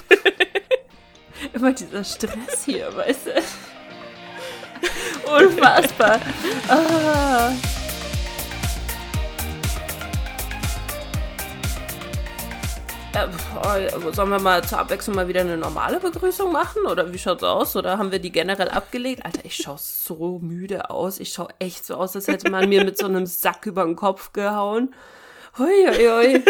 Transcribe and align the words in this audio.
Immer 1.52 1.72
dieser 1.72 2.04
Stress 2.04 2.64
hier, 2.64 2.94
weißt 2.94 3.26
du? 3.26 3.42
Unfassbar. 5.30 6.20
Ah. 6.68 7.52
Sollen 14.12 14.30
wir 14.30 14.40
mal 14.40 14.64
zur 14.64 14.78
Abwechslung 14.78 15.16
mal 15.16 15.28
wieder 15.28 15.42
eine 15.42 15.58
normale 15.58 16.00
Begrüßung 16.00 16.50
machen? 16.50 16.86
Oder 16.86 17.12
wie 17.12 17.18
schaut's 17.18 17.42
aus? 17.42 17.76
Oder 17.76 17.98
haben 17.98 18.10
wir 18.10 18.18
die 18.18 18.32
generell 18.32 18.68
abgelegt? 18.68 19.24
Alter, 19.24 19.44
ich 19.44 19.56
schaue 19.56 19.76
so 19.78 20.38
müde 20.40 20.90
aus. 20.90 21.20
Ich 21.20 21.32
schaue 21.32 21.48
echt 21.58 21.84
so 21.84 21.96
aus, 21.96 22.16
als 22.16 22.28
hätte 22.28 22.50
man 22.50 22.68
mir 22.68 22.84
mit 22.84 22.98
so 22.98 23.06
einem 23.06 23.26
Sack 23.26 23.66
über 23.66 23.84
den 23.84 23.96
Kopf 23.96 24.32
gehauen. 24.32 24.94
Hui, 25.58 25.86
hui, 25.86 26.06
hui. 26.08 26.42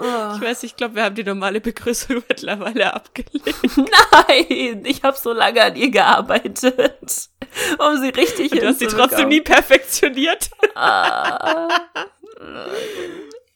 Oh. 0.00 0.34
Ich 0.34 0.40
weiß, 0.40 0.62
ich 0.62 0.76
glaube, 0.76 0.94
wir 0.94 1.04
haben 1.04 1.14
die 1.14 1.24
normale 1.24 1.60
Begrüßung 1.60 2.22
mittlerweile 2.28 2.94
abgelegt. 2.94 3.54
Nein, 3.76 4.84
ich 4.84 5.02
habe 5.02 5.16
so 5.16 5.32
lange 5.32 5.62
an 5.62 5.76
ihr 5.76 5.90
gearbeitet, 5.90 7.30
um 7.78 7.96
sie 8.00 8.08
richtig 8.08 8.52
Und 8.52 8.62
Du 8.62 8.66
hast 8.66 8.78
sie 8.78 8.86
trotzdem 8.86 9.28
nie 9.28 9.42
perfektioniert. 9.42 10.50
Ah. 10.74 11.68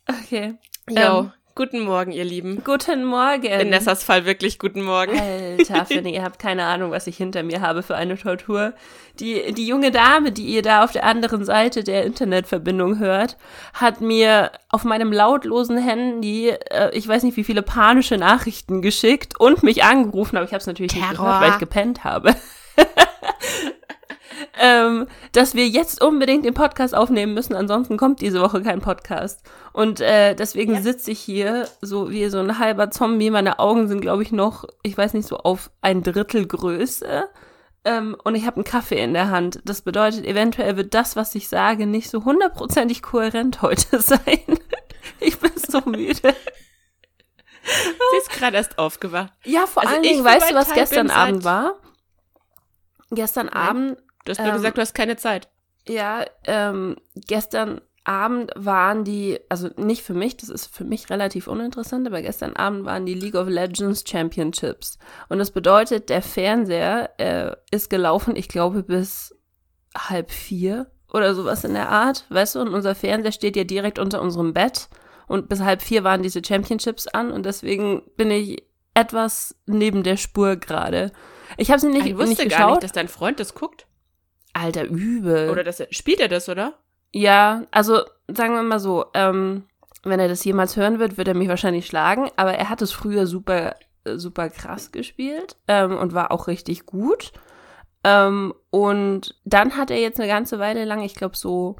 Okay. 0.06 0.54
Jo, 0.90 0.96
ähm, 0.96 1.32
Guten 1.56 1.82
Morgen, 1.82 2.10
ihr 2.10 2.24
Lieben. 2.24 2.64
Guten 2.64 3.04
Morgen. 3.04 3.44
In 3.44 3.70
Nessas 3.70 4.02
Fall 4.02 4.24
wirklich 4.24 4.58
guten 4.58 4.82
Morgen. 4.82 5.16
Alter, 5.16 5.84
finde 5.86 6.10
ihr 6.10 6.24
habt 6.24 6.40
keine 6.40 6.64
Ahnung, 6.64 6.90
was 6.90 7.06
ich 7.06 7.16
hinter 7.16 7.44
mir 7.44 7.60
habe 7.60 7.84
für 7.84 7.94
eine 7.94 8.18
Tortur. 8.18 8.72
Die, 9.20 9.52
die 9.52 9.64
junge 9.64 9.92
Dame, 9.92 10.32
die 10.32 10.46
ihr 10.46 10.62
da 10.62 10.82
auf 10.82 10.90
der 10.90 11.04
anderen 11.04 11.44
Seite 11.44 11.84
der 11.84 12.06
Internetverbindung 12.06 12.98
hört, 12.98 13.36
hat 13.72 14.00
mir 14.00 14.50
auf 14.68 14.82
meinem 14.82 15.12
lautlosen 15.12 15.78
Handy, 15.78 16.48
äh, 16.48 16.90
ich 16.92 17.06
weiß 17.06 17.22
nicht 17.22 17.36
wie 17.36 17.44
viele 17.44 17.62
panische 17.62 18.18
Nachrichten 18.18 18.82
geschickt 18.82 19.38
und 19.38 19.62
mich 19.62 19.84
angerufen, 19.84 20.36
aber 20.36 20.46
ich 20.46 20.52
habe 20.52 20.60
es 20.60 20.66
natürlich 20.66 20.90
Terror. 20.90 21.08
nicht 21.08 21.18
gehört, 21.20 21.40
weil 21.40 21.50
ich 21.52 21.58
gepennt 21.58 22.02
habe. 22.02 22.34
ähm, 24.58 25.06
dass 25.32 25.54
wir 25.54 25.66
jetzt 25.66 26.02
unbedingt 26.02 26.44
den 26.44 26.54
Podcast 26.54 26.94
aufnehmen 26.94 27.34
müssen, 27.34 27.54
ansonsten 27.54 27.96
kommt 27.96 28.20
diese 28.20 28.40
Woche 28.40 28.62
kein 28.62 28.80
Podcast. 28.80 29.42
Und 29.72 30.00
äh, 30.00 30.34
deswegen 30.34 30.74
ja. 30.74 30.82
sitze 30.82 31.10
ich 31.10 31.20
hier 31.20 31.68
so 31.80 32.10
wie 32.10 32.28
so 32.28 32.38
ein 32.38 32.58
halber 32.58 32.90
Zombie. 32.90 33.30
Meine 33.30 33.58
Augen 33.58 33.88
sind, 33.88 34.00
glaube 34.00 34.22
ich, 34.22 34.32
noch, 34.32 34.64
ich 34.82 34.96
weiß 34.96 35.14
nicht, 35.14 35.26
so 35.26 35.38
auf 35.38 35.70
ein 35.80 36.02
Drittel 36.02 36.46
Größe. 36.46 37.28
Ähm, 37.84 38.16
und 38.24 38.34
ich 38.34 38.46
habe 38.46 38.56
einen 38.56 38.64
Kaffee 38.64 39.02
in 39.02 39.12
der 39.12 39.30
Hand. 39.30 39.60
Das 39.64 39.82
bedeutet, 39.82 40.24
eventuell 40.24 40.76
wird 40.76 40.94
das, 40.94 41.16
was 41.16 41.34
ich 41.34 41.48
sage, 41.48 41.86
nicht 41.86 42.10
so 42.10 42.24
hundertprozentig 42.24 43.02
kohärent 43.02 43.62
heute 43.62 44.00
sein. 44.00 44.40
ich 45.20 45.38
bin 45.38 45.52
so 45.56 45.80
müde. 45.84 46.34
Sie 47.64 48.18
ist 48.18 48.30
gerade 48.30 48.56
erst 48.56 48.78
aufgewacht. 48.78 49.32
Ja, 49.44 49.66
vor 49.66 49.82
also 49.82 49.94
allen 49.94 50.02
Dingen, 50.02 50.24
weißt 50.24 50.50
du, 50.50 50.54
was 50.54 50.72
gestern 50.72 51.10
Abend 51.10 51.44
war? 51.44 51.74
Gestern 53.10 53.46
Nein. 53.46 53.56
Abend 53.56 54.03
Du 54.24 54.30
hast 54.30 54.38
nur 54.38 54.48
ähm, 54.48 54.54
gesagt, 54.54 54.76
du 54.76 54.82
hast 54.82 54.94
keine 54.94 55.16
Zeit. 55.16 55.48
Ja, 55.86 56.24
ähm, 56.46 56.96
gestern 57.14 57.80
Abend 58.04 58.52
waren 58.54 59.04
die, 59.04 59.40
also 59.48 59.70
nicht 59.76 60.02
für 60.02 60.12
mich, 60.12 60.36
das 60.36 60.50
ist 60.50 60.66
für 60.66 60.84
mich 60.84 61.08
relativ 61.08 61.46
uninteressant, 61.46 62.06
aber 62.06 62.20
gestern 62.20 62.54
Abend 62.54 62.84
waren 62.84 63.06
die 63.06 63.14
League 63.14 63.34
of 63.34 63.48
Legends 63.48 64.04
Championships. 64.06 64.98
Und 65.30 65.38
das 65.38 65.50
bedeutet, 65.50 66.10
der 66.10 66.20
Fernseher 66.20 67.10
äh, 67.18 67.56
ist 67.70 67.88
gelaufen, 67.88 68.36
ich 68.36 68.48
glaube, 68.48 68.82
bis 68.82 69.34
halb 69.96 70.30
vier 70.30 70.90
oder 71.12 71.34
sowas 71.34 71.64
in 71.64 71.72
der 71.72 71.88
Art, 71.88 72.26
weißt 72.28 72.56
du, 72.56 72.60
und 72.60 72.68
unser 72.68 72.94
Fernseher 72.94 73.32
steht 73.32 73.56
ja 73.56 73.64
direkt 73.64 73.98
unter 73.98 74.20
unserem 74.20 74.52
Bett 74.52 74.88
und 75.26 75.48
bis 75.48 75.60
halb 75.60 75.80
vier 75.80 76.04
waren 76.04 76.22
diese 76.22 76.44
Championships 76.44 77.06
an 77.06 77.30
und 77.30 77.46
deswegen 77.46 78.02
bin 78.16 78.30
ich 78.30 78.64
etwas 78.92 79.56
neben 79.66 80.02
der 80.02 80.16
Spur 80.16 80.56
gerade. 80.56 81.12
Ich 81.56 81.70
habe 81.70 81.80
sie 81.80 81.88
nicht, 81.88 82.06
ich 82.06 82.16
wusste 82.16 82.30
nicht 82.30 82.42
geschaut. 82.42 82.58
gar 82.58 82.70
nicht, 82.72 82.82
dass 82.82 82.92
dein 82.92 83.08
Freund 83.08 83.40
das 83.40 83.54
guckt. 83.54 83.83
Alter, 84.54 84.84
übel. 84.84 85.50
Oder 85.50 85.64
das, 85.64 85.82
spielt 85.90 86.20
er 86.20 86.28
das, 86.28 86.48
oder? 86.48 86.78
Ja, 87.12 87.66
also 87.70 88.00
sagen 88.28 88.54
wir 88.54 88.62
mal 88.62 88.80
so, 88.80 89.06
ähm, 89.14 89.64
wenn 90.02 90.20
er 90.20 90.28
das 90.28 90.44
jemals 90.44 90.76
hören 90.76 90.98
wird, 90.98 91.18
wird 91.18 91.28
er 91.28 91.34
mich 91.34 91.48
wahrscheinlich 91.48 91.86
schlagen, 91.86 92.30
aber 92.36 92.54
er 92.54 92.70
hat 92.70 92.82
es 92.82 92.92
früher 92.92 93.26
super, 93.26 93.76
super 94.04 94.48
krass 94.48 94.92
gespielt 94.92 95.56
ähm, 95.68 95.96
und 95.96 96.14
war 96.14 96.30
auch 96.30 96.46
richtig 96.46 96.86
gut. 96.86 97.32
Ähm, 98.04 98.54
und 98.70 99.34
dann 99.44 99.76
hat 99.76 99.90
er 99.90 100.00
jetzt 100.00 100.20
eine 100.20 100.28
ganze 100.28 100.58
Weile 100.58 100.84
lang, 100.84 101.02
ich 101.02 101.14
glaube 101.14 101.36
so 101.36 101.76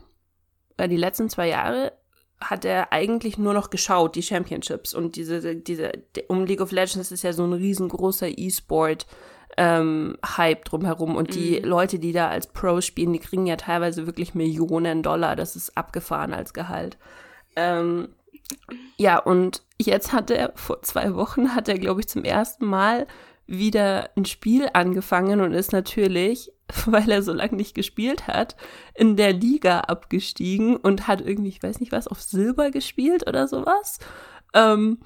äh, 0.77 0.89
die 0.89 0.97
letzten 0.97 1.29
zwei 1.29 1.49
Jahre, 1.49 1.93
hat 2.41 2.65
er 2.65 2.93
eigentlich 2.93 3.39
nur 3.39 3.55
noch 3.55 3.71
geschaut, 3.71 4.17
die 4.17 4.23
Championships 4.23 4.95
und 4.95 5.17
diese, 5.17 5.57
diese, 5.57 5.93
um 6.29 6.45
League 6.45 6.61
of 6.61 6.73
Legends 6.73 7.13
ist 7.13 7.23
ja 7.23 7.33
so 7.33 7.45
ein 7.45 7.53
riesengroßer 7.53 8.29
E-Sport 8.39 9.07
ähm, 9.57 10.17
Hype 10.25 10.65
drumherum. 10.65 11.17
Und 11.17 11.35
die 11.35 11.61
mhm. 11.61 11.69
Leute, 11.69 11.99
die 11.99 12.13
da 12.13 12.29
als 12.29 12.47
Pro 12.47 12.81
spielen, 12.81 13.13
die 13.13 13.19
kriegen 13.19 13.47
ja 13.47 13.57
teilweise 13.57 14.07
wirklich 14.07 14.35
Millionen 14.35 15.03
Dollar. 15.03 15.37
Das 15.37 15.57
ist 15.57 15.77
abgefahren 15.77 16.33
als 16.33 16.53
Gehalt. 16.53 16.99
Ähm, 17.57 18.09
ja, 18.97 19.19
und 19.19 19.63
jetzt 19.79 20.13
hat 20.13 20.31
er, 20.31 20.53
vor 20.55 20.83
zwei 20.83 21.15
Wochen, 21.15 21.55
hat 21.55 21.69
er, 21.69 21.79
glaube 21.79 22.01
ich, 22.01 22.09
zum 22.09 22.25
ersten 22.25 22.67
Mal 22.67 23.07
wieder 23.47 24.11
ein 24.17 24.25
Spiel 24.25 24.69
angefangen 24.73 25.41
und 25.41 25.53
ist 25.53 25.73
natürlich, 25.73 26.51
weil 26.87 27.11
er 27.11 27.23
so 27.23 27.33
lange 27.33 27.57
nicht 27.57 27.75
gespielt 27.75 28.27
hat, 28.27 28.57
in 28.95 29.17
der 29.17 29.33
Liga 29.33 29.81
abgestiegen 29.81 30.77
und 30.77 31.07
hat 31.07 31.21
irgendwie, 31.21 31.51
ich 31.51 31.63
weiß 31.63 31.81
nicht 31.81 31.93
was, 31.93 32.09
auf 32.09 32.21
Silber 32.21 32.71
gespielt 32.71 33.27
oder 33.29 33.49
sowas. 33.49 33.99
Ähm, 34.55 34.99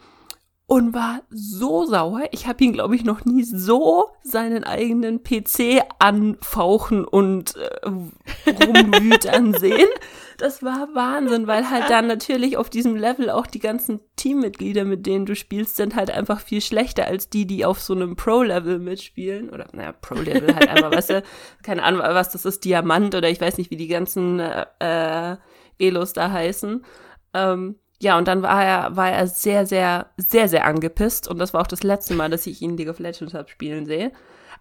und 0.68 0.92
war 0.92 1.22
so 1.30 1.86
sauer. 1.86 2.24
Ich 2.30 2.46
habe 2.46 2.62
ihn, 2.62 2.74
glaube 2.74 2.94
ich, 2.94 3.02
noch 3.02 3.24
nie 3.24 3.42
so 3.42 4.10
seinen 4.22 4.64
eigenen 4.64 5.22
PC 5.22 5.82
anfauchen 5.98 7.06
und 7.06 7.56
äh, 7.56 7.86
rumwütern 7.86 9.54
sehen. 9.58 9.88
Das 10.36 10.62
war 10.62 10.90
Wahnsinn, 10.92 11.46
weil 11.46 11.70
halt 11.70 11.88
dann 11.88 12.06
natürlich 12.06 12.58
auf 12.58 12.68
diesem 12.68 12.96
Level 12.96 13.30
auch 13.30 13.46
die 13.46 13.60
ganzen 13.60 14.00
Teammitglieder, 14.16 14.84
mit 14.84 15.06
denen 15.06 15.24
du 15.24 15.34
spielst, 15.34 15.76
sind 15.76 15.96
halt 15.96 16.10
einfach 16.10 16.40
viel 16.40 16.60
schlechter 16.60 17.06
als 17.06 17.30
die, 17.30 17.46
die 17.46 17.64
auf 17.64 17.80
so 17.80 17.94
einem 17.94 18.14
Pro-Level 18.14 18.78
mitspielen. 18.78 19.48
Oder, 19.48 19.68
naja, 19.72 19.92
Pro-Level 19.92 20.54
halt 20.54 20.68
einfach, 20.68 20.92
weißt 20.92 21.10
du, 21.10 21.22
keine 21.62 21.82
Ahnung, 21.82 22.02
was 22.02 22.28
das 22.28 22.44
ist, 22.44 22.66
Diamant 22.66 23.14
oder 23.14 23.30
ich 23.30 23.40
weiß 23.40 23.56
nicht, 23.56 23.70
wie 23.70 23.76
die 23.76 23.88
ganzen 23.88 24.38
äh, 24.38 24.66
äh 24.80 25.36
Elos 25.78 26.12
da 26.12 26.30
heißen. 26.30 26.84
Ähm, 27.32 27.76
ja, 28.00 28.16
und 28.16 28.28
dann 28.28 28.42
war 28.42 28.64
er, 28.64 28.96
war 28.96 29.10
er 29.10 29.26
sehr, 29.26 29.66
sehr, 29.66 30.06
sehr, 30.16 30.48
sehr 30.48 30.66
angepisst. 30.66 31.26
Und 31.26 31.38
das 31.38 31.52
war 31.52 31.62
auch 31.62 31.66
das 31.66 31.82
letzte 31.82 32.14
Mal, 32.14 32.30
dass 32.30 32.46
ich 32.46 32.62
ihn 32.62 32.76
League 32.76 32.88
of 32.88 33.00
Legends 33.00 33.34
habe 33.34 33.48
spielen 33.48 33.86
sehe. 33.86 34.12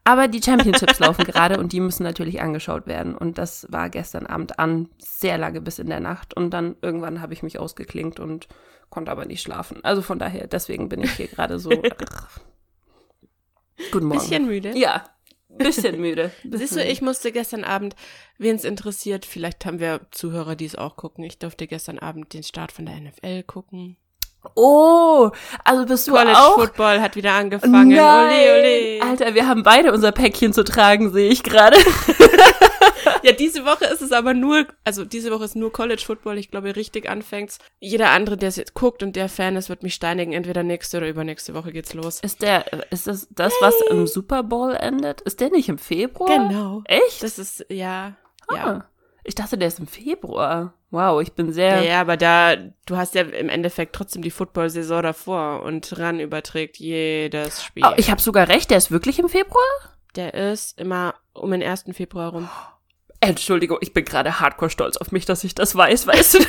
Aber 0.03 0.27
die 0.27 0.41
Championships 0.41 0.99
laufen 0.99 1.23
gerade 1.23 1.59
und 1.59 1.71
die 1.71 1.79
müssen 1.79 2.03
natürlich 2.03 2.41
angeschaut 2.41 2.87
werden. 2.87 3.15
Und 3.15 3.37
das 3.37 3.67
war 3.69 3.89
gestern 3.89 4.25
Abend 4.25 4.57
an, 4.57 4.89
sehr 4.97 5.37
lange 5.37 5.61
bis 5.61 5.77
in 5.77 5.87
der 5.87 5.99
Nacht. 5.99 6.33
Und 6.33 6.51
dann 6.51 6.77
irgendwann 6.81 7.21
habe 7.21 7.33
ich 7.33 7.43
mich 7.43 7.59
ausgeklinkt 7.59 8.19
und 8.19 8.47
konnte 8.89 9.11
aber 9.11 9.25
nicht 9.25 9.41
schlafen. 9.41 9.83
Also 9.83 10.01
von 10.01 10.17
daher, 10.17 10.47
deswegen 10.47 10.89
bin 10.89 11.03
ich 11.03 11.11
hier 11.11 11.27
gerade 11.27 11.59
so. 11.59 11.69
Guten 13.91 14.07
Morgen. 14.07 14.19
Bisschen 14.19 14.47
müde? 14.47 14.75
Ja, 14.75 15.03
Bisschen 15.57 15.99
müde. 15.99 16.31
Bisschen. 16.43 16.59
Siehst 16.59 16.75
du, 16.75 16.83
ich 16.83 17.01
musste 17.01 17.31
gestern 17.31 17.63
Abend, 17.63 17.95
wen 18.37 18.55
es 18.55 18.63
interessiert, 18.63 19.25
vielleicht 19.25 19.65
haben 19.65 19.79
wir 19.79 20.01
Zuhörer, 20.11 20.55
die 20.55 20.65
es 20.65 20.75
auch 20.75 20.95
gucken. 20.95 21.23
Ich 21.23 21.39
durfte 21.39 21.67
gestern 21.67 21.99
Abend 21.99 22.33
den 22.33 22.43
Start 22.43 22.71
von 22.71 22.85
der 22.85 22.99
NFL 22.99 23.43
gucken. 23.43 23.97
Oh, 24.55 25.29
also 25.63 25.85
bist 25.85 26.07
du 26.07 26.13
College 26.13 26.37
auch? 26.37 26.55
Football 26.55 27.01
hat 27.01 27.15
wieder 27.15 27.33
angefangen. 27.33 27.89
Nein. 27.89 28.31
Ole, 28.31 28.99
ole. 28.99 29.01
Alter, 29.01 29.33
wir 29.33 29.47
haben 29.47 29.63
beide 29.63 29.91
unser 29.91 30.11
Päckchen 30.11 30.53
zu 30.53 30.63
tragen, 30.63 31.11
sehe 31.11 31.29
ich 31.29 31.43
gerade. 31.43 31.77
ja, 33.23 33.31
diese 33.31 33.65
Woche 33.65 33.85
ist 33.85 34.01
es 34.01 34.11
aber 34.11 34.33
nur, 34.33 34.65
also 34.83 35.05
diese 35.05 35.31
Woche 35.31 35.45
ist 35.45 35.55
nur 35.55 35.71
College 35.71 36.03
Football. 36.05 36.37
Ich 36.37 36.51
glaube, 36.51 36.75
richtig 36.75 37.09
anfängt. 37.09 37.57
Jeder 37.79 38.11
andere, 38.11 38.37
der 38.37 38.49
es 38.49 38.55
jetzt 38.55 38.73
guckt 38.73 39.03
und 39.03 39.15
der 39.15 39.29
Fan 39.29 39.55
ist, 39.55 39.69
wird 39.69 39.83
mich 39.83 39.93
steinigen. 39.93 40.33
Entweder 40.33 40.63
nächste 40.63 40.97
oder 40.97 41.09
übernächste 41.09 41.53
Woche 41.53 41.71
geht's 41.71 41.93
los. 41.93 42.19
Ist 42.21 42.41
der, 42.41 42.91
ist 42.91 43.07
das 43.07 43.27
das, 43.31 43.53
was 43.61 43.75
im 43.89 44.07
Super 44.07 44.43
Bowl 44.43 44.75
endet? 44.75 45.21
Ist 45.21 45.39
der 45.39 45.49
nicht 45.49 45.69
im 45.69 45.77
Februar? 45.77 46.29
Genau. 46.29 46.81
Echt? 46.85 47.23
Das 47.23 47.39
ist, 47.39 47.65
ja, 47.69 48.15
ah. 48.47 48.55
ja. 48.55 48.85
Ich 49.23 49.35
dachte, 49.35 49.57
der 49.57 49.67
ist 49.67 49.79
im 49.79 49.87
Februar. 49.87 50.73
Wow, 50.89 51.21
ich 51.21 51.33
bin 51.33 51.51
sehr. 51.51 51.81
Ja, 51.81 51.81
ja, 51.81 52.01
aber 52.01 52.15
da, 52.15 52.55
du 52.55 52.95
hast 52.95 53.13
ja 53.13 53.23
im 53.23 53.49
Endeffekt 53.49 53.93
trotzdem 53.93 54.21
die 54.21 54.31
Football-Saison 54.31 55.03
davor 55.03 55.63
und 55.63 55.99
ran 55.99 56.21
überträgt 56.21 56.77
jedes 56.77 57.61
Spiel. 57.61 57.83
Oh, 57.85 57.93
ich 57.97 58.09
habe 58.09 58.21
sogar 58.21 58.47
recht, 58.47 58.69
der 58.69 58.77
ist 58.77 58.89
wirklich 58.89 59.19
im 59.19 59.27
Februar? 59.27 59.65
Der 60.15 60.33
ist 60.33 60.79
immer 60.79 61.15
um 61.33 61.51
den 61.51 61.61
1. 61.61 61.85
Februar 61.91 62.31
rum. 62.31 62.49
Entschuldigung, 63.27 63.77
ich 63.81 63.93
bin 63.93 64.05
gerade 64.05 64.39
hardcore 64.39 64.69
stolz 64.69 64.97
auf 64.97 65.11
mich, 65.11 65.25
dass 65.25 65.43
ich 65.43 65.55
das 65.55 65.75
weiß, 65.75 66.07
weißt 66.07 66.33
du? 66.35 66.39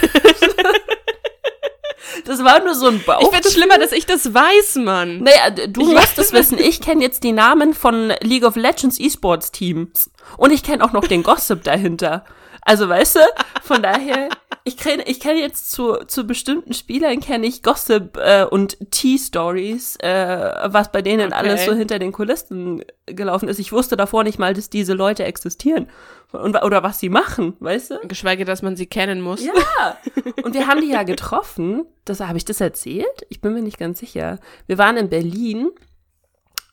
Das 2.25 2.45
war 2.45 2.63
nur 2.63 2.75
so 2.75 2.89
ein 2.89 3.03
Bauch. 3.05 3.23
Ich 3.23 3.29
find's 3.29 3.55
schlimmer, 3.55 3.79
dass 3.79 3.93
ich 3.93 4.05
das 4.05 4.35
weiß, 4.35 4.77
Mann. 4.77 5.23
Naja, 5.23 5.51
du 5.51 5.81
ich 5.89 5.95
musst 5.95 6.19
es 6.19 6.33
wissen. 6.33 6.59
Ich 6.59 6.81
kenne 6.81 7.03
jetzt 7.03 7.25
die 7.25 7.33
Namen 7.33 7.73
von 7.73 8.13
League 8.21 8.45
of 8.45 8.57
Legends 8.57 9.01
E-Sports 9.01 9.51
Teams. 9.51 10.11
Und 10.37 10.51
ich 10.51 10.63
kenne 10.63 10.85
auch 10.85 10.93
noch 10.93 11.07
den 11.07 11.23
Gossip 11.23 11.65
dahinter. 11.65 12.25
Also 12.61 12.87
weißt 12.87 13.17
du, 13.17 13.21
von 13.63 13.83
daher, 13.83 14.29
ich 14.69 14.76
kenne 14.76 15.03
ich 15.06 15.19
kenn 15.19 15.38
jetzt 15.38 15.70
zu, 15.70 15.97
zu 16.06 16.25
bestimmten 16.25 16.75
Spielern 16.75 17.20
kenne 17.20 17.47
ich 17.47 17.62
Gossip 17.62 18.19
äh, 18.19 18.44
und 18.44 18.76
Tea-Stories, 18.91 19.97
äh, 19.97 20.53
was 20.67 20.93
bei 20.93 21.00
denen 21.03 21.32
Okay. 21.32 21.37
alles 21.37 21.65
so 21.65 21.73
hinter 21.73 21.99
den 21.99 22.12
Kulissen 22.12 22.82
gelaufen 23.06 23.49
ist. 23.49 23.59
Ich 23.59 23.73
wusste 23.73 23.97
davor 23.97 24.25
nicht 24.25 24.38
mal, 24.38 24.53
dass 24.53 24.69
diese 24.69 24.93
Leute 24.93 25.25
existieren 25.25 25.88
und, 26.32 26.62
oder 26.62 26.82
was 26.82 27.00
sie 27.00 27.09
machen, 27.09 27.55
weißt 27.61 27.93
du? 27.93 28.09
Geschweige, 28.09 28.44
dass 28.44 28.61
man 28.61 28.76
sie 28.76 28.87
kennen 28.87 29.23
muss. 29.23 29.43
Ja, 29.43 29.97
und 30.44 30.55
wir 30.55 30.67
haben 30.67 30.82
die 30.82 30.91
ja 30.91 31.03
getroffen. 31.03 31.87
Das 32.05 32.20
habe 32.20 32.37
ich 32.37 32.44
das 32.44 32.61
erzählt? 32.61 33.26
Ich 33.31 33.41
bin 33.41 33.55
mir 33.55 33.62
nicht 33.62 33.79
ganz 33.79 33.99
sicher. 33.99 34.38
Wir 34.67 34.76
waren 34.76 34.99
in 34.99 35.09
Berlin 35.09 35.70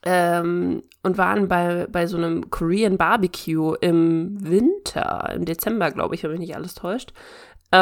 ähm, 0.03 0.83
und 1.03 1.18
waren 1.18 1.47
bei, 1.47 1.88
bei 1.89 2.07
so 2.07 2.18
einem 2.18 2.50
Korean 2.50 2.97
Barbecue 2.97 3.75
im 3.75 4.38
Winter, 4.39 5.31
im 5.33 5.45
Dezember, 5.45 5.92
glaube 5.92 6.15
ich, 6.15 6.24
wenn 6.24 6.31
mich 6.31 6.39
nicht 6.42 6.56
alles 6.56 6.75
täuscht. 6.75 7.13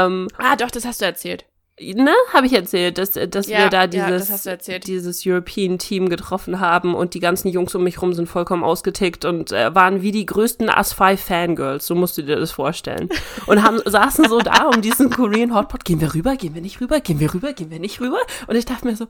Ähm, 0.05 0.27
Ah, 0.37 0.55
doch, 0.55 0.71
das 0.71 0.85
hast 0.85 1.01
du 1.01 1.05
erzählt. 1.05 1.45
ne, 1.79 2.13
habe 2.33 2.45
ich 2.45 2.53
erzählt, 2.53 2.97
dass, 2.99 3.11
dass 3.11 3.47
Ja, 3.47 3.59
wir 3.63 3.69
da 3.69 3.81
ja, 3.85 3.87
dieses, 3.87 4.45
erzählt. 4.45 4.85
dieses 4.85 5.23
European 5.25 5.79
Team 5.79 6.07
getroffen 6.07 6.59
haben 6.59 6.93
und 6.93 7.15
die 7.15 7.19
ganzen 7.19 7.47
Jungs 7.49 7.73
um 7.73 7.83
mich 7.83 7.99
rum 8.01 8.13
sind 8.13 8.27
vollkommen 8.29 8.63
ausgetickt 8.63 9.25
und 9.25 9.51
äh, 9.51 9.73
waren 9.73 10.01
wie 10.03 10.11
die 10.11 10.25
größten 10.27 10.69
As-5 10.69 11.17
Fangirls, 11.17 11.87
so 11.87 11.95
musst 11.95 12.15
du 12.17 12.21
dir 12.21 12.35
das 12.35 12.51
vorstellen. 12.51 13.09
Und 13.47 13.63
haben, 13.63 13.81
saßen 13.85 14.29
so 14.29 14.39
da 14.39 14.67
um 14.67 14.81
diesen 14.83 15.09
Korean 15.09 15.55
Hotpot, 15.55 15.83
gehen 15.83 15.99
wir 15.99 16.13
rüber, 16.13 16.35
gehen 16.35 16.53
wir 16.53 16.61
nicht 16.61 16.79
rüber, 16.79 16.99
gehen 16.99 17.19
wir 17.19 17.33
rüber, 17.33 17.53
gehen 17.53 17.71
wir 17.71 17.79
nicht 17.79 17.99
rüber? 17.99 18.19
Und 18.47 18.55
ich 18.55 18.65
dachte 18.65 18.85
mir 18.85 18.95
so, 18.95 19.07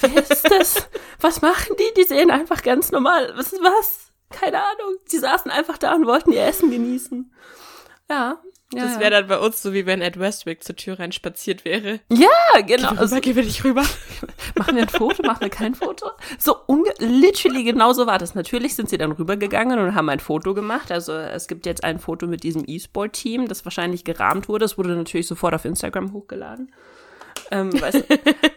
wer 0.00 0.18
ist 0.30 0.50
das? 0.50 0.88
Was 1.20 1.40
machen 1.40 1.74
die? 1.78 2.00
Die 2.02 2.06
sehen 2.06 2.30
einfach 2.30 2.62
ganz 2.62 2.92
normal, 2.92 3.32
was 3.36 3.52
ist 3.52 3.62
was? 3.62 4.00
Keine 4.30 4.58
Ahnung. 4.58 4.96
Sie 5.06 5.18
saßen 5.18 5.50
einfach 5.50 5.78
da 5.78 5.94
und 5.94 6.06
wollten 6.06 6.32
ihr 6.32 6.44
Essen 6.44 6.70
genießen. 6.70 7.32
Ja. 8.10 8.38
Ja 8.72 8.84
Das 8.84 8.98
wäre 8.98 9.10
dann 9.10 9.26
bei 9.26 9.38
uns 9.38 9.62
so, 9.62 9.72
wie 9.72 9.86
wenn 9.86 10.00
Ed 10.00 10.18
Westwick 10.18 10.64
zur 10.64 10.76
Tür 10.76 10.98
rein 10.98 11.12
spaziert 11.12 11.64
wäre. 11.64 12.00
Ja, 12.08 12.60
genau. 12.66 12.90
Rüber, 12.90 13.00
Also, 13.00 13.20
gehen 13.20 13.36
wir 13.36 13.44
nicht 13.44 13.64
rüber. 13.64 13.82
machen 14.56 14.76
wir 14.76 14.82
ein 14.82 14.88
Foto, 14.88 15.22
machen 15.22 15.42
wir 15.42 15.50
kein 15.50 15.74
Foto? 15.74 16.10
So, 16.38 16.56
literally 16.98 17.64
genau 17.64 17.92
so 17.92 18.06
war 18.06 18.18
das. 18.18 18.34
Natürlich 18.34 18.74
sind 18.74 18.88
sie 18.88 18.98
dann 18.98 19.12
rübergegangen 19.12 19.78
und 19.78 19.94
haben 19.94 20.08
ein 20.08 20.20
Foto 20.20 20.54
gemacht. 20.54 20.90
Also 20.90 21.12
es 21.12 21.46
gibt 21.48 21.66
jetzt 21.66 21.84
ein 21.84 21.98
Foto 21.98 22.26
mit 22.26 22.42
diesem 22.42 22.64
E-Sport-Team, 22.66 23.48
das 23.48 23.64
wahrscheinlich 23.64 24.04
gerahmt 24.04 24.48
wurde. 24.48 24.64
Es 24.64 24.78
wurde 24.78 24.96
natürlich 24.96 25.26
sofort 25.26 25.54
auf 25.54 25.64
Instagram 25.64 26.12
hochgeladen. 26.12 26.72
Ähm, 27.50 27.78
weißt 27.80 28.04
du, 28.08 28.18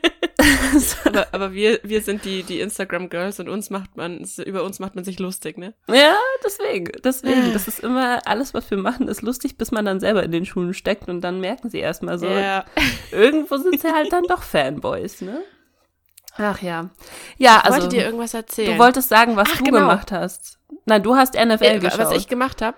Aber, 1.05 1.27
aber 1.31 1.53
wir, 1.53 1.79
wir 1.83 2.01
sind 2.01 2.25
die, 2.25 2.43
die 2.43 2.59
Instagram-Girls 2.59 3.39
und 3.39 3.49
uns 3.49 3.69
macht 3.69 3.95
man, 3.97 4.25
über 4.45 4.63
uns 4.63 4.79
macht 4.79 4.95
man 4.95 5.03
sich 5.03 5.19
lustig, 5.19 5.57
ne? 5.57 5.73
ja, 5.89 6.15
deswegen, 6.43 6.91
deswegen. 7.03 7.53
Das 7.53 7.67
ist 7.67 7.79
immer, 7.79 8.25
alles, 8.25 8.53
was 8.53 8.69
wir 8.71 8.77
machen, 8.77 9.07
ist 9.07 9.21
lustig, 9.21 9.57
bis 9.57 9.71
man 9.71 9.85
dann 9.85 9.99
selber 9.99 10.23
in 10.23 10.31
den 10.31 10.45
Schuhen 10.45 10.73
steckt 10.73 11.07
und 11.09 11.21
dann 11.21 11.39
merken 11.39 11.69
sie 11.69 11.79
erstmal 11.79 12.17
so, 12.19 12.27
Ja. 12.27 12.65
irgendwo 13.11 13.57
sind 13.57 13.79
sie 13.79 13.91
halt 13.91 14.11
dann 14.11 14.23
doch 14.23 14.43
Fanboys, 14.43 15.21
ne? 15.21 15.41
Ach 16.37 16.61
ja. 16.61 16.89
Ja, 17.37 17.57
Ich 17.63 17.65
also 17.65 17.81
wollte 17.81 17.95
dir 17.95 18.05
irgendwas 18.05 18.33
erzählen. 18.33 18.73
du 18.73 18.79
wolltest 18.79 19.09
sagen, 19.09 19.35
was 19.35 19.49
Ach, 19.51 19.57
du 19.57 19.63
genau. 19.63 19.79
gemacht 19.79 20.11
hast. 20.11 20.59
Nein, 20.85 21.01
du 21.01 21.15
hast 21.15 21.33
NFL 21.33 21.63
Äh, 21.63 21.79
geschaut. 21.79 21.99
was 21.99 22.11
ich 22.11 22.27
gemacht 22.27 22.61
habe. 22.61 22.77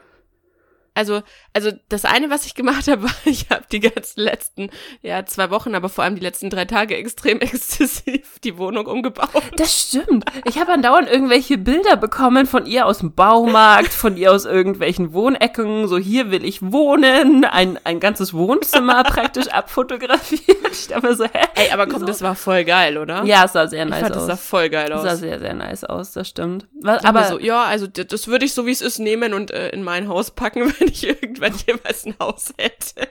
Also, 1.00 1.22
also 1.54 1.72
das 1.88 2.04
eine, 2.04 2.30
was 2.30 2.46
ich 2.46 2.56
gemacht 2.56 2.90
habe, 2.90 3.04
war, 3.04 3.12
ich 3.24 3.50
habe 3.50 3.64
die 3.72 3.80
ganzen 3.80 4.20
letzten, 4.20 4.70
ja, 5.02 5.26
zwei 5.26 5.50
Wochen, 5.50 5.74
aber 5.74 5.88
vor 5.88 6.04
allem 6.04 6.16
die 6.16 6.22
letzten 6.22 6.50
drei 6.50 6.66
Tage 6.66 6.98
extrem 6.98 7.40
exzessiv 7.40 8.40
die 8.44 8.58
Wohnung 8.58 8.86
umgebaut. 8.86 9.30
Das 9.56 9.74
stimmt. 9.80 10.26
Ich 10.44 10.60
habe 10.60 10.74
andauernd 10.74 11.10
irgendwelche 11.10 11.58
Bilder 11.58 11.96
bekommen 11.96 12.46
von 12.48 12.66
ihr 12.66 12.86
aus 12.86 12.98
dem 12.98 13.14
Baumarkt, 13.16 13.94
von 13.94 14.18
ihr 14.18 14.34
aus 14.34 14.44
irgendwelchen 14.44 15.14
Wohnecken. 15.14 15.88
So, 15.88 15.98
hier 15.98 16.32
will 16.32 16.44
ich 16.44 16.62
wohnen. 16.62 17.46
Ein, 17.46 17.80
ein 17.86 18.02
ganzes 18.02 18.34
Wohnzimmer 18.34 19.04
praktisch 19.06 19.48
abfotografiert. 19.48 20.58
Ich 20.72 20.88
dachte 20.90 21.08
mir 21.08 21.16
so, 21.16 21.24
hä? 21.24 21.48
Ey, 21.56 21.72
aber 21.72 21.86
komm, 21.86 21.98
Wieso? 22.02 22.08
das 22.08 22.22
war 22.22 22.36
voll 22.36 22.66
geil, 22.66 22.98
oder? 22.98 23.24
Ja, 23.24 23.46
es 23.46 23.54
sah 23.54 23.68
sehr 23.68 23.86
ich 23.86 23.90
nice 23.90 24.02
fand, 24.02 24.16
das 24.18 24.26
sah 24.26 24.34
aus. 24.34 24.42
voll 24.46 24.70
geil 24.70 24.90
Es 24.92 24.98
aus. 24.98 25.04
sah 25.04 25.16
sehr, 25.16 25.40
sehr 25.40 25.54
nice 25.54 25.86
aus, 25.86 26.12
das 26.12 26.28
stimmt. 26.28 26.68
Was, 26.82 27.06
aber 27.06 27.24
so, 27.26 27.40
ja, 27.40 27.64
also 27.64 27.88
das 27.88 28.28
würde 28.28 28.44
ich 28.44 28.54
so 28.54 28.66
wie 28.66 28.72
es 28.72 28.82
ist 28.82 29.00
nehmen 29.00 29.34
und 29.34 29.52
äh, 29.52 29.70
in 29.70 29.84
mein 29.84 30.08
Haus 30.10 30.32
packen, 30.32 30.74
wenn 30.80 30.88
ich 30.90 31.04
irgendwann 31.08 31.54
jemals 31.68 32.06
ein 32.06 32.16
Haus 32.20 32.54
hätte. 32.58 33.08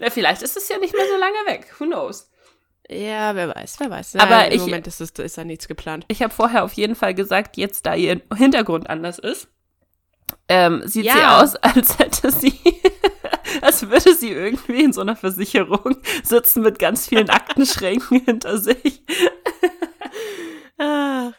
na, 0.00 0.10
vielleicht 0.10 0.42
ist 0.42 0.56
es 0.56 0.68
ja 0.68 0.78
nicht 0.78 0.94
mehr 0.94 1.06
so 1.06 1.16
lange 1.18 1.46
weg. 1.46 1.72
Who 1.78 1.84
knows? 1.86 2.30
Ja, 2.90 3.34
wer 3.34 3.54
weiß, 3.54 3.80
wer 3.80 3.90
weiß. 3.90 4.16
Aber 4.16 4.30
Nein, 4.30 4.50
im 4.52 4.56
ich- 4.56 4.60
Moment 4.62 4.86
ist, 4.86 5.00
es, 5.00 5.10
ist 5.10 5.36
da 5.38 5.44
nichts 5.44 5.68
geplant. 5.68 6.04
Ich 6.08 6.22
habe 6.22 6.32
vorher 6.32 6.64
auf 6.64 6.72
jeden 6.72 6.94
Fall 6.96 7.14
gesagt, 7.14 7.56
jetzt 7.58 7.84
da 7.84 7.94
ihr 7.94 8.20
Hintergrund 8.34 8.88
anders 8.88 9.18
ist, 9.18 9.48
ähm, 10.48 10.80
sieht 10.84 11.02
sie 11.04 11.08
Ja. 11.08 11.42
aus, 11.42 11.54
als 11.56 11.98
hätte 11.98 12.30
sie, 12.32 12.58
als 13.60 13.88
würde 13.90 14.14
sie 14.14 14.30
irgendwie 14.30 14.84
in 14.84 14.92
so 14.94 15.02
einer 15.02 15.16
Versicherung 15.16 15.96
sitzen 16.22 16.62
mit 16.62 16.78
ganz 16.78 17.08
vielen 17.08 17.28
Aktenschränken 17.30 18.20
hinter 18.24 18.56
sich. 18.58 19.02
Ah. 20.78 21.32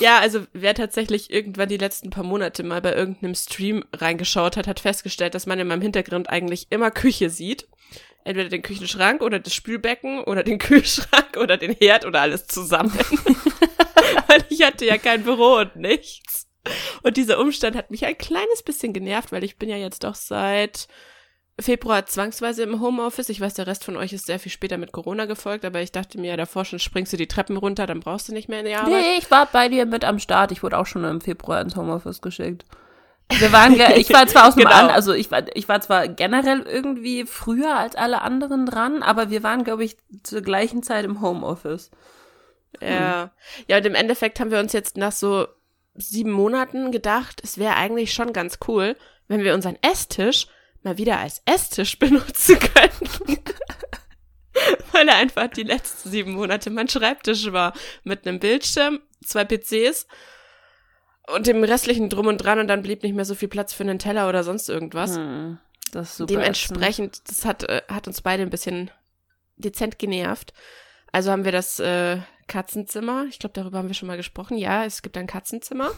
Ja, 0.00 0.18
also 0.18 0.46
wer 0.52 0.74
tatsächlich 0.74 1.30
irgendwann 1.30 1.68
die 1.68 1.76
letzten 1.76 2.10
paar 2.10 2.24
Monate 2.24 2.62
mal 2.62 2.80
bei 2.80 2.94
irgendeinem 2.94 3.34
Stream 3.34 3.84
reingeschaut 3.92 4.56
hat, 4.56 4.66
hat 4.66 4.80
festgestellt, 4.80 5.34
dass 5.34 5.46
man 5.46 5.58
in 5.58 5.66
meinem 5.66 5.82
Hintergrund 5.82 6.28
eigentlich 6.28 6.66
immer 6.70 6.90
Küche 6.90 7.30
sieht. 7.30 7.68
Entweder 8.24 8.48
den 8.48 8.62
Küchenschrank 8.62 9.20
oder 9.20 9.40
das 9.40 9.54
Spülbecken 9.54 10.22
oder 10.24 10.42
den 10.42 10.58
Kühlschrank 10.60 11.36
oder 11.36 11.56
den 11.56 11.72
Herd 11.72 12.04
oder 12.04 12.20
alles 12.20 12.46
zusammen. 12.46 12.92
weil 14.28 14.44
ich 14.48 14.62
hatte 14.62 14.86
ja 14.86 14.98
kein 14.98 15.24
Büro 15.24 15.56
und 15.58 15.76
nichts. 15.76 16.48
Und 17.02 17.16
dieser 17.16 17.40
Umstand 17.40 17.76
hat 17.76 17.90
mich 17.90 18.06
ein 18.06 18.16
kleines 18.16 18.62
bisschen 18.62 18.92
genervt, 18.92 19.32
weil 19.32 19.42
ich 19.42 19.56
bin 19.56 19.68
ja 19.68 19.76
jetzt 19.76 20.04
doch 20.04 20.14
seit 20.14 20.86
Februar 21.60 22.06
zwangsweise 22.06 22.62
im 22.62 22.80
Homeoffice. 22.80 23.28
Ich 23.28 23.40
weiß, 23.40 23.54
der 23.54 23.66
Rest 23.66 23.84
von 23.84 23.96
euch 23.96 24.12
ist 24.12 24.26
sehr 24.26 24.38
viel 24.38 24.50
später 24.50 24.78
mit 24.78 24.92
Corona 24.92 25.26
gefolgt, 25.26 25.64
aber 25.64 25.80
ich 25.82 25.92
dachte 25.92 26.18
mir, 26.18 26.36
davor 26.36 26.64
schon 26.64 26.78
springst 26.78 27.12
du 27.12 27.16
die 27.16 27.28
Treppen 27.28 27.56
runter, 27.56 27.86
dann 27.86 28.00
brauchst 28.00 28.28
du 28.28 28.32
nicht 28.32 28.48
mehr 28.48 28.60
in 28.60 28.66
die 28.66 28.74
Arbeit. 28.74 28.92
Nee, 28.92 29.18
ich 29.18 29.30
war 29.30 29.46
bei 29.46 29.68
dir 29.68 29.84
mit 29.86 30.04
am 30.04 30.18
Start. 30.18 30.50
Ich 30.52 30.62
wurde 30.62 30.78
auch 30.78 30.86
schon 30.86 31.04
im 31.04 31.20
Februar 31.20 31.60
ins 31.60 31.76
Homeoffice 31.76 32.20
geschickt. 32.22 32.64
Wir 33.38 33.52
waren, 33.52 33.74
ich 33.96 34.12
war 34.12 34.26
zwar 34.26 34.48
aus 34.48 34.54
dem 34.56 34.64
Genau. 34.64 34.74
an, 34.74 34.88
also 34.90 35.12
ich 35.12 35.30
war, 35.30 35.42
ich 35.54 35.68
war 35.68 35.80
zwar 35.80 36.08
generell 36.08 36.62
irgendwie 36.62 37.24
früher 37.26 37.76
als 37.76 37.96
alle 37.96 38.22
anderen 38.22 38.66
dran, 38.66 39.02
aber 39.02 39.30
wir 39.30 39.42
waren, 39.42 39.64
glaube 39.64 39.84
ich, 39.84 39.96
zur 40.22 40.40
gleichen 40.42 40.82
Zeit 40.82 41.04
im 41.04 41.20
Homeoffice. 41.20 41.90
Ja. 42.80 43.30
Ja, 43.68 43.76
und 43.76 43.86
im 43.86 43.94
Endeffekt 43.94 44.40
haben 44.40 44.50
wir 44.50 44.58
uns 44.58 44.72
jetzt 44.72 44.96
nach 44.96 45.12
so 45.12 45.46
sieben 45.94 46.30
Monaten 46.32 46.90
gedacht, 46.90 47.40
es 47.44 47.58
wäre 47.58 47.76
eigentlich 47.76 48.14
schon 48.14 48.32
ganz 48.32 48.58
cool, 48.66 48.96
wenn 49.28 49.42
wir 49.42 49.54
unseren 49.54 49.76
Esstisch 49.82 50.46
mal 50.84 50.98
wieder 50.98 51.18
als 51.18 51.42
Esstisch 51.44 51.98
benutzen 51.98 52.58
könnten. 52.58 53.38
Weil 54.92 55.08
er 55.08 55.16
einfach 55.16 55.48
die 55.48 55.62
letzten 55.62 56.10
sieben 56.10 56.32
Monate 56.32 56.70
mein 56.70 56.88
Schreibtisch 56.88 57.50
war. 57.52 57.72
Mit 58.04 58.26
einem 58.26 58.38
Bildschirm, 58.38 59.00
zwei 59.24 59.44
PCs 59.44 60.06
und 61.28 61.46
dem 61.46 61.64
restlichen 61.64 62.08
Drum 62.10 62.26
und 62.26 62.38
Dran 62.38 62.58
und 62.58 62.68
dann 62.68 62.82
blieb 62.82 63.02
nicht 63.02 63.14
mehr 63.14 63.24
so 63.24 63.34
viel 63.34 63.48
Platz 63.48 63.72
für 63.72 63.84
einen 63.84 63.98
Teller 63.98 64.28
oder 64.28 64.44
sonst 64.44 64.68
irgendwas. 64.68 65.16
Hm, 65.16 65.58
das 65.92 66.10
ist 66.10 66.16
super. 66.18 66.32
ätzend. 66.32 66.70
Dementsprechend, 66.70 67.28
das 67.28 67.44
hat, 67.44 67.62
äh, 67.64 67.82
hat 67.88 68.06
uns 68.06 68.20
beide 68.20 68.42
ein 68.42 68.50
bisschen 68.50 68.90
dezent 69.56 69.98
genervt. 69.98 70.52
Also 71.12 71.30
haben 71.30 71.44
wir 71.44 71.52
das 71.52 71.78
äh, 71.78 72.18
Katzenzimmer, 72.52 73.24
ich 73.30 73.38
glaube, 73.38 73.54
darüber 73.54 73.78
haben 73.78 73.88
wir 73.88 73.94
schon 73.94 74.08
mal 74.08 74.18
gesprochen. 74.18 74.58
Ja, 74.58 74.84
es 74.84 75.00
gibt 75.00 75.16
ein 75.16 75.26
Katzenzimmer 75.26 75.88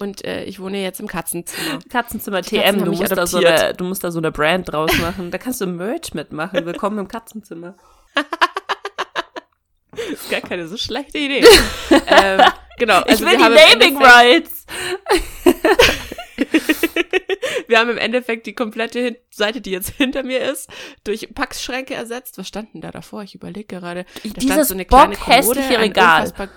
und 0.00 0.24
äh, 0.24 0.42
ich 0.42 0.58
wohne 0.58 0.82
jetzt 0.82 0.98
im 0.98 1.06
Katzenzimmer. 1.06 1.78
Katzenzimmer 1.88 2.42
TM, 2.42 2.84
du 2.84 2.90
musst, 2.90 3.16
da 3.16 3.26
so 3.28 3.38
eine, 3.38 3.74
du 3.74 3.84
musst 3.84 4.02
da 4.02 4.10
so 4.10 4.18
eine 4.18 4.32
Brand 4.32 4.72
draus 4.72 4.90
machen. 4.98 5.30
Da 5.30 5.38
kannst 5.38 5.60
du 5.60 5.68
Merch 5.68 6.12
mitmachen. 6.12 6.66
Willkommen 6.66 6.98
im 6.98 7.06
Katzenzimmer. 7.06 7.76
Das 9.92 10.02
ist 10.10 10.30
gar 10.30 10.40
keine 10.40 10.66
so 10.66 10.76
schlechte 10.76 11.18
Idee. 11.18 11.46
ähm, 12.08 12.40
genau. 12.76 13.02
Ich 13.02 13.10
also 13.10 13.26
will 13.26 13.38
wir 13.38 13.48
die 13.48 13.78
Naming 13.78 14.02
Rights. 14.02 14.66
Wir 17.68 17.78
haben 17.78 17.90
im 17.90 17.98
Endeffekt 17.98 18.46
die 18.46 18.54
komplette 18.54 19.16
Seite, 19.30 19.60
die 19.60 19.70
jetzt 19.70 19.90
hinter 19.96 20.22
mir 20.22 20.40
ist, 20.40 20.68
durch 21.04 21.28
Packschränke 21.34 21.94
ersetzt. 21.94 22.38
Was 22.38 22.48
stand 22.48 22.74
denn 22.74 22.80
da 22.80 22.90
davor? 22.90 23.22
Ich 23.22 23.34
überlege 23.34 23.66
gerade. 23.66 24.04
Da 24.24 24.30
Dieses 24.40 24.74
bockhässliche 24.88 25.74
ein 25.76 25.80
Regal. 25.80 26.22
unfassbar- 26.22 26.48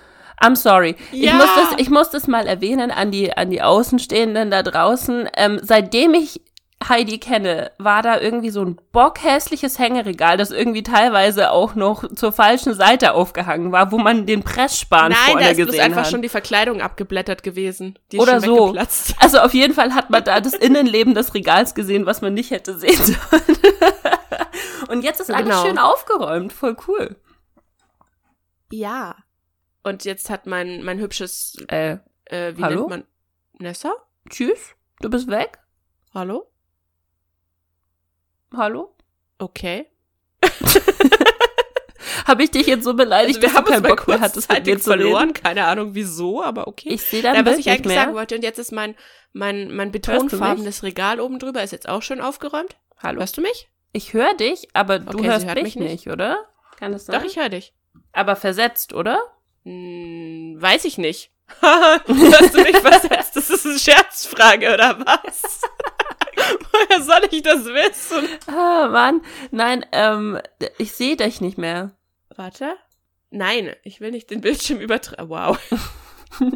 I'm 0.42 0.56
sorry. 0.56 0.96
Ich, 1.12 1.20
Ja. 1.22 1.34
muss 1.34 1.46
das, 1.54 1.78
ich 1.80 1.90
muss 1.90 2.10
das 2.10 2.26
mal 2.26 2.46
erwähnen 2.48 2.90
an 2.90 3.12
die, 3.12 3.32
an 3.36 3.50
die 3.50 3.62
Außenstehenden 3.62 4.50
da 4.50 4.64
draußen. 4.64 5.28
Ähm, 5.36 5.60
seitdem 5.62 6.12
ich 6.14 6.40
Heidi 6.88 7.18
kenne, 7.18 7.72
war 7.78 8.02
da 8.02 8.20
irgendwie 8.20 8.50
so 8.50 8.62
ein 8.64 8.78
bockhässliches 8.92 9.78
Hängeregal, 9.78 10.36
das 10.36 10.50
irgendwie 10.50 10.82
teilweise 10.82 11.50
auch 11.50 11.74
noch 11.74 12.12
zur 12.14 12.32
falschen 12.32 12.74
Seite 12.74 13.14
aufgehangen 13.14 13.72
war, 13.72 13.90
wo 13.92 13.98
man 13.98 14.26
den 14.26 14.42
Pressspan 14.42 15.10
Nein, 15.12 15.18
vorne 15.26 15.42
da 15.44 15.50
ist 15.50 15.56
bloß 15.56 15.66
gesehen 15.68 15.80
einfach 15.82 16.02
hat. 16.02 16.10
schon 16.10 16.22
die 16.22 16.28
Verkleidung 16.28 16.80
abgeblättert 16.80 17.42
gewesen. 17.42 17.98
Die 18.12 18.16
ist 18.18 18.22
Oder 18.22 18.40
so. 18.40 18.74
Also 19.18 19.38
auf 19.40 19.54
jeden 19.54 19.74
Fall 19.74 19.94
hat 19.94 20.10
man 20.10 20.22
da 20.24 20.40
das 20.40 20.54
Innenleben 20.54 21.14
des 21.14 21.34
Regals 21.34 21.74
gesehen, 21.74 22.06
was 22.06 22.20
man 22.22 22.34
nicht 22.34 22.50
hätte 22.50 22.78
sehen 22.78 22.96
sollen. 23.30 23.42
Und 24.88 25.02
jetzt 25.02 25.20
ist 25.20 25.30
alles 25.30 25.48
Genau. 25.48 25.64
schön 25.64 25.78
aufgeräumt, 25.78 26.52
voll 26.52 26.76
cool. 26.88 27.16
Ja. 28.70 29.16
Und 29.82 30.04
jetzt 30.04 30.30
hat 30.30 30.46
mein, 30.46 30.82
mein 30.82 30.98
hübsches, 30.98 31.56
Äh, 31.68 31.98
äh, 32.26 32.56
wie 32.56 32.62
Hallo? 32.62 32.80
nennt 32.80 32.90
man? 32.90 33.04
Nessa? 33.58 33.92
tschüss, 34.30 34.74
du 35.00 35.10
bist 35.10 35.28
weg? 35.28 35.58
Hallo? 36.14 36.46
Hallo? 38.56 38.94
Okay. 39.38 39.86
Habe 42.26 42.42
ich 42.44 42.50
dich 42.50 42.66
jetzt 42.66 42.84
so 42.84 42.94
beleidigt, 42.94 43.36
Also 43.36 43.42
wir 43.42 43.48
dass 43.48 43.56
haben 43.56 43.64
keinen 43.66 43.82
Bock 43.82 44.08
mehr 44.08 44.20
hattest, 44.20 44.50
mit 44.50 44.64
mir 44.66 44.78
verloren. 44.78 45.32
Keine 45.34 45.64
Ahnung 45.66 45.90
wieso, 45.92 46.42
aber 46.42 46.66
okay. 46.68 46.88
Ich 46.90 47.02
sehe 47.02 47.22
dein 47.22 47.34
Ja, 47.34 47.44
was 47.44 47.58
ich 47.58 47.66
nicht 47.66 47.74
eigentlich 47.74 47.94
mehr. 47.94 48.04
sagen 48.04 48.14
wollte, 48.14 48.34
und 48.36 48.42
jetzt 48.42 48.58
ist 48.58 48.72
mein, 48.72 48.94
mein, 49.32 49.74
mein 49.74 49.90
betonfarbenes 49.92 50.82
Regal 50.82 51.20
oben 51.20 51.38
drüber, 51.38 51.62
ist 51.62 51.72
jetzt 51.72 51.88
auch 51.88 52.02
schön 52.02 52.20
aufgeräumt. 52.20 52.76
Hallo. 53.02 53.20
Hörst 53.20 53.36
du 53.36 53.42
mich? 53.42 53.68
Ich 53.92 54.12
höre 54.14 54.34
dich, 54.34 54.68
aber 54.72 54.98
du 55.00 55.18
Okay, 55.18 55.26
hörst 55.28 55.46
hört 55.46 55.56
mich 55.56 55.64
mich 55.64 55.76
nicht, 55.76 56.06
nicht. 56.06 56.08
oder? 56.10 56.38
Kann 56.78 56.92
das 56.92 57.06
sein? 57.06 57.18
Doch, 57.20 57.26
ich 57.26 57.36
höre 57.36 57.48
dich. 57.50 57.72
aber 58.12 58.36
versetzt, 58.36 58.92
oder? 58.94 59.18
Hm, 59.64 60.56
weiß 60.58 60.84
ich 60.86 60.96
nicht. 60.98 61.30
Hast 61.60 62.54
du 62.54 62.62
mich 62.62 62.76
versetzt? 62.80 63.36
Das 63.36 63.50
ist 63.50 63.66
eine 63.66 63.78
Scherzfrage, 63.78 64.72
oder 64.72 64.98
was? 65.00 65.60
Woher 66.72 67.02
soll 67.02 67.28
ich 67.30 67.42
das 67.42 67.64
wissen? 67.64 68.28
Ah, 68.46 68.88
Mann. 68.88 69.20
Nein, 69.50 69.84
ähm, 69.92 70.38
ich 70.78 70.92
sehe 70.92 71.16
dich 71.16 71.40
nicht 71.40 71.58
mehr. 71.58 71.92
Warte. 72.34 72.76
Nein, 73.30 73.74
ich 73.82 74.00
will 74.00 74.10
nicht 74.10 74.30
den 74.30 74.40
Bildschirm 74.40 74.80
übertragen. 74.80 75.28
Wow. 75.28 75.58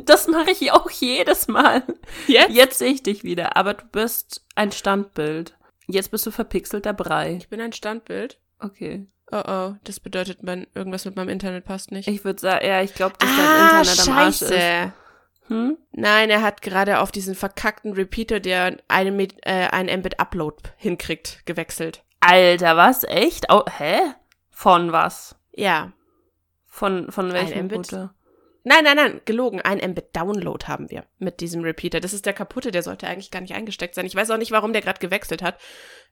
Das 0.04 0.26
mache 0.26 0.50
ich 0.50 0.72
auch 0.72 0.90
jedes 0.90 1.46
Mal. 1.46 1.84
Jetzt? 2.26 2.50
Jetzt 2.50 2.78
sehe 2.78 2.90
ich 2.90 3.04
dich 3.04 3.22
wieder, 3.22 3.56
aber 3.56 3.74
du 3.74 3.84
bist 3.86 4.44
ein 4.56 4.72
Standbild. 4.72 5.56
Jetzt 5.86 6.10
bist 6.10 6.26
du 6.26 6.32
verpixelter 6.32 6.92
Brei. 6.92 7.36
Ich 7.36 7.48
bin 7.48 7.60
ein 7.60 7.72
Standbild. 7.72 8.40
Okay. 8.58 9.06
Oh 9.30 9.42
oh, 9.46 9.74
das 9.84 10.00
bedeutet, 10.00 10.42
mein, 10.42 10.66
irgendwas 10.74 11.04
mit 11.04 11.14
meinem 11.14 11.28
Internet 11.28 11.64
passt 11.64 11.92
nicht. 11.92 12.08
Ich 12.08 12.24
würde 12.24 12.40
sagen, 12.40 12.66
ja, 12.66 12.82
ich 12.82 12.94
glaube, 12.94 13.14
dass 13.18 13.28
ah, 13.30 13.36
dein 13.36 13.80
Internet 13.82 14.08
am 14.08 14.18
Arsch 14.18 14.42
ist. 14.42 14.92
Hm? 15.48 15.78
Nein, 15.92 16.30
er 16.30 16.42
hat 16.42 16.62
gerade 16.62 17.00
auf 17.00 17.10
diesen 17.10 17.34
verkackten 17.34 17.92
Repeater, 17.92 18.40
der 18.40 18.76
einen, 18.88 19.16
mit, 19.16 19.34
äh, 19.42 19.68
einen 19.70 20.00
Mbit-Upload 20.00 20.56
hinkriegt, 20.76 21.44
gewechselt. 21.46 22.04
Alter, 22.20 22.76
was? 22.76 23.04
Echt? 23.04 23.50
Au 23.50 23.64
hä? 23.66 23.98
Von 24.50 24.92
was? 24.92 25.36
Ja. 25.52 25.92
Von, 26.66 27.10
von 27.10 27.32
welchem 27.32 27.66
Mbit? 27.66 27.78
Router? 27.78 28.14
Nein, 28.64 28.84
nein, 28.84 28.96
nein, 28.96 29.20
gelogen. 29.24 29.62
Ein 29.62 29.78
Mbit-Download 29.78 30.66
haben 30.66 30.90
wir 30.90 31.04
mit 31.18 31.40
diesem 31.40 31.62
Repeater. 31.62 32.00
Das 32.00 32.12
ist 32.12 32.26
der 32.26 32.34
kaputte, 32.34 32.70
der 32.70 32.82
sollte 32.82 33.06
eigentlich 33.06 33.30
gar 33.30 33.40
nicht 33.40 33.54
eingesteckt 33.54 33.94
sein. 33.94 34.04
Ich 34.04 34.14
weiß 34.14 34.30
auch 34.30 34.36
nicht, 34.36 34.52
warum 34.52 34.72
der 34.72 34.82
gerade 34.82 34.98
gewechselt 34.98 35.42
hat. 35.42 35.58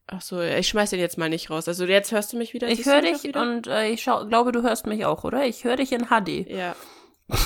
Ach 0.06 0.22
so, 0.22 0.40
ich 0.40 0.68
schmeiß 0.68 0.90
den 0.90 1.00
jetzt 1.00 1.18
mal 1.18 1.28
nicht 1.28 1.50
raus. 1.50 1.68
Also 1.68 1.84
jetzt 1.84 2.12
hörst 2.12 2.32
du 2.32 2.38
mich 2.38 2.54
wieder? 2.54 2.68
Ich 2.68 2.86
höre 2.86 3.02
dich 3.02 3.24
wieder? 3.24 3.42
und 3.42 3.66
äh, 3.66 3.88
ich 3.88 4.02
schau, 4.02 4.24
glaube, 4.26 4.52
du 4.52 4.62
hörst 4.62 4.86
mich 4.86 5.04
auch, 5.04 5.24
oder? 5.24 5.44
Ich 5.44 5.64
höre 5.64 5.76
dich 5.76 5.92
in 5.92 6.06
HD. 6.06 6.48
Ja. 6.48 6.74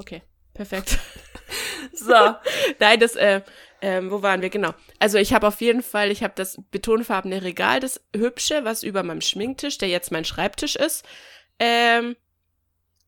Okay, 0.00 0.22
perfekt. 0.58 0.98
So. 1.92 2.14
Nein, 2.78 3.00
das, 3.00 3.16
äh, 3.16 3.40
ähm, 3.80 4.10
wo 4.10 4.22
waren 4.22 4.40
wir? 4.42 4.50
Genau. 4.50 4.72
Also 5.00 5.18
ich 5.18 5.32
habe 5.32 5.48
auf 5.48 5.60
jeden 5.60 5.82
Fall, 5.82 6.10
ich 6.10 6.22
habe 6.22 6.34
das 6.36 6.58
betonfarbene 6.70 7.42
Regal, 7.42 7.80
das 7.80 8.00
hübsche, 8.14 8.64
was 8.64 8.82
über 8.82 9.02
meinem 9.02 9.20
Schminktisch, 9.20 9.78
der 9.78 9.88
jetzt 9.88 10.12
mein 10.12 10.24
Schreibtisch 10.24 10.76
ist, 10.76 11.04
ähm, 11.58 12.16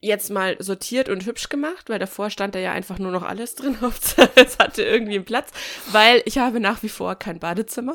jetzt 0.00 0.30
mal 0.30 0.56
sortiert 0.58 1.08
und 1.08 1.26
hübsch 1.26 1.50
gemacht, 1.50 1.88
weil 1.88 1.98
davor 2.00 2.30
stand 2.30 2.54
da 2.54 2.58
ja 2.58 2.72
einfach 2.72 2.98
nur 2.98 3.12
noch 3.12 3.22
alles 3.22 3.54
drin. 3.54 3.76
Es 4.34 4.58
hatte 4.58 4.82
irgendwie 4.82 5.16
einen 5.16 5.24
Platz, 5.24 5.50
weil 5.92 6.22
ich 6.24 6.38
habe 6.38 6.58
nach 6.58 6.82
wie 6.82 6.88
vor 6.88 7.14
kein 7.14 7.38
Badezimmer. 7.38 7.94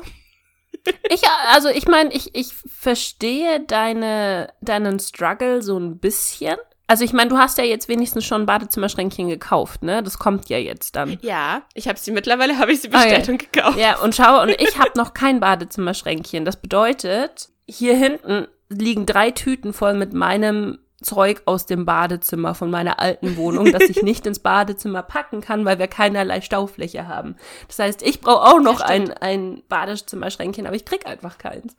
Ich, 1.10 1.22
also 1.50 1.68
ich 1.68 1.86
meine, 1.86 2.12
ich, 2.14 2.34
ich 2.34 2.54
verstehe 2.54 3.60
deine, 3.60 4.52
deinen 4.60 5.00
Struggle 5.00 5.60
so 5.60 5.78
ein 5.78 5.98
bisschen. 5.98 6.56
Also 6.88 7.02
ich 7.04 7.12
meine, 7.12 7.30
du 7.30 7.36
hast 7.38 7.58
ja 7.58 7.64
jetzt 7.64 7.88
wenigstens 7.88 8.24
schon 8.24 8.42
ein 8.42 8.46
Badezimmerschränkchen 8.46 9.28
gekauft, 9.28 9.82
ne? 9.82 10.02
Das 10.02 10.18
kommt 10.18 10.48
ja 10.48 10.58
jetzt 10.58 10.94
dann. 10.94 11.18
Ja, 11.20 11.62
ich 11.74 11.88
habe 11.88 11.98
sie 11.98 12.12
mittlerweile, 12.12 12.58
habe 12.58 12.72
ich 12.72 12.80
sie 12.80 12.88
Ah, 12.92 12.98
bestellt 13.02 13.28
und 13.28 13.38
gekauft. 13.52 13.76
Ja, 13.78 13.98
und 13.98 14.14
schau, 14.14 14.40
und 14.42 14.50
ich 14.50 14.78
habe 14.78 14.92
noch 14.96 15.12
kein 15.12 15.40
Badezimmerschränkchen. 15.40 16.44
Das 16.44 16.56
bedeutet, 16.56 17.48
hier 17.68 17.96
hinten 17.96 18.46
liegen 18.68 19.04
drei 19.04 19.32
Tüten 19.32 19.72
voll 19.72 19.94
mit 19.94 20.12
meinem 20.12 20.78
Zeug 21.02 21.42
aus 21.44 21.66
dem 21.66 21.84
Badezimmer 21.84 22.54
von 22.54 22.70
meiner 22.70 22.98
alten 23.00 23.36
Wohnung, 23.36 23.70
das 23.72 23.82
ich 23.82 24.02
nicht 24.02 24.24
ins 24.26 24.38
Badezimmer 24.38 25.02
packen 25.02 25.40
kann, 25.40 25.64
weil 25.64 25.78
wir 25.78 25.88
keinerlei 25.88 26.40
Staufläche 26.40 27.06
haben. 27.08 27.36
Das 27.68 27.78
heißt, 27.80 28.02
ich 28.02 28.20
brauche 28.20 28.42
auch 28.54 28.60
noch 28.60 28.80
Ja, 28.80 28.86
ein, 28.86 29.12
ein 29.12 29.62
Badezimmerschränkchen, 29.68 30.66
aber 30.66 30.76
ich 30.76 30.84
krieg 30.84 31.06
einfach 31.06 31.36
keins. 31.38 31.76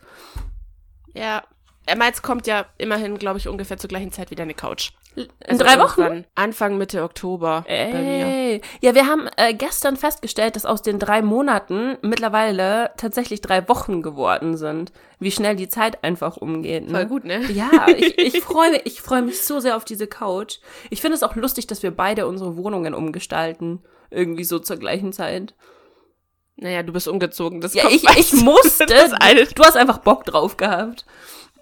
Ja. 1.14 1.44
Jetzt 1.88 2.22
kommt 2.24 2.48
ja 2.48 2.66
immerhin, 2.78 3.18
glaube 3.18 3.40
ich, 3.40 3.48
ungefähr 3.48 3.78
zur 3.78 3.88
gleichen 3.88 4.12
Zeit 4.12 4.32
wieder 4.32 4.44
eine 4.44 4.54
Couch. 4.54 4.92
In 5.16 5.28
Also 5.48 5.64
drei 5.64 5.80
Wochen? 5.80 6.26
Anfang, 6.36 6.78
Mitte 6.78 7.02
Oktober 7.02 7.66
bei 7.68 7.88
mir. 7.94 8.26
Ey. 8.26 8.62
Ja, 8.82 8.94
wir 8.94 9.08
haben 9.08 9.28
äh, 9.36 9.54
gestern 9.54 9.98
festgestellt, 9.98 10.56
dass 10.56 10.66
aus 10.66 10.84
den 10.84 11.00
drei 11.00 11.22
Monaten 11.24 11.98
mittlerweile 12.04 12.92
tatsächlich 12.98 13.42
drei 13.42 13.68
Wochen 13.68 14.04
geworden 14.04 14.58
sind. 14.58 14.92
Wie 15.20 15.32
schnell 15.32 15.56
die 15.56 15.70
Zeit 15.70 16.04
einfach 16.04 16.38
umgeht. 16.38 16.86
Ne? 16.86 16.92
Voll 16.92 17.06
gut, 17.08 17.26
ne? 17.26 17.42
Ja, 17.52 17.88
ich, 17.88 18.18
ich 18.18 18.42
freue 18.44 18.72
mich, 18.72 18.82
ich 18.86 19.02
freue 19.02 19.24
mich 19.24 19.44
so 19.44 19.60
sehr 19.60 19.76
auf 19.76 19.86
diese 19.86 20.06
Couch. 20.06 20.60
Ich 20.92 21.02
finde 21.02 21.16
es 21.16 21.24
auch 21.24 21.36
lustig, 21.36 21.66
dass 21.66 21.82
wir 21.82 21.92
beide 21.92 22.28
unsere 22.28 22.56
Wohnungen 22.56 22.94
umgestalten. 22.94 23.82
Irgendwie 24.12 24.44
so 24.44 24.60
zur 24.60 24.78
gleichen 24.78 25.14
Zeit. 25.14 25.56
Naja, 26.58 26.84
du 26.84 26.94
bist 26.94 27.08
umgezogen. 27.08 27.62
Das 27.62 27.74
Ja, 27.74 27.84
kommt 27.84 27.96
ich, 27.96 28.04
ich 28.18 28.34
musste. 28.34 28.86
Du 28.86 29.64
hast 29.64 29.78
einfach 29.78 30.00
Bock 30.00 30.26
drauf 30.26 30.58
gehabt. 30.58 31.06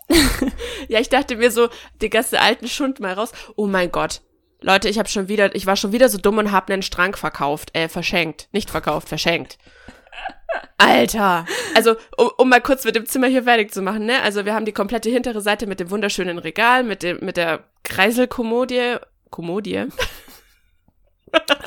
Ja, 0.87 0.99
ich 0.99 1.09
dachte 1.09 1.35
mir 1.35 1.51
so, 1.51 1.69
die 2.01 2.09
ganze 2.09 2.39
alten 2.39 2.67
Schund 2.67 2.99
mal 2.99 3.13
raus. 3.13 3.31
Oh 3.55 3.65
mein 3.65 3.91
Gott. 3.91 4.21
Leute, 4.61 4.89
ich 4.89 4.99
habe 4.99 5.09
schon 5.09 5.27
wieder, 5.27 5.53
ich 5.55 5.65
war 5.65 5.75
schon 5.75 5.91
wieder 5.91 6.09
so 6.09 6.17
dumm 6.17 6.37
und 6.37 6.51
habe 6.51 6.73
einen 6.73 6.81
Strang 6.81 7.15
verkauft, 7.15 7.75
äh, 7.75 7.89
verschenkt. 7.89 8.47
Nicht 8.51 8.69
verkauft, 8.69 9.09
verschenkt. 9.09 9.57
Alter. 10.77 11.45
Also, 11.75 11.95
um, 12.17 12.29
um 12.37 12.49
mal 12.49 12.61
kurz 12.61 12.85
mit 12.85 12.95
dem 12.95 13.05
Zimmer 13.05 13.27
hier 13.27 13.43
fertig 13.43 13.73
zu 13.73 13.81
machen, 13.81 14.05
ne? 14.05 14.21
Also, 14.21 14.45
wir 14.45 14.53
haben 14.53 14.65
die 14.65 14.71
komplette 14.71 15.09
hintere 15.09 15.41
Seite 15.41 15.67
mit 15.67 15.79
dem 15.79 15.89
wunderschönen 15.89 16.37
Regal, 16.37 16.83
mit 16.83 17.03
dem, 17.03 17.19
mit 17.21 17.37
der 17.37 17.63
Kreiselkommodie. 17.83 18.97
Kommodie? 19.29 19.85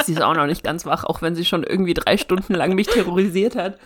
Sie 0.04 0.12
ist 0.12 0.22
auch 0.22 0.34
noch 0.34 0.46
nicht 0.46 0.64
ganz 0.64 0.86
wach, 0.86 1.04
auch 1.04 1.20
wenn 1.20 1.34
sie 1.34 1.44
schon 1.44 1.62
irgendwie 1.62 1.94
drei 1.94 2.16
Stunden 2.16 2.54
lang 2.54 2.74
mich 2.74 2.86
terrorisiert 2.86 3.56
hat. 3.56 3.78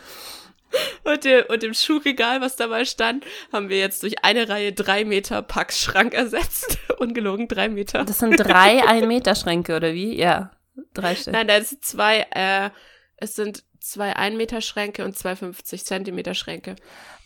Und, 1.05 1.25
dem, 1.25 1.45
und 1.49 1.63
dem 1.63 1.75
Schuhregal, 1.75 2.41
was 2.41 2.57
da 2.57 2.67
mal 2.67 2.87
stand, 2.87 3.25
haben 3.53 3.69
wir 3.69 3.79
jetzt 3.79 4.03
durch 4.03 4.25
eine 4.25 4.49
Reihe 4.49 4.73
drei 4.73 5.05
Meter 5.05 5.43
Packschrank 5.43 6.15
ersetzt. 6.15 6.79
Ungelogen, 6.99 7.49
drei 7.49 7.69
Meter. 7.69 8.05
Das 8.05 8.19
sind 8.19 8.37
drei 8.37 8.83
Ein-Meter-Schränke, 8.87 9.77
oder 9.77 9.93
wie? 9.93 10.17
Ja. 10.17 10.53
Drei 10.95 11.15
Stück. 11.17 11.33
Nein, 11.33 11.49
das 11.49 11.71
sind 11.71 11.85
zwei, 11.85 12.27
äh, 12.31 12.71
es 13.17 13.35
sind 13.35 13.65
zwei 13.81 14.17
1 14.17 14.37
Meter 14.37 14.61
Schränke 14.61 15.05
und 15.05 15.19
zwei 15.19 15.37
50 15.37 15.85
Zentimeter 15.85 16.35
Schränke. 16.35 16.77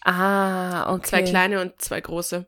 Ah, 0.04 0.92
okay. 0.92 1.08
Zwei 1.08 1.22
kleine 1.22 1.60
und 1.60 1.80
zwei 1.80 2.00
große. 2.00 2.46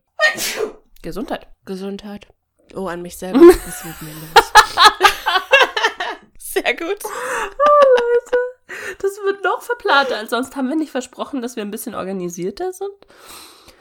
Gesundheit. 1.03 1.47
Gesundheit. 1.65 2.27
Oh, 2.75 2.87
an 2.87 3.03
mich 3.03 3.17
selber. 3.17 3.41
Was 3.41 3.85
wird 3.85 4.03
mir 4.03 4.13
los? 4.13 4.53
Sehr 6.39 6.75
gut. 6.75 7.03
Das 8.99 9.13
wird 9.25 9.43
noch 9.45 9.63
verplanter 9.63 10.17
als 10.17 10.31
sonst. 10.31 10.57
Haben 10.57 10.69
wir 10.69 10.77
nicht 10.77 10.91
versprochen, 10.91 11.43
dass 11.43 11.57
wir 11.57 11.63
ein 11.63 11.71
bisschen 11.71 11.95
organisierter 11.95 12.73
sind? 12.73 12.91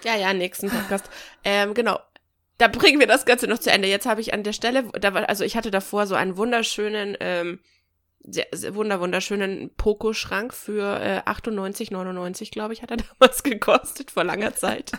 Ja, 0.03 0.15
ja, 0.15 0.33
nächsten 0.33 0.69
Podcast. 0.69 1.09
Ähm, 1.43 1.73
genau. 1.73 1.99
Da 2.57 2.67
bringen 2.67 2.99
wir 2.99 3.07
das 3.07 3.25
Ganze 3.25 3.47
noch 3.47 3.59
zu 3.59 3.71
Ende. 3.71 3.87
Jetzt 3.87 4.05
habe 4.05 4.21
ich 4.21 4.33
an 4.33 4.43
der 4.43 4.53
Stelle, 4.53 4.89
da 4.99 5.13
war, 5.13 5.29
also 5.29 5.43
ich 5.43 5.55
hatte 5.55 5.69
davor 5.69 6.07
so 6.07 6.15
einen 6.15 6.37
wunderschönen, 6.37 7.15
ähm, 7.19 7.59
sehr, 8.23 8.47
sehr 8.51 8.75
wunder, 8.75 8.99
wunderschönen 8.99 9.73
Poco-Schrank 9.75 10.53
für 10.53 10.99
äh, 10.99 11.19
98,99, 11.29 12.51
glaube 12.51 12.73
ich, 12.73 12.81
hat 12.81 12.91
er 12.91 12.97
damals 13.19 13.43
gekostet, 13.43 14.11
vor 14.11 14.23
langer 14.23 14.55
Zeit. 14.55 14.91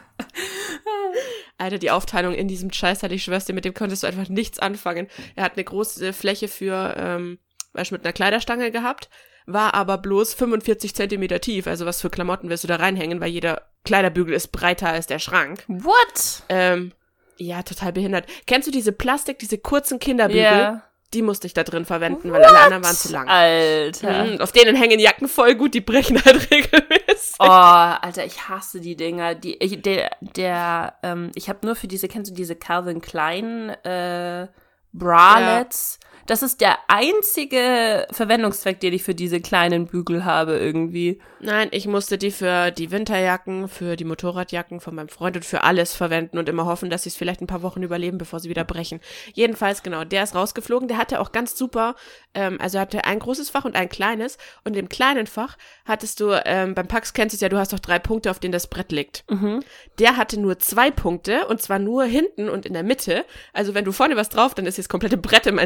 Alter, 1.59 1.79
die 1.79 1.91
Aufteilung 1.91 2.35
in 2.35 2.49
diesem 2.49 2.73
Scheiß 2.73 3.03
hatte 3.03 3.15
ich 3.15 3.25
schwör's 3.25 3.45
dir, 3.45 3.55
mit 3.55 3.65
dem 3.65 3.75
konntest 3.75 4.03
du 4.05 4.07
einfach 4.07 4.29
nichts 4.29 4.61
anfangen. 4.61 5.09
Er 5.35 5.45
hat 5.45 5.55
eine 5.55 5.65
große 5.65 6.13
Fläche 6.13 6.47
für, 6.47 6.95
ähm, 6.97 7.39
weißt 7.73 7.91
du, 7.91 7.97
mit 7.97 8.05
einer 8.05 8.13
Kleiderstange 8.13 8.71
gehabt, 8.71 9.11
war 9.49 9.75
aber 9.75 9.99
bloß 9.99 10.35
45 10.35 10.95
Zentimeter 10.95 11.41
tief. 11.41 11.67
Also 11.67 11.87
was 11.87 12.01
für 12.01 12.11
Klamotten 12.11 12.51
wirst 12.51 12.65
du 12.65 12.69
da 12.69 12.77
reinhängen, 12.77 13.21
weil 13.21 13.31
jeder 13.31 13.63
Kleiderbügel 13.85 14.35
ist 14.35 14.49
breiter 14.49 14.91
als 14.91 15.07
der 15.07 15.19
Schrank. 15.19 15.65
What? 15.69 16.43
Ähm, 16.51 16.93
ja, 17.39 17.63
total 17.63 17.93
behindert. 17.93 18.27
Kennst 18.47 18.69
du 18.69 18.73
diese 18.73 18.93
Plastik, 18.93 19.39
diese 19.39 19.59
kurzen 19.59 19.99
Kinderbügel? 19.99 20.43
Ja. 20.43 20.83
Die 21.15 21.23
musste 21.23 21.47
ich 21.47 21.55
da 21.55 21.65
drin 21.65 21.87
verwenden, 21.87 22.31
weil 22.31 22.45
alle 22.45 22.59
anderen 22.59 22.85
waren 22.85 22.95
zu 22.95 23.11
lang. 23.11 23.27
Alter. 23.29 24.25
Mhm, 24.27 24.41
auf 24.43 24.53
denen 24.53 24.77
hängen 24.77 25.01
Jacken 25.01 25.27
voll 25.27 25.55
gut, 25.55 25.73
die 25.73 25.81
brechen 25.81 26.23
halt 26.23 26.51
regelmäßig. 26.51 27.37
Oh, 27.39 27.47
Alter, 27.47 28.27
ich 28.27 28.47
hasse 28.51 28.81
die 28.81 28.95
Dinger. 28.97 29.35
Die, 29.35 29.57
ich, 29.57 29.81
der, 29.81 30.11
der, 30.21 30.99
ähm, 31.03 31.31
ich 31.35 31.49
habe 31.49 31.65
nur 31.65 31.77
für 31.77 31.89
diese, 31.89 32.09
kennst 32.09 32.31
du 32.31 32.35
diese 32.35 32.57
Calvin 32.57 33.01
Klein 33.01 33.71
äh, 33.85 34.49
Bralettes? 34.93 35.99
Das 36.29 36.43
ist 36.43 36.61
der 36.61 36.79
einzige 36.89 38.07
Verwendungszweck, 38.11 38.81
den 38.81 38.93
ich 38.93 39.03
für 39.03 39.15
diese 39.15 39.41
kleinen 39.41 39.87
Bügel 39.87 40.27
habe 40.27 40.59
irgendwie. 40.59 41.21
Nein, 41.41 41.69
ich 41.71 41.87
musste 41.87 42.19
die 42.19 42.31
für 42.31 42.71
die 42.71 42.91
Winterjacken, 42.91 43.67
für 43.67 43.97
die 43.97 44.05
Motorradjacken 44.05 44.81
von 44.81 44.95
meinem 44.95 45.09
Freund 45.09 45.37
und 45.37 45.47
für 45.47 45.63
alles 45.63 45.95
verwenden 45.95 46.37
und 46.37 46.51
immer 46.51 46.67
hoffen, 46.67 46.91
dass 46.91 47.05
sie 47.05 47.09
es 47.09 47.17
vielleicht 47.17 47.41
ein 47.41 47.47
paar 47.47 47.63
Wochen 47.63 47.83
überleben, 47.83 48.19
bevor 48.19 48.41
sie 48.41 48.51
wieder 48.51 48.65
brechen. 48.65 49.01
Jedenfalls, 49.33 49.83
genau, 49.83 50.05
der 50.05 50.23
ist 50.23 50.35
rausgeflogen. 50.35 50.87
Der 50.87 50.99
hatte 50.99 51.21
auch 51.21 51.33
ganz 51.33 51.57
super, 51.57 51.95
ähm, 52.35 52.59
also 52.61 52.77
er 52.77 52.83
hatte 52.83 53.07
ein 53.07 53.21
großes 53.21 53.49
Fach 53.49 53.65
und 53.65 53.75
ein 53.75 53.89
kleines. 53.89 54.37
Und 54.65 54.77
im 54.77 54.91
kleinen 54.91 55.27
Fach 55.27 55.57
hattest 55.87 56.21
du, 56.21 56.33
ähm, 56.45 56.75
beim 56.75 56.89
Pax 56.89 57.15
kennst 57.15 57.33
du 57.33 57.37
es 57.37 57.41
ja, 57.41 57.49
du 57.49 57.57
hast 57.57 57.73
doch 57.73 57.79
drei 57.79 57.99
Punkte, 57.99 58.31
auf 58.31 58.39
denen 58.39 58.53
das 58.53 58.67
Brett 58.67 58.93
liegt. 58.93 59.25
Mhm. 59.31 59.61
Der 59.99 60.19
hatte 60.19 60.39
nur 60.39 60.59
zwei 60.59 60.91
Punkte 60.91 61.47
und 61.47 61.63
zwar 61.63 61.79
nur 61.79 62.05
hinten 62.05 62.51
und 62.51 62.67
in 62.67 62.75
der 62.75 62.83
Mitte. 62.83 63.25
Also 63.55 63.73
wenn 63.73 63.87
du 63.87 63.93
vorne 63.93 64.17
was 64.17 64.29
drauf, 64.29 64.55
dann 64.55 64.67
ist 64.67 64.77
das 64.77 64.91
komplette 64.91 65.17
Brett 65.17 65.47
immer 65.47 65.63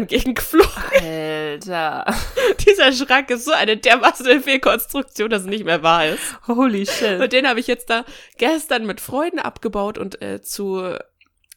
entgegengeflogen. 0.52 1.52
Alter. 1.52 2.04
Dieser 2.66 2.92
Schrank 2.92 3.30
ist 3.30 3.44
so 3.44 3.52
eine 3.52 3.76
dermaßen 3.76 4.42
Fehlkonstruktion, 4.42 5.30
dass 5.30 5.42
es 5.42 5.48
nicht 5.48 5.64
mehr 5.64 5.82
wahr 5.82 6.06
ist. 6.08 6.22
Holy 6.46 6.86
shit. 6.86 7.20
Und 7.20 7.32
den 7.32 7.48
habe 7.48 7.60
ich 7.60 7.66
jetzt 7.66 7.90
da 7.90 8.04
gestern 8.38 8.86
mit 8.86 9.00
Freunden 9.00 9.38
abgebaut 9.38 9.98
und 9.98 10.20
äh, 10.22 10.40
zu 10.42 10.96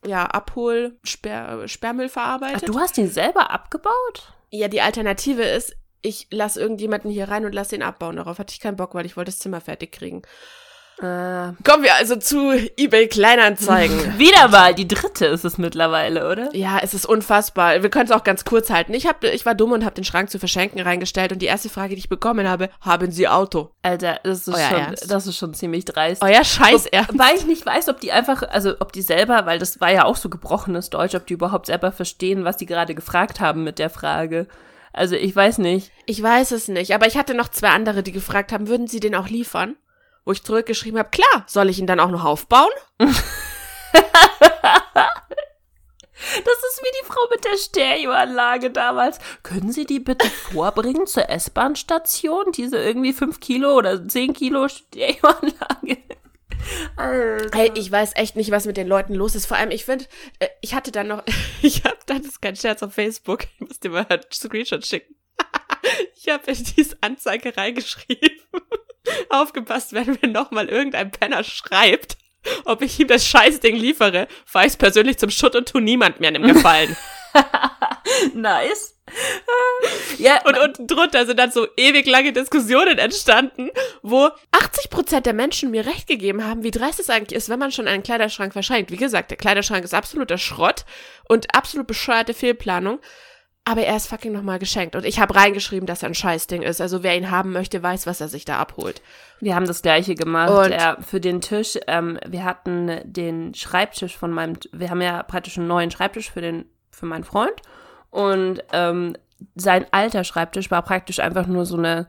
ja, 0.06 0.26
Abhol 0.26 0.98
Sper 1.04 1.68
Sperrmüll 1.68 2.08
Ach, 2.10 2.14
verarbeitet. 2.14 2.70
du 2.70 2.80
hast 2.80 2.98
ihn 2.98 3.10
selber 3.10 3.52
abgebaut? 3.52 4.34
ja, 4.52 4.68
die 4.68 4.82
Alternative 4.82 5.44
ist, 5.44 5.76
ich 6.02 6.28
lasse 6.32 6.62
irgendjemanden 6.62 7.10
hier 7.12 7.28
rein 7.28 7.46
und 7.46 7.54
lasse 7.54 7.76
ihn 7.76 7.82
abbauen. 7.82 8.16
Darauf 8.18 8.40
hatte 8.40 8.54
ich 8.54 8.60
keinen 8.60 8.78
Bock, 8.78 8.94
weil 8.94 9.06
ich 9.06 9.18
wollte 9.18 9.32
das 9.32 9.40
Zimmer 9.40 9.60
fertig 9.60 9.92
kriegen. 9.92 10.22
Äh, 10.98 11.52
Kommen 11.64 11.84
wir 11.84 11.96
also 11.96 12.16
zu 12.16 12.54
eBay 12.78 13.08
Kleinanzeigen. 13.08 13.98
wieder 14.18 14.48
mal, 14.48 14.74
die 14.74 14.88
dritte 14.88 15.26
ist 15.26 15.44
es 15.44 15.58
mittlerweile, 15.58 16.30
oder? 16.30 16.56
Ja, 16.56 16.80
es 16.82 16.94
ist 16.94 17.06
unfassbar. 17.06 17.84
Wir 17.84 17.90
können 17.90 18.06
es 18.06 18.12
auch 18.12 18.24
ganz 18.24 18.46
kurz 18.46 18.70
halten. 18.70 18.94
Ich, 18.94 19.06
hab, 19.06 19.24
ich 19.24 19.46
war 19.46 19.56
dumm 19.56 19.74
und 19.74 19.84
habe 19.84 19.96
den 19.96 20.06
Schrank 20.06 20.30
zu 20.30 20.40
verschenken 20.40 20.80
reingestellt 20.80 21.34
und 21.34 21.42
die 21.42 21.48
erste 21.48 21.70
Frage, 21.70 21.96
die 21.96 22.00
ich 22.00 22.10
bekommen 22.10 22.48
habe, 22.48 22.70
haben 22.80 23.12
Sie 23.12 23.28
Auto? 23.28 23.72
Alter, 23.82 24.20
das 24.24 24.48
ist, 24.48 24.56
Euer 24.56 24.70
schon, 24.70 24.80
Ernst? 24.80 25.12
das 25.12 25.28
ist 25.28 25.38
schon 25.38 25.54
ziemlich 25.54 25.84
dreist. 25.84 26.22
Euer 26.22 26.44
Scheiß 26.44 26.86
Ernst. 26.88 27.20
Weil 27.20 27.36
ich 27.36 27.46
nicht 27.46 27.66
weiß, 27.66 27.90
ob 27.90 28.00
die 28.00 28.14
einfach, 28.14 28.44
also 28.44 28.76
ob 28.80 28.94
die 28.94 29.02
selber, 29.02 29.46
weil 29.46 29.60
das 29.60 29.82
war 29.82 29.92
ja 29.92 30.06
auch 30.06 30.16
so 30.16 30.30
gebrochenes 30.30 30.90
Deutsch, 30.90 31.16
ob 31.16 31.28
die 31.28 31.34
überhaupt 31.34 31.66
selber 31.66 31.92
verstehen, 31.92 32.46
was 32.46 32.56
die 32.58 32.66
gerade 32.66 32.96
gefragt 32.96 33.42
haben 33.42 33.64
mit 33.64 33.80
der 33.80 33.90
Frage. 33.90 34.48
Also 34.94 35.16
ich 35.16 35.36
weiß 35.36 35.58
nicht. 35.58 35.92
Ich 36.06 36.24
weiß 36.24 36.52
es 36.52 36.70
nicht, 36.70 36.94
aber 36.96 37.06
ich 37.06 37.18
hatte 37.18 37.34
noch 37.34 37.50
zwei 37.50 37.70
andere, 37.70 38.02
die 38.02 38.14
gefragt 38.14 38.54
haben, 38.54 38.70
würden 38.70 38.88
Sie 38.88 39.02
den 39.02 39.14
auch 39.14 39.28
liefern? 39.28 39.76
Wo 40.26 40.32
ich 40.32 40.44
zurückgeschrieben 40.44 41.00
habe, 41.00 41.10
klar, 41.10 41.46
soll 41.48 41.70
ich 41.70 41.80
ihn 41.80 41.88
dann 41.88 42.00
auch 42.00 42.12
noch 42.12 42.26
aufbauen? 42.26 42.72
Das 46.18 46.58
ist 46.58 46.82
wie 46.82 47.02
die 47.02 47.06
Frau 47.06 47.22
mit 47.30 47.46
der 47.46 47.58
Stereoanlage 47.58 48.72
damals. 48.72 49.20
Können 49.44 49.72
Sie 49.72 49.86
die 49.86 50.00
bitte 50.00 50.28
vorbringen 50.52 51.08
zur 51.08 51.30
S-Bahn-Station? 51.30 52.52
Diese 52.52 52.78
irgendwie 52.78 53.14
5 53.14 53.40
Kilo 53.40 53.76
oder 53.76 54.08
10 54.08 54.34
Kilo 54.34 54.68
Stereoanlage. 54.68 55.98
Alter. 56.96 57.58
Hey, 57.58 57.72
ich 57.76 57.92
weiß 57.92 58.14
echt 58.16 58.36
nicht, 58.36 58.52
was 58.52 58.66
mit 58.66 58.78
den 58.78 58.88
Leuten 58.88 59.14
los 59.14 59.36
ist. 59.36 59.46
Vor 59.46 59.58
allem, 59.58 59.72
ich 59.72 59.86
finde, 59.86 60.06
äh, 60.40 60.48
ich 60.62 60.74
hatte 60.74 60.92
dann 60.92 61.08
noch, 61.08 61.24
ich 61.62 61.84
habe, 61.84 61.98
das 62.06 62.22
ist 62.22 62.42
kein 62.42 62.56
Scherz 62.56 62.82
auf 62.82 62.94
Facebook, 62.94 63.44
ich 63.44 63.60
muss 63.68 63.80
dir 63.80 63.90
mal 63.90 64.06
einen 64.10 64.24
Screenshot 64.34 64.86
schicken. 64.86 65.16
Ich 66.16 66.30
habe 66.30 66.52
in 66.52 66.64
diese 66.76 66.98
Anzeige 67.02 67.56
reingeschrieben. 67.56 68.42
Aufgepasst, 69.30 69.94
wenn 69.94 70.18
mir 70.22 70.30
nochmal 70.30 70.70
irgendein 70.70 71.12
Penner 71.12 71.44
schreibt, 71.44 72.18
ob 72.66 72.82
ich 72.82 73.00
ihm 73.00 73.08
das 73.08 73.28
Scheißding 73.28 73.76
liefere, 73.76 74.28
fahr 74.46 74.66
ich's 74.66 74.78
persönlich 74.78 75.18
zum 75.18 75.30
Schutt 75.30 75.56
und 75.56 75.68
tu 75.68 75.80
niemand 75.80 76.20
mehr 76.20 76.30
einem 76.30 76.44
Gefallen. 76.44 76.96
Nice. 78.34 78.96
Ja, 80.18 80.42
Und 80.46 80.58
unten 80.58 80.88
drunter 80.88 81.26
sind 81.26 81.38
dann 81.38 81.52
so 81.52 81.68
ewig 81.78 82.08
lange 82.08 82.34
Diskussionen 82.34 82.98
entstanden, 82.98 83.70
wo 84.02 84.30
80% 84.52 85.22
der 85.22 85.34
Menschen 85.34 85.72
mir 85.72 85.86
recht 85.86 86.08
gegeben 86.08 86.46
haben, 86.46 86.64
wie 86.64 86.72
dreist 86.72 87.00
es 87.00 87.10
eigentlich 87.10 87.38
ist, 87.38 87.50
wenn 87.50 87.60
man 87.60 87.72
schon 87.72 87.88
einen 87.88 88.04
Kleiderschrank 88.04 88.54
verschenkt. 88.54 88.92
Wie 88.92 88.98
gesagt, 88.98 89.32
der 89.32 89.38
Kleiderschrank 89.38 89.84
ist 89.84 89.94
absoluter 89.94 90.38
Schrott 90.38 90.86
und 91.28 91.54
absolut 91.56 91.88
bescheuerte 91.88 92.34
Fehlplanung. 92.34 93.00
Aber 93.68 93.82
er 93.82 93.96
ist 93.98 94.08
fucking 94.08 94.32
nochmal 94.32 94.60
geschenkt. 94.60 94.96
Und 94.96 95.06
ich 95.06 95.20
habe 95.20 95.36
reingeschrieben, 95.36 95.88
dass 95.88 96.04
er 96.04 96.10
ein 96.10 96.14
Scheißding 96.16 96.62
ist. 96.62 96.82
Also 96.82 97.02
wer 97.02 97.18
ihn 97.18 97.32
haben 97.32 97.52
möchte, 97.52 97.82
weiß, 97.82 98.06
was 98.06 98.22
er 98.22 98.28
sich 98.28 98.46
da 98.46 98.60
abholt. 98.60 99.02
Wir 99.40 99.56
haben 99.56 99.66
das 99.66 99.82
gleiche 99.82 100.14
gemacht. 100.14 100.52
Und- 100.52 100.72
ja, 100.72 100.98
für 101.02 101.20
den 101.20 101.42
Tisch, 101.42 101.78
ähm, 101.88 102.20
wir 102.28 102.44
hatten 102.44 103.02
den 103.04 103.56
Schreibtisch 103.56 104.16
von 104.16 104.30
meinem, 104.32 104.58
wir 104.72 104.92
haben 104.92 105.02
ja 105.02 105.24
praktisch 105.24 105.58
einen 105.58 105.68
neuen 105.68 105.90
Schreibtisch 105.90 106.30
für 106.30 106.42
den, 106.42 106.66
für 106.92 107.08
meinen 107.08 107.24
Freund. 107.24 107.60
Und 108.12 108.64
ähm, 108.72 109.18
sein 109.56 109.88
alter 109.92 110.24
Schreibtisch 110.24 110.70
war 110.70 110.84
praktisch 110.84 111.20
einfach 111.20 111.48
nur 111.48 111.66
so 111.66 111.76
eine, 111.78 112.08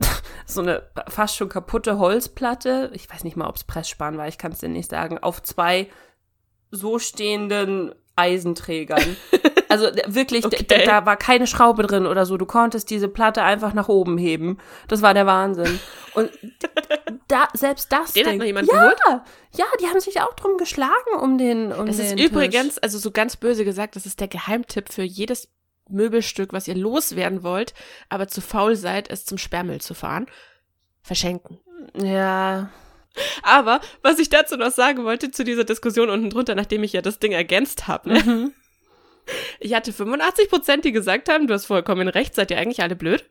so 0.46 0.62
eine 0.62 0.82
fast 1.08 1.36
schon 1.36 1.50
kaputte 1.50 1.98
Holzplatte. 1.98 2.90
Ich 2.94 3.10
weiß 3.12 3.22
nicht 3.22 3.36
mal, 3.36 3.48
ob 3.48 3.56
es 3.56 3.64
Pressspan 3.64 4.16
war, 4.16 4.28
ich 4.28 4.38
kann 4.38 4.52
es 4.52 4.60
dir 4.60 4.70
nicht 4.70 4.90
sagen. 4.90 5.18
Auf 5.18 5.42
zwei 5.42 5.88
so 6.70 6.98
stehenden 6.98 7.94
Eisenträgern. 8.16 9.16
Also 9.68 9.86
wirklich, 10.06 10.44
Okay. 10.44 10.64
da 10.84 11.06
war 11.06 11.16
keine 11.16 11.46
Schraube 11.46 11.82
drin 11.82 12.06
oder 12.06 12.24
so. 12.26 12.36
Du 12.36 12.46
konntest 12.46 12.90
diese 12.90 13.08
Platte 13.08 13.42
einfach 13.42 13.72
nach 13.74 13.88
oben 13.88 14.16
heben. 14.18 14.58
Das 14.88 15.02
war 15.02 15.12
der 15.14 15.26
Wahnsinn. 15.26 15.80
Und 16.14 16.30
da, 17.28 17.48
selbst 17.54 17.90
das 17.92 18.12
Den 18.12 18.24
hat 18.24 18.32
Ding, 18.32 18.38
noch 18.38 18.46
jemand 18.46 18.68
ja, 18.68 18.74
geholt? 18.80 18.98
Ja, 19.56 19.64
die 19.80 19.86
haben 19.86 20.00
sich 20.00 20.20
auch 20.20 20.34
drum 20.34 20.56
geschlagen 20.56 20.92
um 21.20 21.38
den 21.38 21.72
um 21.72 21.86
Das 21.86 21.96
den 21.96 22.06
ist 22.06 22.16
Tisch. 22.16 22.26
übrigens, 22.26 22.78
also 22.78 22.98
so 22.98 23.10
ganz 23.10 23.36
böse 23.36 23.64
gesagt, 23.64 23.96
das 23.96 24.06
ist 24.06 24.20
der 24.20 24.28
Geheimtipp 24.28 24.92
für 24.92 25.02
jedes 25.02 25.48
Möbelstück, 25.88 26.52
was 26.52 26.66
ihr 26.68 26.74
loswerden 26.74 27.42
wollt, 27.42 27.74
aber 28.08 28.28
zu 28.28 28.40
faul 28.40 28.76
seid, 28.76 29.10
es 29.10 29.24
zum 29.24 29.38
Sperrmüll 29.38 29.80
zu 29.80 29.94
fahren. 29.94 30.26
Verschenken. 31.02 31.60
Ja, 31.94 32.70
Aber 33.42 33.80
was 34.02 34.18
ich 34.18 34.28
dazu 34.28 34.56
noch 34.56 34.70
sagen 34.72 35.04
wollte, 35.04 35.30
zu 35.30 35.44
dieser 35.44 35.64
Diskussion 35.64 36.10
unten 36.10 36.28
drunter, 36.30 36.54
nachdem 36.54 36.82
ich 36.82 36.92
ja 36.92 37.02
das 37.02 37.18
Ding 37.18 37.32
ergänzt 37.32 37.88
habe, 37.88 38.12
ne? 38.12 38.22
Mhm. 38.24 38.52
Ich 39.58 39.74
hatte 39.74 39.92
85 39.92 40.48
Prozent, 40.48 40.84
die 40.84 40.92
gesagt 40.92 41.28
haben, 41.28 41.46
du 41.46 41.54
hast 41.54 41.66
vollkommen 41.66 42.08
recht, 42.08 42.34
seid 42.34 42.50
ihr 42.50 42.58
eigentlich 42.58 42.82
alle 42.82 42.96
blöd. 42.96 43.28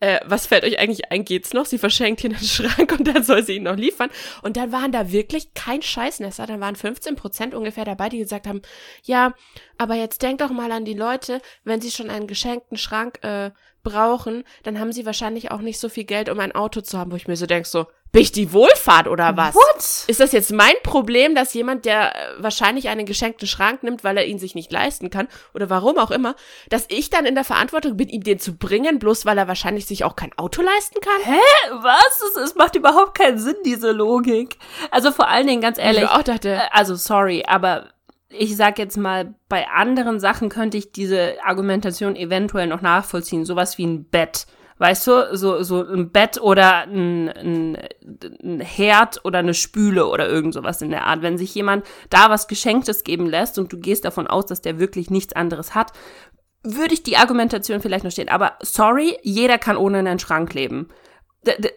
Äh, 0.00 0.20
was 0.24 0.46
fällt 0.46 0.64
euch 0.64 0.78
eigentlich 0.78 1.10
ein, 1.10 1.24
geht's 1.24 1.52
noch? 1.52 1.66
Sie 1.66 1.78
verschenkt 1.78 2.20
hier 2.20 2.30
einen 2.30 2.38
Schrank 2.44 2.92
und 2.92 3.08
dann 3.08 3.24
soll 3.24 3.42
sie 3.42 3.56
ihn 3.56 3.64
noch 3.64 3.76
liefern. 3.76 4.10
Und 4.42 4.56
dann 4.56 4.72
waren 4.72 4.92
da 4.92 5.10
wirklich 5.10 5.54
kein 5.54 5.82
Scheißnester. 5.82 6.46
Dann 6.46 6.60
waren 6.60 6.76
15 6.76 7.16
Prozent 7.16 7.54
ungefähr 7.54 7.84
dabei, 7.84 8.08
die 8.08 8.18
gesagt 8.18 8.46
haben, 8.46 8.62
ja, 9.04 9.34
aber 9.78 9.94
jetzt 9.94 10.22
denkt 10.22 10.40
doch 10.40 10.50
mal 10.50 10.70
an 10.70 10.84
die 10.84 10.94
Leute, 10.94 11.40
wenn 11.64 11.80
sie 11.80 11.90
schon 11.90 12.10
einen 12.10 12.26
geschenkten 12.26 12.76
Schrank 12.76 13.18
äh, 13.22 13.50
brauchen, 13.82 14.44
dann 14.62 14.78
haben 14.78 14.92
sie 14.92 15.06
wahrscheinlich 15.06 15.50
auch 15.50 15.60
nicht 15.60 15.78
so 15.78 15.88
viel 15.88 16.04
Geld, 16.04 16.28
um 16.28 16.38
ein 16.38 16.52
Auto 16.52 16.80
zu 16.80 16.98
haben, 16.98 17.10
wo 17.10 17.16
ich 17.16 17.26
mir 17.26 17.36
so 17.36 17.46
denk 17.46 17.66
so, 17.66 17.86
bin 18.12 18.22
ich 18.22 18.30
die 18.32 18.52
Wohlfahrt 18.52 19.08
oder 19.08 19.36
was? 19.38 19.54
What? 19.54 20.04
Ist 20.06 20.20
das 20.20 20.32
jetzt 20.32 20.52
mein 20.52 20.74
Problem, 20.82 21.34
dass 21.34 21.54
jemand, 21.54 21.86
der 21.86 22.14
äh, 22.14 22.42
wahrscheinlich 22.42 22.88
einen 22.90 23.06
geschenkten 23.06 23.48
Schrank 23.48 23.82
nimmt, 23.82 24.04
weil 24.04 24.18
er 24.18 24.26
ihn 24.26 24.38
sich 24.38 24.54
nicht 24.54 24.70
leisten 24.70 25.08
kann 25.08 25.28
oder 25.54 25.70
warum 25.70 25.96
auch 25.96 26.10
immer, 26.10 26.36
dass 26.68 26.84
ich 26.88 27.08
dann 27.08 27.24
in 27.24 27.34
der 27.34 27.44
Verantwortung 27.44 27.96
bin, 27.96 28.10
ihm 28.10 28.22
den 28.22 28.38
zu 28.38 28.54
bringen, 28.56 28.98
bloß 28.98 29.24
weil 29.24 29.38
er 29.38 29.48
wahrscheinlich 29.48 29.86
sich 29.86 30.04
auch 30.04 30.14
kein 30.14 30.36
Auto 30.36 30.60
leisten 30.60 31.00
kann? 31.00 31.34
Hä? 31.34 31.40
Was? 31.80 32.44
Es, 32.44 32.54
macht 32.54 32.76
überhaupt 32.76 33.16
keinen 33.16 33.38
Sinn, 33.38 33.56
diese 33.64 33.92
Logik. 33.92 34.58
Also 34.90 35.10
vor 35.10 35.28
allen 35.28 35.46
Dingen, 35.46 35.62
ganz 35.62 35.78
Ich 35.78 35.84
ehrlich, 35.84 36.02
mir 36.02 36.12
auch 36.12 36.22
dachte, 36.22 36.50
Äh, 36.50 36.60
Also 36.70 36.94
sorry, 36.94 37.44
aber 37.46 37.88
ich 38.28 38.56
sag 38.56 38.78
jetzt 38.78 38.96
mal, 38.98 39.34
bei 39.48 39.68
anderen 39.68 40.20
Sachen 40.20 40.50
könnte 40.50 40.76
ich 40.76 40.92
diese 40.92 41.36
Argumentation 41.44 42.16
eventuell 42.16 42.66
noch 42.66 42.82
nachvollziehen. 42.82 43.44
Sowas 43.46 43.78
wie 43.78 43.86
ein 43.86 44.04
Bett. 44.04 44.46
Weißt 44.78 45.06
du, 45.06 45.36
so, 45.36 45.62
so 45.62 45.86
ein 45.86 46.10
Bett 46.10 46.40
oder 46.40 46.82
ein, 46.82 47.28
ein, 47.28 47.78
ein 48.42 48.60
Herd 48.60 49.24
oder 49.24 49.38
eine 49.38 49.54
Spüle 49.54 50.06
oder 50.06 50.28
irgend 50.28 50.54
sowas 50.54 50.82
in 50.82 50.90
der 50.90 51.06
Art. 51.06 51.22
Wenn 51.22 51.38
sich 51.38 51.54
jemand 51.54 51.84
da 52.10 52.30
was 52.30 52.48
Geschenktes 52.48 53.04
geben 53.04 53.26
lässt 53.26 53.58
und 53.58 53.72
du 53.72 53.78
gehst 53.78 54.04
davon 54.04 54.26
aus, 54.26 54.46
dass 54.46 54.60
der 54.60 54.78
wirklich 54.78 55.10
nichts 55.10 55.34
anderes 55.34 55.74
hat, 55.74 55.92
würde 56.64 56.94
ich 56.94 57.02
die 57.02 57.16
Argumentation 57.16 57.80
vielleicht 57.80 58.04
noch 58.04 58.12
stehen. 58.12 58.28
Aber 58.28 58.54
sorry, 58.60 59.18
jeder 59.22 59.58
kann 59.58 59.76
ohne 59.76 59.98
einen 59.98 60.18
Schrank 60.18 60.54
leben. 60.54 60.88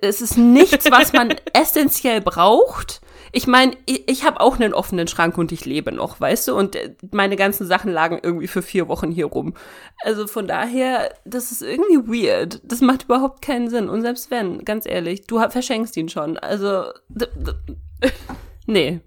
Es 0.02 0.22
ist 0.22 0.38
nichts, 0.38 0.90
was 0.92 1.14
man 1.14 1.34
essentiell 1.54 2.22
braucht. 2.22 3.02
Ich 3.36 3.48
meine, 3.48 3.74
ich, 3.86 4.08
ich 4.08 4.24
habe 4.24 4.40
auch 4.40 4.56
einen 4.56 4.74
offenen 4.74 5.10
Schrank 5.10 5.38
und 5.38 5.52
ich 5.52 5.66
lebe 5.66 5.92
noch, 5.92 6.22
weißt 6.22 6.48
du? 6.48 6.56
Und 6.56 6.78
äh, 6.78 6.96
meine 7.12 7.36
ganzen 7.36 7.68
Sachen 7.68 7.92
lagen 7.92 8.18
irgendwie 8.24 8.48
für 8.48 8.62
vier 8.62 8.88
Wochen 8.88 9.12
hier 9.12 9.26
rum. 9.26 9.56
Also 10.06 10.26
von 10.26 10.48
daher, 10.48 11.14
das 11.26 11.52
ist 11.52 11.62
irgendwie 11.62 12.24
weird. 12.24 12.62
Das 12.64 12.80
macht 12.80 13.04
überhaupt 13.04 13.42
keinen 13.42 13.70
Sinn. 13.70 13.90
Und 13.90 14.04
selbst 14.04 14.32
wenn, 14.32 14.64
ganz 14.64 14.86
ehrlich, 14.86 15.28
du 15.28 15.42
verschenkst 15.50 15.98
ihn 15.98 16.08
schon. 16.08 16.38
Also, 16.38 16.86
nee. 18.68 19.02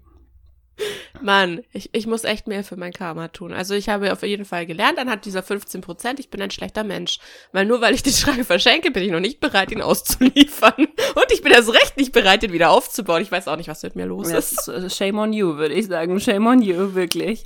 Mann, 1.21 1.61
ich, 1.73 1.89
ich 1.93 2.07
muss 2.07 2.23
echt 2.23 2.47
mehr 2.47 2.63
für 2.63 2.75
mein 2.77 2.93
Karma 2.93 3.27
tun. 3.27 3.53
Also 3.53 3.73
ich 3.73 3.89
habe 3.89 4.11
auf 4.11 4.23
jeden 4.23 4.45
Fall 4.45 4.65
gelernt, 4.65 4.97
anhand 4.99 5.25
dieser 5.25 5.43
15 5.43 5.81
Prozent, 5.81 6.19
ich 6.19 6.29
bin 6.29 6.41
ein 6.41 6.51
schlechter 6.51 6.83
Mensch. 6.83 7.19
Weil 7.51 7.65
nur 7.65 7.81
weil 7.81 7.93
ich 7.93 8.03
den 8.03 8.13
Schrank 8.13 8.45
verschenke, 8.45 8.91
bin 8.91 9.03
ich 9.03 9.11
noch 9.11 9.19
nicht 9.19 9.39
bereit, 9.39 9.71
ihn 9.71 9.81
auszuliefern. 9.81 10.73
Und 11.15 11.31
ich 11.31 11.41
bin 11.41 11.51
erst 11.51 11.73
recht 11.73 11.97
nicht 11.97 12.11
bereit, 12.11 12.43
ihn 12.43 12.53
wieder 12.53 12.69
aufzubauen. 12.71 13.21
Ich 13.21 13.31
weiß 13.31 13.47
auch 13.47 13.57
nicht, 13.57 13.67
was 13.69 13.83
mit 13.83 13.95
mir 13.95 14.05
los 14.05 14.29
Das 14.29 14.51
ist. 14.51 14.67
äh, 14.67 14.89
shame 14.89 15.19
on 15.19 15.33
you, 15.33 15.57
würde 15.57 15.73
ich 15.73 15.87
sagen. 15.87 16.19
Shame 16.19 16.47
on 16.47 16.61
you, 16.61 16.93
wirklich. 16.95 17.45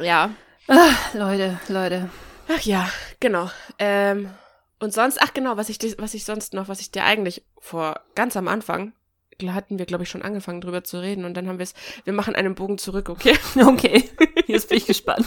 Ja. 0.00 0.30
Ah, 0.68 0.90
Leute, 1.14 1.60
Leute. 1.68 2.10
Ach 2.48 2.60
ja, 2.62 2.88
Genau. 3.20 3.50
Ähm, 3.78 4.30
und 4.78 4.92
sonst, 4.92 5.18
ach 5.22 5.32
genau, 5.32 5.56
was 5.56 5.68
ich, 5.68 5.78
was 5.98 6.12
ich 6.14 6.24
sonst 6.24 6.52
noch, 6.52 6.68
was 6.68 6.80
ich 6.80 6.90
dir 6.90 7.04
eigentlich 7.04 7.44
vor 7.58 8.00
ganz 8.14 8.36
am 8.36 8.46
Anfang, 8.46 8.92
hatten 9.44 9.78
wir, 9.78 9.86
glaube 9.86 10.04
ich, 10.04 10.10
schon 10.10 10.22
angefangen 10.22 10.60
drüber 10.60 10.84
zu 10.84 11.00
reden 11.00 11.24
und 11.24 11.34
dann 11.34 11.48
haben 11.48 11.58
wir 11.58 11.64
es, 11.64 11.74
wir 12.04 12.12
machen 12.12 12.34
einen 12.34 12.54
Bogen 12.54 12.78
zurück, 12.78 13.08
okay? 13.08 13.36
Okay, 13.66 14.08
jetzt 14.46 14.68
bin 14.68 14.78
ich 14.78 14.86
gespannt. 14.86 15.26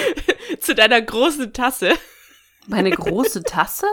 Zu 0.60 0.74
deiner 0.74 1.00
großen 1.00 1.52
Tasse. 1.52 1.92
Meine 2.66 2.90
große 2.90 3.42
Tasse? 3.42 3.86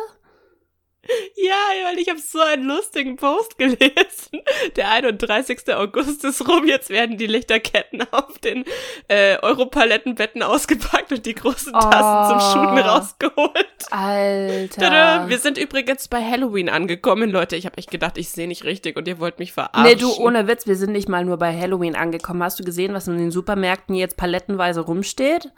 Ja, 1.36 1.56
weil 1.90 2.00
ich 2.00 2.10
habe 2.10 2.20
so 2.20 2.40
einen 2.40 2.64
lustigen 2.66 3.16
Post 3.16 3.58
gelesen. 3.58 4.42
Der 4.76 4.90
31. 4.92 5.74
August 5.76 6.24
ist 6.24 6.48
rum, 6.48 6.68
jetzt 6.68 6.90
werden 6.90 7.18
die 7.18 7.28
Lichterketten 7.28 8.04
auf 8.12 8.38
den 8.40 8.66
äh, 9.08 9.38
Europalettenbetten 9.42 10.44
ausgepackt 10.44 11.12
und 11.12 11.26
die 11.26 11.36
großen 11.36 11.74
Tassen 11.74 12.30
zum 12.30 12.40
Shooten 12.40 12.78
Oh. 12.80 12.82
rausgeholt. 12.82 13.68
Alter. 13.92 14.82
Tada, 14.82 15.30
wir 15.30 15.38
sind 15.40 15.58
übrigens 15.58 16.08
bei 16.08 16.22
Halloween 16.24 16.70
angekommen, 16.70 17.30
Leute. 17.30 17.56
Ich 17.56 17.66
habe 17.66 17.78
echt 17.78 17.92
gedacht, 17.92 18.18
ich 18.18 18.30
sehe 18.30 18.48
nicht 18.48 18.64
richtig 18.66 18.98
und 18.98 19.08
ihr 19.08 19.20
wollt 19.20 19.40
mich 19.40 19.54
verarschen. 19.54 19.84
Nee, 19.84 19.96
du, 19.96 20.12
ohne 20.16 20.48
Witz, 20.48 20.68
wir 20.68 20.76
sind 20.76 20.92
nicht 20.92 21.08
mal 21.10 21.24
nur 21.26 21.38
bei 21.38 21.58
Halloween 21.58 21.96
angekommen. 21.96 22.44
Hast 22.44 22.60
du 22.60 22.64
gesehen, 22.64 22.94
was 22.94 23.08
in 23.08 23.18
den 23.18 23.32
Supermärkten 23.32 23.96
jetzt 23.96 24.18
palettenweise 24.18 24.82
rumsteht? 24.82 25.50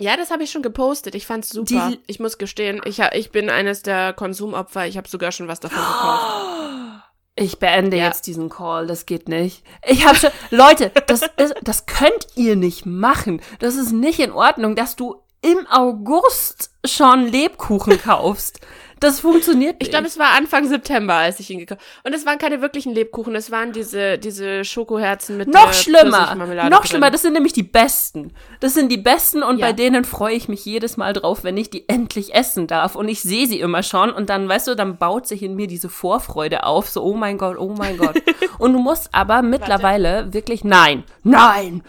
Ja, 0.00 0.16
das 0.16 0.30
habe 0.30 0.42
ich 0.42 0.50
schon 0.50 0.62
gepostet. 0.62 1.14
Ich 1.14 1.26
fand's 1.26 1.50
super. 1.50 1.90
Die- 1.90 2.00
ich 2.06 2.18
muss 2.20 2.38
gestehen, 2.38 2.80
ich, 2.84 2.98
ich 3.12 3.30
bin 3.30 3.48
eines 3.48 3.82
der 3.82 4.12
Konsumopfer. 4.12 4.86
Ich 4.86 4.96
habe 4.96 5.08
sogar 5.08 5.30
schon 5.32 5.46
was 5.48 5.60
davon 5.60 5.78
gekauft. 5.78 7.02
Ich 7.36 7.58
beende 7.58 7.96
Ja. 7.96 8.06
jetzt 8.06 8.26
diesen 8.28 8.48
Call, 8.48 8.86
das 8.86 9.06
geht 9.06 9.28
nicht. 9.28 9.64
Ich 9.86 10.06
habe 10.06 10.16
schon, 10.16 10.30
Leute, 10.50 10.90
das 11.06 11.22
ist, 11.36 11.54
das 11.62 11.86
könnt 11.86 12.26
ihr 12.36 12.54
nicht 12.56 12.86
machen. 12.86 13.40
Das 13.58 13.74
ist 13.76 13.92
nicht 13.92 14.20
in 14.20 14.30
Ordnung, 14.32 14.76
dass 14.76 14.94
du 14.96 15.16
im 15.42 15.66
August 15.68 16.70
schon 16.84 17.26
Lebkuchen 17.26 18.00
kaufst. 18.00 18.60
Das 19.04 19.20
funktioniert 19.20 19.80
nicht. 19.80 19.82
Ich 19.82 19.90
glaube, 19.90 20.06
es 20.06 20.18
war 20.18 20.30
Anfang 20.30 20.66
September, 20.66 21.12
als 21.14 21.38
ich 21.38 21.50
ihn 21.50 21.58
gekauft 21.58 21.82
Und 22.04 22.14
es 22.14 22.24
waren 22.24 22.38
keine 22.38 22.62
wirklichen 22.62 22.94
Lebkuchen, 22.94 23.34
es 23.34 23.50
waren 23.50 23.72
diese, 23.72 24.16
diese 24.16 24.64
Schokoherzen 24.64 25.36
mit 25.36 25.48
noch 25.48 25.70
äh, 25.70 25.74
schlimmer, 25.74 26.34
noch 26.34 26.80
drin. 26.80 26.86
schlimmer, 26.86 27.10
das 27.10 27.20
sind 27.20 27.34
nämlich 27.34 27.52
die 27.52 27.62
besten. 27.62 28.32
Das 28.60 28.72
sind 28.72 28.90
die 28.90 28.96
besten 28.96 29.42
und 29.42 29.58
Ja. 29.58 29.66
bei 29.66 29.72
denen 29.74 30.04
freue 30.04 30.34
ich 30.34 30.48
mich 30.48 30.64
jedes 30.64 30.96
Mal 30.96 31.12
drauf, 31.12 31.44
wenn 31.44 31.58
ich 31.58 31.68
die 31.68 31.86
endlich 31.86 32.34
essen 32.34 32.66
darf 32.66 32.96
und 32.96 33.08
ich 33.08 33.20
sehe 33.20 33.46
sie 33.46 33.60
immer 33.60 33.82
schon 33.82 34.10
und 34.10 34.30
dann, 34.30 34.48
weißt 34.48 34.68
du, 34.68 34.74
dann 34.74 34.96
baut 34.96 35.26
sich 35.26 35.42
in 35.42 35.54
mir 35.54 35.66
diese 35.66 35.90
Vorfreude 35.90 36.64
auf, 36.64 36.88
so, 36.88 37.02
oh 37.04 37.14
mein 37.14 37.36
Gott, 37.36 37.58
oh 37.58 37.74
mein 37.76 37.98
Gott. 37.98 38.16
und 38.58 38.72
du 38.72 38.78
musst 38.78 39.14
aber 39.14 39.42
mittlerweile 39.42 40.32
wirklich, 40.32 40.64
nein, 40.64 41.04
nein, 41.22 41.82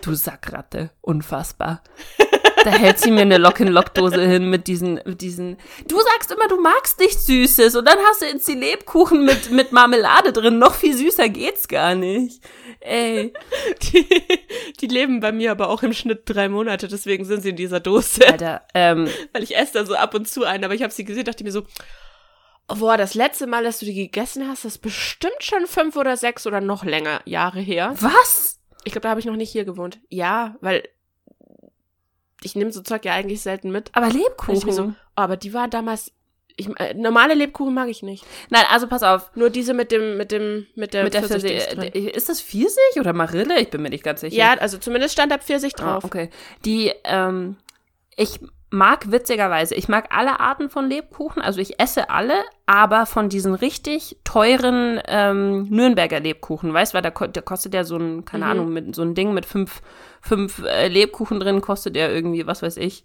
du 0.00 0.14
Sackratte, 0.14 0.92
unfassbar. 1.02 1.82
Da 2.64 2.70
hält 2.70 2.98
sie 2.98 3.10
mir 3.10 3.22
eine 3.22 3.38
Lock-in-Lock-Dose 3.38 4.22
hin 4.22 4.48
mit 4.48 4.66
diesen, 4.66 5.00
mit 5.04 5.20
diesen. 5.20 5.58
Du 5.86 6.00
sagst 6.00 6.30
immer, 6.32 6.48
du 6.48 6.60
magst 6.60 6.98
nichts 6.98 7.26
Süßes 7.26 7.76
und 7.76 7.86
dann 7.86 7.98
hast 8.08 8.22
du 8.22 8.26
jetzt 8.26 8.48
die 8.48 8.54
Lebkuchen 8.54 9.24
mit, 9.24 9.50
mit 9.50 9.72
Marmelade 9.72 10.32
drin. 10.32 10.58
Noch 10.58 10.74
viel 10.74 10.96
süßer 10.96 11.28
geht's 11.28 11.68
gar 11.68 11.94
nicht. 11.94 12.42
Ey. 12.80 13.32
Die, 13.82 14.06
die 14.80 14.86
leben 14.86 15.20
bei 15.20 15.32
mir 15.32 15.50
aber 15.50 15.68
auch 15.68 15.82
im 15.82 15.92
Schnitt 15.92 16.22
drei 16.26 16.48
Monate, 16.48 16.88
deswegen 16.88 17.24
sind 17.24 17.42
sie 17.42 17.50
in 17.50 17.56
dieser 17.56 17.80
Dose. 17.80 18.26
Alter, 18.26 18.62
ähm, 18.74 19.08
Weil 19.32 19.42
ich 19.42 19.56
esse 19.56 19.74
da 19.74 19.86
so 19.86 19.94
ab 19.94 20.14
und 20.14 20.28
zu 20.28 20.44
einen, 20.44 20.64
aber 20.64 20.74
ich 20.74 20.82
habe 20.82 20.92
sie 20.92 21.04
gesehen, 21.04 21.24
dachte 21.24 21.44
mir 21.44 21.52
so, 21.52 21.62
boah, 22.68 22.96
das 22.96 23.14
letzte 23.14 23.46
Mal, 23.46 23.64
dass 23.64 23.78
du 23.78 23.86
die 23.86 23.94
gegessen 23.94 24.48
hast, 24.48 24.64
ist 24.64 24.78
bestimmt 24.78 25.42
schon 25.42 25.66
fünf 25.66 25.96
oder 25.96 26.16
sechs 26.16 26.46
oder 26.46 26.60
noch 26.60 26.84
länger 26.84 27.20
Jahre 27.24 27.60
her. 27.60 27.94
was? 28.00 28.60
Ich 28.84 28.92
glaube, 28.92 29.02
da 29.02 29.10
habe 29.10 29.20
ich 29.20 29.26
noch 29.26 29.36
nicht 29.36 29.50
hier 29.50 29.64
gewohnt. 29.64 30.00
Ja, 30.08 30.56
weil 30.60 30.86
ich 32.44 32.54
nehme 32.54 32.72
so 32.72 32.82
Zeug 32.82 33.04
ja 33.04 33.12
eigentlich 33.14 33.40
selten 33.42 33.70
mit. 33.72 33.90
Aber 33.94 34.08
Lebkuchen. 34.08 34.72
so, 34.72 34.84
oh, 34.84 34.92
aber 35.16 35.36
die 35.36 35.52
war 35.54 35.68
damals. 35.68 36.12
Ich, 36.56 36.68
äh, 36.78 36.94
normale 36.94 37.34
Lebkuchen 37.34 37.74
mag 37.74 37.88
ich 37.88 38.04
nicht. 38.04 38.24
Nein, 38.48 38.62
also 38.70 38.86
pass 38.86 39.02
auf. 39.02 39.34
Nur 39.34 39.50
diese 39.50 39.74
mit 39.74 39.90
dem, 39.90 40.16
mit 40.16 40.30
dem, 40.30 40.68
mit 40.76 40.94
der, 40.94 41.02
Mit 41.02 41.14
der 41.14 41.24
Pfirsich, 41.24 41.66
drin. 41.66 41.92
ist 41.92 42.28
das 42.28 42.40
Pfirsich 42.40 43.00
oder 43.00 43.12
Marille? 43.12 43.58
Ich 43.58 43.70
bin 43.70 43.82
mir 43.82 43.90
nicht 43.90 44.04
ganz 44.04 44.20
sicher. 44.20 44.36
Ja, 44.36 44.52
also 44.54 44.78
zumindest 44.78 45.14
stand 45.14 45.32
da 45.32 45.38
Pfirsich 45.38 45.72
Ah, 45.78 45.82
drauf. 45.82 46.04
okay. 46.04 46.30
Die, 46.64 46.92
ähm, 47.02 47.56
ich 48.16 48.38
mag 48.74 49.10
witzigerweise, 49.10 49.74
ich 49.74 49.88
mag 49.88 50.08
alle 50.14 50.40
Arten 50.40 50.68
von 50.68 50.88
Lebkuchen, 50.88 51.40
also 51.40 51.60
ich 51.60 51.80
esse 51.80 52.10
alle, 52.10 52.34
aber 52.66 53.06
von 53.06 53.28
diesen 53.28 53.54
richtig 53.54 54.18
teuren 54.24 55.00
ähm, 55.06 55.64
Nürnberger 55.70 56.20
Lebkuchen, 56.20 56.72
weißt 56.74 56.92
du, 56.92 56.96
weil 56.96 57.02
da, 57.02 57.26
der 57.26 57.42
kostet 57.42 57.72
ja 57.72 57.84
so 57.84 57.96
ein, 57.96 58.24
keine 58.24 58.44
Mhm. 58.44 58.50
Ahnung, 58.50 58.72
mit 58.72 58.94
so 58.94 59.02
ein 59.02 59.14
Ding 59.14 59.32
mit 59.32 59.46
fünf, 59.46 59.80
fünf 60.20 60.62
äh, 60.64 60.88
Lebkuchen 60.88 61.40
drin, 61.40 61.60
kostet 61.60 61.96
der 61.96 62.12
irgendwie, 62.12 62.46
was 62.46 62.62
weiß 62.62 62.76
ich. 62.76 63.04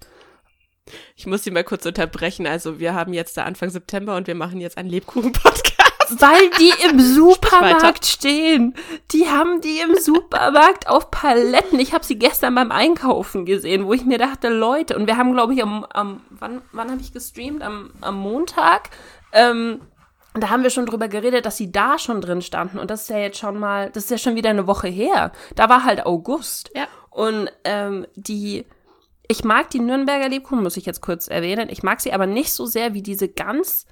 Ich 1.16 1.28
muss 1.28 1.44
sie 1.44 1.52
mal 1.52 1.64
kurz 1.64 1.86
unterbrechen. 1.86 2.48
Also 2.48 2.80
wir 2.80 2.96
haben 2.96 3.14
jetzt 3.14 3.38
da 3.38 3.44
Anfang 3.44 3.70
September 3.70 4.16
und 4.16 4.26
wir 4.26 4.34
machen 4.36 4.60
jetzt 4.60 4.78
einen 4.78 4.90
Lebkuchen-Podcast. 4.90 5.69
Weil 6.18 6.50
die 6.60 6.72
im. 6.90 7.00
Supermarkt 7.20 8.06
stehen. 8.06 8.76
Die 9.12 9.28
haben 9.28 9.62
die 9.62 9.80
im 9.80 9.96
Supermarkt 9.96 10.88
auf 10.88 11.12
Paletten. 11.12 11.80
Ich 11.80 11.94
habe 11.94 12.06
sie 12.06 12.18
gestern 12.18 12.56
beim 12.56 12.72
Einkaufen 12.72 13.46
gesehen, 13.46 13.86
wo 13.86 13.94
ich 13.94 14.06
mir 14.06 14.18
dachte, 14.18 14.50
Leute, 14.50 14.96
und 14.96 15.08
wir 15.08 15.18
haben, 15.18 15.34
glaube 15.34 15.54
ich, 15.54 15.64
am, 15.64 15.86
am 15.86 16.22
wann, 16.30 16.62
wann 16.72 16.92
habe 16.92 17.02
ich 17.02 17.14
gestreamt? 17.14 17.62
Am, 17.62 17.92
am 18.02 18.16
Montag. 18.16 18.90
Ähm, 19.32 19.82
da 20.34 20.50
haben 20.50 20.64
wir 20.64 20.70
schon 20.70 20.86
drüber 20.86 21.08
geredet, 21.08 21.46
dass 21.46 21.58
sie 21.58 21.72
da 21.72 21.98
schon 21.98 22.22
drin 22.22 22.42
standen. 22.42 22.80
Und 22.80 22.92
das 22.92 23.04
ist 23.04 23.10
ja 23.10 23.18
jetzt 23.18 23.40
schon 23.40 23.58
mal, 23.58 23.90
das 23.92 24.06
ist 24.06 24.12
ja 24.12 24.18
schon 24.18 24.36
wieder 24.36 24.50
eine 24.50 24.68
Woche 24.68 24.88
her. 24.88 25.32
Da 25.56 25.70
war 25.70 25.84
halt 25.84 26.06
August. 26.06 26.72
Ja. 26.76 26.88
Und 27.10 27.50
ähm, 27.64 28.06
die, 28.16 28.66
ich 29.28 29.44
mag 29.44 29.70
die 29.72 29.80
Nürnberger 29.80 30.30
Lebkuchen, 30.30 30.64
muss 30.64 30.78
ich 30.78 30.86
jetzt 30.86 31.02
kurz 31.02 31.28
erwähnen. 31.28 31.70
Ich 31.70 31.84
mag 31.84 32.00
sie 32.00 32.14
aber 32.14 32.28
nicht 32.28 32.54
so 32.54 32.66
sehr 32.66 32.94
wie 32.94 33.02
diese 33.02 33.28
ganz, 33.28 33.86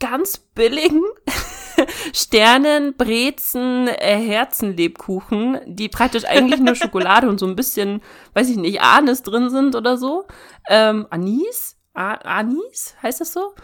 ganz 0.00 0.38
billigen 0.38 1.02
Sternen, 2.12 2.96
Brezen, 2.96 3.88
äh, 3.88 4.16
Herzenlebkuchen, 4.18 5.60
die 5.66 5.88
praktisch 5.88 6.24
eigentlich 6.24 6.60
nur 6.60 6.74
Schokolade 6.74 7.28
und 7.28 7.38
so 7.40 7.46
ein 7.46 7.56
bisschen, 7.56 8.00
weiß 8.34 8.48
ich 8.50 8.56
nicht, 8.56 8.80
Anis 8.80 9.22
drin 9.22 9.50
sind 9.50 9.74
oder 9.74 9.96
so. 9.96 10.26
Ähm, 10.68 11.06
Anis? 11.10 11.76
A 11.94 12.14
Anis? 12.14 12.94
Heißt 13.02 13.20
das 13.20 13.32
so? 13.32 13.54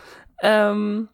Ähm, 0.43 1.09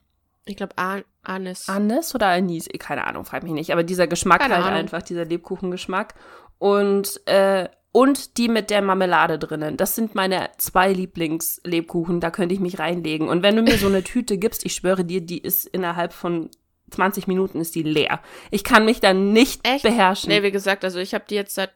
Ich 0.44 0.56
glaube, 0.56 0.76
An 0.78 1.04
Anis. 1.22 1.68
Anis 1.68 2.14
oder 2.14 2.28
Anis? 2.28 2.68
Keine 2.78 3.06
Ahnung, 3.06 3.24
frag 3.24 3.42
mich 3.42 3.52
nicht. 3.52 3.72
Aber 3.72 3.82
dieser 3.82 4.06
Geschmack 4.06 4.40
Keine 4.40 4.54
halt 4.54 4.64
Ahnung. 4.66 4.78
einfach, 4.78 5.02
dieser 5.02 5.24
Lebkuchengeschmack. 5.24 6.14
Und, 6.58 7.20
äh, 7.26 7.68
und 7.96 8.36
die 8.36 8.48
mit 8.48 8.68
der 8.68 8.82
Marmelade 8.82 9.38
drinnen. 9.38 9.78
Das 9.78 9.94
sind 9.94 10.14
meine 10.14 10.50
zwei 10.58 10.92
Lieblingslebkuchen. 10.92 12.20
Da 12.20 12.30
könnte 12.30 12.54
ich 12.54 12.60
mich 12.60 12.78
reinlegen. 12.78 13.26
Und 13.26 13.42
wenn 13.42 13.56
du 13.56 13.62
mir 13.62 13.78
so 13.78 13.86
eine 13.86 14.04
Tüte 14.04 14.36
gibst, 14.36 14.66
ich 14.66 14.74
schwöre 14.74 15.02
dir, 15.02 15.22
die 15.22 15.38
ist 15.38 15.64
innerhalb 15.64 16.12
von 16.12 16.50
20 16.90 17.26
Minuten 17.26 17.58
ist 17.58 17.74
die 17.74 17.82
leer. 17.82 18.20
Ich 18.50 18.64
kann 18.64 18.84
mich 18.84 19.00
da 19.00 19.14
nicht 19.14 19.66
Echt? 19.66 19.82
beherrschen. 19.82 20.28
Nee, 20.28 20.42
wie 20.42 20.50
gesagt, 20.50 20.84
also 20.84 20.98
ich 20.98 21.14
habe 21.14 21.24
die 21.30 21.36
jetzt 21.36 21.54
seit 21.54 21.72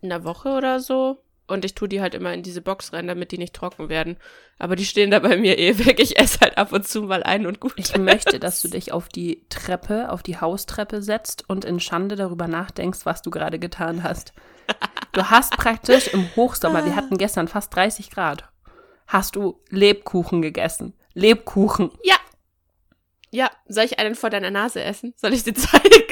einer 0.00 0.22
Woche 0.22 0.50
oder 0.50 0.78
so. 0.78 1.24
Und 1.48 1.64
ich 1.64 1.74
tue 1.74 1.88
die 1.88 2.00
halt 2.00 2.14
immer 2.14 2.32
in 2.32 2.44
diese 2.44 2.62
Box 2.62 2.92
rein, 2.92 3.08
damit 3.08 3.32
die 3.32 3.38
nicht 3.38 3.54
trocken 3.54 3.88
werden. 3.88 4.16
Aber 4.60 4.76
die 4.76 4.84
stehen 4.84 5.10
da 5.10 5.18
bei 5.18 5.36
mir 5.36 5.58
eh 5.58 5.84
weg. 5.84 5.98
Ich 5.98 6.20
esse 6.20 6.38
halt 6.38 6.56
ab 6.56 6.72
und 6.72 6.86
zu 6.86 7.02
mal 7.02 7.24
ein 7.24 7.46
und 7.46 7.58
gut. 7.58 7.72
Ich 7.74 7.96
möchte, 7.98 8.38
dass 8.38 8.62
du 8.62 8.68
dich 8.68 8.92
auf 8.92 9.08
die 9.08 9.44
Treppe, 9.48 10.12
auf 10.12 10.22
die 10.22 10.40
Haustreppe 10.40 11.02
setzt 11.02 11.50
und 11.50 11.64
in 11.64 11.80
Schande 11.80 12.14
darüber 12.14 12.46
nachdenkst, 12.46 13.00
was 13.02 13.22
du 13.22 13.30
gerade 13.30 13.58
getan 13.58 14.04
hast. 14.04 14.32
Du 15.12 15.30
hast 15.30 15.56
praktisch 15.56 16.08
im 16.08 16.28
Hochsommer, 16.36 16.84
wir 16.84 16.94
hatten 16.94 17.18
gestern 17.18 17.48
fast 17.48 17.74
30 17.74 18.10
Grad, 18.10 18.44
hast 19.06 19.34
du 19.36 19.60
Lebkuchen 19.68 20.42
gegessen. 20.42 20.94
Lebkuchen. 21.14 21.90
Ja. 22.04 22.16
Ja, 23.30 23.50
soll 23.66 23.84
ich 23.84 23.98
einen 23.98 24.14
vor 24.14 24.30
deiner 24.30 24.50
Nase 24.50 24.82
essen? 24.82 25.12
Soll 25.16 25.32
ich 25.34 25.42
dir 25.44 25.54
zeigen? 25.56 26.04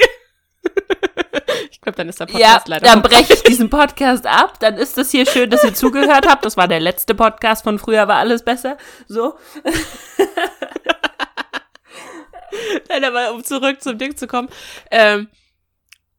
ich 1.71 1.81
glaube, 1.81 1.95
dann 1.95 2.09
ist 2.09 2.19
der 2.19 2.27
Ja, 2.29 2.33
Podcast 2.33 2.67
leider 2.67 2.85
dann 2.85 3.01
breche 3.01 3.33
ich 3.33 3.43
diesen 3.43 3.69
Podcast 3.69 4.25
ab. 4.27 4.59
Dann 4.59 4.75
ist 4.75 4.97
es 4.97 5.11
hier 5.11 5.25
schön, 5.25 5.49
dass 5.49 5.63
ihr 5.63 5.73
zugehört 5.75 6.27
habt. 6.27 6.43
Das 6.45 6.57
war 6.57 6.67
der 6.67 6.79
letzte 6.79 7.15
Podcast 7.15 7.63
von 7.63 7.79
früher, 7.79 8.07
war 8.07 8.17
alles 8.17 8.43
besser. 8.43 8.77
So. 9.07 9.37
Nein, 12.89 13.03
aber 13.03 13.33
um 13.33 13.43
zurück 13.43 13.81
zum 13.81 13.97
Ding 13.97 14.15
zu 14.17 14.27
kommen. 14.27 14.49
Ähm, 14.91 15.29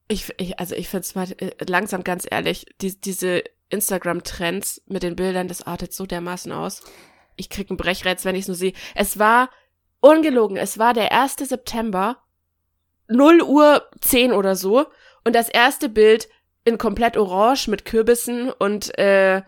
ich, 0.08 0.32
ich, 0.38 0.58
also 0.58 0.74
ich 0.74 0.88
finde 0.88 1.02
es 1.02 1.14
mal 1.14 1.30
äh, 1.38 1.52
langsam 1.66 2.02
ganz 2.02 2.26
ehrlich, 2.28 2.66
die, 2.80 2.98
diese 3.00 3.44
Instagram-Trends 3.68 4.82
mit 4.86 5.02
den 5.02 5.16
Bildern, 5.16 5.48
das 5.48 5.66
artet 5.66 5.92
so 5.92 6.06
dermaßen 6.06 6.50
aus. 6.52 6.82
Ich 7.36 7.50
krieg 7.50 7.70
einen 7.70 7.76
Brechreiz, 7.76 8.24
wenn 8.24 8.34
ich 8.34 8.42
es 8.42 8.48
nur 8.48 8.56
sehe. 8.56 8.72
Es 8.94 9.18
war 9.18 9.50
ungelogen, 10.00 10.56
es 10.56 10.78
war 10.78 10.94
der 10.94 11.12
1. 11.12 11.36
September, 11.36 12.18
0 13.08 13.42
Uhr 13.42 13.86
10 14.00 14.32
oder 14.32 14.56
so. 14.56 14.86
Und 15.24 15.34
das 15.34 15.48
erste 15.48 15.88
Bild 15.88 16.28
in 16.64 16.78
komplett 16.78 17.16
orange 17.16 17.68
mit 17.68 17.84
Kürbissen 17.84 18.50
und 18.50 18.96
äh, 18.98 19.42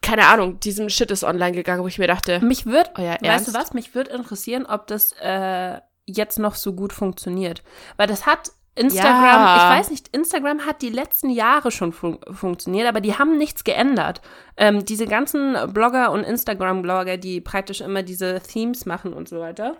keine 0.00 0.26
Ahnung, 0.26 0.60
diesem 0.60 0.90
Shit 0.90 1.10
ist 1.10 1.24
online 1.24 1.52
gegangen, 1.52 1.82
wo 1.82 1.88
ich 1.88 1.98
mir 1.98 2.06
dachte, 2.06 2.40
Mich 2.40 2.66
wird, 2.66 2.90
euer 2.98 3.12
weißt 3.12 3.24
Ernst? 3.24 3.48
du 3.48 3.54
was, 3.54 3.72
mich 3.72 3.94
würde 3.94 4.10
interessieren, 4.12 4.66
ob 4.66 4.86
das 4.86 5.12
äh, 5.12 5.80
jetzt 6.04 6.38
noch 6.38 6.54
so 6.56 6.74
gut 6.74 6.92
funktioniert. 6.92 7.62
Weil 7.96 8.06
das 8.06 8.26
hat 8.26 8.52
Instagram, 8.76 9.40
Ja. 9.40 9.56
ich 9.56 9.78
weiß 9.78 9.90
nicht, 9.90 10.08
Instagram 10.08 10.66
hat 10.66 10.82
die 10.82 10.90
letzten 10.90 11.30
Jahre 11.30 11.70
schon 11.70 11.92
fun 11.92 12.18
funktioniert, 12.32 12.88
aber 12.88 13.00
die 13.00 13.16
haben 13.16 13.38
nichts 13.38 13.62
geändert. 13.64 14.20
Ähm, 14.56 14.84
diese 14.84 15.06
ganzen 15.06 15.56
Blogger 15.72 16.10
und 16.10 16.24
Instagram-Blogger, 16.24 17.16
die 17.16 17.40
praktisch 17.40 17.80
immer 17.80 18.02
diese 18.02 18.40
Themes 18.40 18.84
machen 18.84 19.12
und 19.12 19.28
so 19.28 19.38
weiter, 19.38 19.76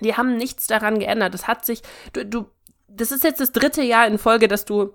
die 0.00 0.16
haben 0.16 0.36
nichts 0.36 0.66
daran 0.66 0.98
geändert. 0.98 1.34
Das 1.34 1.48
hat 1.48 1.64
sich, 1.64 1.82
du, 2.12 2.24
du 2.24 2.46
das 2.88 3.10
ist 3.10 3.24
jetzt 3.24 3.40
das 3.40 3.52
dritte 3.52 3.82
Jahr 3.82 4.06
in 4.06 4.18
Folge, 4.18 4.48
dass 4.48 4.64
du 4.64 4.94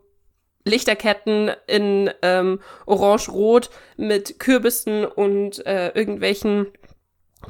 Lichterketten 0.66 1.52
in 1.66 2.12
ähm, 2.22 2.60
Orange-Rot 2.86 3.70
mit 3.96 4.40
Kürbissen 4.40 5.06
und 5.06 5.66
äh, 5.66 5.90
irgendwelchen 5.90 6.68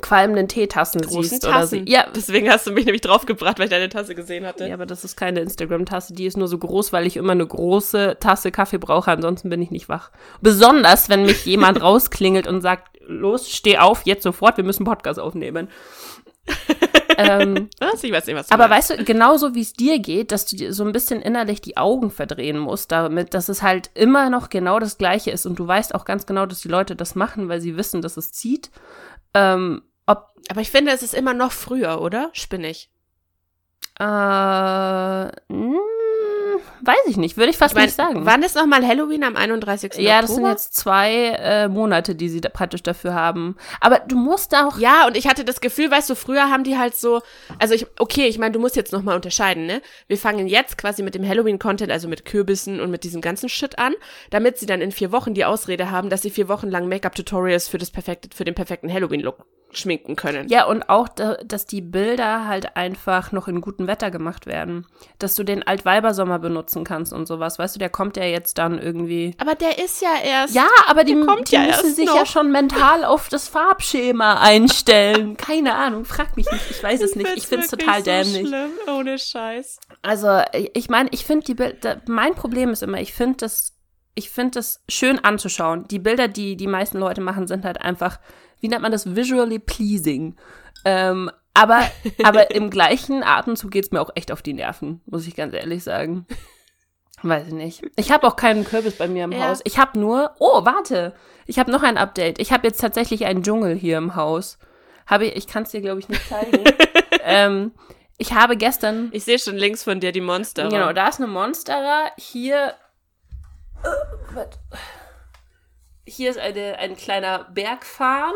qualmenden 0.02 0.48
Teetassen 0.48 1.02
Großen 1.02 1.24
siehst 1.24 1.48
oder 1.48 1.66
sie. 1.66 1.84
Ja, 1.88 2.08
Deswegen 2.14 2.50
hast 2.50 2.68
du 2.68 2.72
mich 2.72 2.86
nämlich 2.86 3.02
draufgebracht, 3.02 3.58
weil 3.58 3.66
ich 3.66 3.72
deine 3.72 3.90
Tasse 3.90 4.16
gesehen 4.16 4.46
hatte. 4.46 4.68
ja, 4.68 4.74
aber 4.74 4.86
das 4.86 5.04
ist 5.04 5.16
keine 5.16 5.40
Instagram-Tasse, 5.40 6.14
die 6.14 6.26
ist 6.26 6.38
nur 6.38 6.48
so 6.48 6.58
groß, 6.58 6.94
weil 6.94 7.08
ich 7.08 7.18
immer 7.18 7.32
eine 7.32 7.48
große 7.48 8.18
Tasse 8.20 8.52
Kaffee 8.52 8.78
brauche, 8.78 9.12
ansonsten 9.12 9.50
bin 9.50 9.62
ich 9.62 9.72
nicht 9.72 9.90
wach. 9.90 10.12
Besonders, 10.42 11.10
wenn 11.10 11.24
mich 11.24 11.46
jemand 11.46 11.82
rausklingelt 11.82 12.48
und 12.48 12.62
sagt, 12.62 12.98
los, 13.08 13.50
steh 13.50 13.78
auf, 13.78 14.02
jetzt 14.06 14.24
sofort, 14.24 14.58
wir 14.58 14.64
müssen 14.64 14.84
Podcast 14.84 15.20
aufnehmen. 15.20 15.70
ähm, 17.18 17.70
Was? 17.80 18.04
Ich 18.04 18.12
weiß 18.12 18.26
nicht, 18.28 18.36
was 18.36 18.52
aber 18.52 18.68
meinst. 18.68 18.90
weißt 18.90 19.00
du, 19.00 19.04
genauso 19.04 19.56
wie 19.56 19.62
es 19.62 19.74
dir 19.74 20.00
geht, 20.00 20.32
dass 20.32 20.46
du 20.46 20.56
dir 20.56 20.74
so 20.74 20.86
ein 20.86 20.92
bisschen 20.92 21.22
innerlich 21.22 21.62
die 21.62 21.78
Augen 21.78 22.12
verdrehen 22.12 22.58
musst, 22.58 22.92
damit, 22.92 23.34
dass 23.34 23.50
es 23.50 23.62
halt 23.62 23.90
immer 23.96 24.30
noch 24.30 24.50
genau 24.50 24.80
das 24.80 24.98
Gleiche 24.98 25.32
ist 25.32 25.46
und 25.46 25.60
du 25.60 25.68
weißt 25.68 25.96
auch 25.96 26.06
ganz 26.06 26.26
genau, 26.26 26.46
dass 26.46 26.62
die 26.62 26.70
Leute 26.70 26.96
das 26.96 27.16
machen, 27.16 27.50
weil 27.50 27.62
sie 27.62 27.76
wissen, 27.76 28.02
dass 28.02 28.18
es 28.18 28.32
zieht. 28.32 28.70
Ähm, 29.34 29.84
ob, 30.06 30.28
Aber 30.50 30.62
ich 30.62 30.72
finde, 30.72 30.92
es 30.92 31.04
ist 31.04 31.14
immer 31.14 31.34
noch 31.34 31.52
früher, 31.52 32.02
oder? 32.02 32.30
Spinnig. 32.34 32.90
äh, 34.00 34.04
mh, 34.04 35.80
weiß 36.82 36.98
ich 37.08 37.18
nicht, 37.18 37.38
würde 37.38 37.50
ich 37.50 37.58
fast 37.58 37.74
Ich 37.74 37.76
mein, 37.76 37.86
nicht 37.86 37.96
sagen. 37.96 38.26
Wann 38.26 38.44
ist 38.44 38.56
nochmal 38.56 38.86
Halloween 38.86 39.24
am 39.24 39.36
31. 39.36 39.96
Ja, 39.98 40.22
das 40.22 40.30
sind 40.30 40.40
Oktober? 40.40 40.52
jetzt 40.52 40.76
zwei 40.76 41.36
äh, 41.40 41.68
Monate, 41.68 42.16
die 42.16 42.30
sie 42.30 42.42
da 42.42 42.50
praktisch 42.50 42.84
dafür 42.84 43.14
haben. 43.14 43.56
Aber 43.80 44.00
du 44.00 44.16
musst 44.16 44.56
auch. 44.56 44.78
Ja, 44.78 45.08
und 45.08 45.18
ich 45.18 45.28
hatte 45.28 45.46
das 45.46 45.62
Gefühl, 45.62 45.92
weißt 45.92 46.10
du, 46.10 46.16
früher 46.16 46.50
haben 46.50 46.64
die 46.64 46.78
halt 46.78 46.96
so, 46.96 47.22
also 47.60 47.74
ich, 47.74 47.86
okay, 48.00 48.28
ich 48.28 48.38
meine, 48.38 48.52
du 48.52 48.60
musst 48.60 48.76
jetzt 48.76 48.92
nochmal 48.92 49.16
unterscheiden, 49.16 49.66
ne? 49.66 49.82
Wir 50.08 50.18
fangen 50.18 50.48
jetzt 50.48 50.78
quasi 50.78 51.04
mit 51.04 51.16
dem 51.16 51.28
Halloween-Content, 51.28 51.92
also 51.92 52.08
mit 52.08 52.26
Kürbissen 52.26 52.80
und 52.80 52.92
mit 52.92 53.04
diesem 53.04 53.22
ganzen 53.22 53.50
Shit 53.50 53.78
an, 53.80 53.94
damit 54.30 54.58
sie 54.58 54.66
dann 54.66 54.82
in 54.82 54.92
vier 54.92 55.12
Wochen 55.12 55.34
die 55.34 55.46
Ausrede 55.46 55.92
haben, 55.92 56.10
dass 56.10 56.22
sie 56.22 56.30
vier 56.30 56.48
Wochen 56.48 56.70
lang 56.70 56.88
Make-up-Tutorials 56.88 57.68
für 57.68 57.78
das 57.78 57.92
perfekte, 57.92 58.30
für 58.36 58.46
den 58.46 58.56
perfekten 58.56 58.92
Halloween-Look 58.92 59.46
schminken 59.72 60.16
können. 60.16 60.48
Ja, 60.48 60.66
und 60.66 60.90
auch, 60.90 61.10
da, 61.10 61.36
dass 61.44 61.66
die 61.66 61.82
Bilder 61.82 62.48
halt 62.48 62.76
einfach 62.78 63.32
noch 63.32 63.48
in 63.48 63.62
gutem 63.62 63.86
Wetter 63.86 64.10
gemacht 64.10 64.46
werden. 64.46 64.88
Dass 65.20 65.36
du 65.36 65.44
den 65.44 65.62
Altweibersommer 65.62 66.40
benutzen 66.40 66.84
kannst 66.84 67.12
und 67.14 67.28
sowas. 67.28 67.60
Weißt 67.60 67.76
du, 67.76 67.80
der 67.80 67.90
kommt 67.90 68.18
ja 68.18 68.24
jetzt 68.24 68.58
dann 68.58 68.80
irgendwie. 68.80 69.36
Aber 69.40 69.56
der 69.56 69.84
ist 69.84 70.02
ja 70.02 70.10
erst. 70.24 70.56
Ja, 70.56 70.68
aber 70.88 71.04
die, 71.04 71.20
kommt 71.20 71.52
die 71.52 71.56
ja 71.56 71.68
müssen 71.68 71.94
sich 71.94 72.06
noch. 72.06 72.16
ja 72.16 72.26
schon 72.26 72.52
mental 72.52 73.04
auf 73.04 73.30
das 73.30 73.48
Farbschema 73.48 74.42
einstellen. 74.42 75.36
Keine 75.38 75.76
Ahnung, 75.76 76.06
frag 76.06 76.38
mich 76.38 76.50
nicht. 76.52 76.72
Ich 76.72 76.82
weiß 76.82 77.02
es 77.02 77.16
nicht. 77.16 77.30
Ich 77.36 77.46
finde 77.46 77.66
es 77.66 77.72
total 77.72 78.02
dämlich. 78.02 78.48
Schlimm, 78.48 78.72
ohne 78.88 79.20
Scheiß. 79.20 79.80
Also, 80.02 80.42
ich 80.54 80.88
ich 80.88 80.90
meine, 80.90 81.10
ich 81.12 81.26
finde 81.26 81.46
die 81.46 81.54
Bilder, 81.54 82.02
mein 82.08 82.34
Problem 82.34 82.70
ist 82.70 82.82
immer, 82.82 83.02
ich 83.02 83.12
finde 83.14 83.38
das, 83.40 83.76
ich 84.16 84.30
finde 84.30 84.52
das 84.52 84.82
schön 84.88 85.20
anzuschauen. 85.20 85.86
Die 85.90 86.00
Bilder, 86.00 86.30
die 86.30 86.56
die 86.56 86.66
meisten 86.66 86.98
Leute 86.98 87.20
machen, 87.20 87.46
sind 87.46 87.66
halt 87.66 87.82
einfach, 87.82 88.20
wie 88.60 88.68
nennt 88.68 88.82
man 88.82 88.92
das, 88.92 89.16
visually 89.16 89.60
pleasing. 89.60 90.36
Ähm, 90.86 91.32
aber, 91.54 91.90
aber 92.24 92.52
im 92.56 92.70
gleichen 92.70 93.24
Atemzug 93.24 93.72
geht's 93.72 93.92
mir 93.92 94.02
auch 94.02 94.12
echt 94.16 94.32
auf 94.32 94.42
die 94.42 94.54
Nerven, 94.54 95.02
muss 95.06 95.28
ich 95.28 95.36
ganz 95.36 95.54
ehrlich 95.54 95.84
sagen. 95.84 96.26
Weiß 97.24 97.48
ich 97.48 97.54
nicht. 97.54 97.84
Ich 97.96 98.12
habe 98.12 98.28
auch 98.28 98.36
keinen 98.36 98.64
Kürbis 98.64 98.96
bei 98.96 99.08
mir 99.08 99.24
im 99.24 99.32
Ja. 99.32 99.50
Haus. 99.50 99.62
Ich 99.64 99.80
habe 99.80 100.00
nur, 100.00 100.36
oh, 100.40 100.66
warte, 100.66 101.16
ich 101.48 101.58
habe 101.58 101.72
noch 101.72 101.82
ein 101.82 101.98
Update. 101.98 102.40
Ich 102.40 102.52
habe 102.52 102.68
jetzt 102.68 102.80
tatsächlich 102.80 103.26
einen 103.26 103.42
Dschungel 103.42 103.76
hier 103.76 103.98
im 103.98 104.16
Haus. 104.16 104.60
Habe 105.08 105.26
ich, 105.26 105.36
ich 105.36 105.48
kann 105.48 105.64
es 105.64 105.72
dir, 105.72 105.82
glaube 105.82 106.00
ich, 106.00 106.10
nicht 106.10 106.28
zeigen. 106.28 106.64
ähm, 107.24 107.72
ich 108.20 108.34
habe 108.34 108.56
gestern 108.56 109.10
Ich 109.14 109.26
sehe 109.26 109.40
schon 109.40 109.56
links 109.56 109.84
von 109.84 110.00
dir 110.00 110.12
die 110.12 110.22
Monster. 110.22 110.70
Genau, 110.70 110.94
da 110.94 111.08
ist 111.08 111.20
eine 111.20 111.28
Monstera. 111.28 112.12
Hier. 112.18 112.74
Warte. 114.34 114.60
Hier 116.08 116.30
ist 116.30 116.40
eine, 116.40 116.80
ein 116.80 116.96
kleiner 116.96 117.48
Bergfarn. 117.54 118.34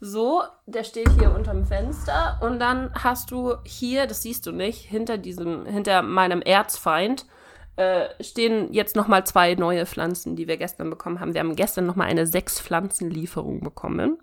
So, 0.00 0.42
der 0.66 0.84
steht 0.84 1.10
hier 1.18 1.34
unterm 1.34 1.66
Fenster. 1.66 2.38
Und 2.40 2.60
dann 2.60 2.92
hast 2.94 3.32
du 3.32 3.54
hier, 3.64 4.06
das 4.06 4.22
siehst 4.22 4.46
du 4.46 4.52
nicht, 4.52 4.78
hinter 4.84 5.18
diesem, 5.18 5.66
hinter 5.66 6.02
meinem 6.02 6.40
Erzfeind, 6.40 7.26
äh, 7.74 8.08
stehen 8.22 8.72
jetzt 8.72 8.94
nochmal 8.94 9.24
zwei 9.26 9.54
neue 9.54 9.86
Pflanzen, 9.86 10.36
die 10.36 10.46
wir 10.46 10.56
gestern 10.56 10.90
bekommen 10.90 11.20
haben. 11.20 11.34
Wir 11.34 11.40
haben 11.40 11.56
gestern 11.56 11.86
nochmal 11.86 12.08
eine 12.08 12.26
sechs 12.26 12.60
Pflanzenlieferung 12.60 13.60
bekommen, 13.60 14.18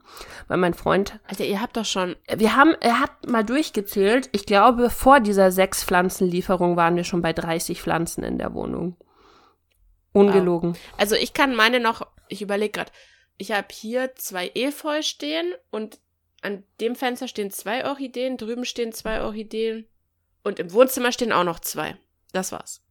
weil 0.47 0.58
mein 0.58 0.73
Freund 0.73 1.19
Alter, 1.27 1.45
ihr 1.45 1.62
habt 1.62 1.75
doch 1.77 1.86
schon. 1.86 2.15
wir 2.34 2.55
haben, 2.55 2.75
er 2.81 2.99
hat 3.01 3.29
mal 3.29 3.43
durchgezählt. 3.43 4.29
Ich 4.34 4.45
glaube, 4.45 4.89
vor 4.89 5.19
dieser 5.19 5.51
sechs 5.51 5.84
Pflanzenlieferung 5.84 6.75
waren 6.75 6.95
wir 6.95 7.03
schon 7.03 7.21
bei 7.21 7.34
30 7.34 7.81
Pflanzen 7.81 8.23
in 8.23 8.38
der 8.38 8.53
Wohnung. 8.53 8.97
Ungelogen. 10.12 10.77
Also 10.97 11.15
ich 11.15 11.34
kann 11.34 11.55
meine 11.55 11.81
noch, 11.81 12.08
ich 12.30 12.42
überlege 12.42 12.72
gerade, 12.72 12.92
ich 13.38 13.52
habe 13.52 13.68
hier 13.72 14.16
zwei 14.16 14.52
Efeu 14.56 15.02
stehen 15.02 15.54
und 15.72 16.00
an 16.42 16.64
dem 16.80 16.96
Fenster 16.96 17.28
stehen 17.28 17.52
zwei 17.52 17.86
Orchideen, 17.86 18.38
drüben 18.38 18.66
stehen 18.66 18.94
zwei 18.94 19.22
Orchideen 19.22 19.88
und 20.44 20.60
im 20.60 20.72
Wohnzimmer 20.72 21.12
stehen 21.12 21.32
auch 21.32 21.44
noch 21.44 21.60
zwei. 21.60 21.98
Das 22.32 22.52
war's. 22.52 22.82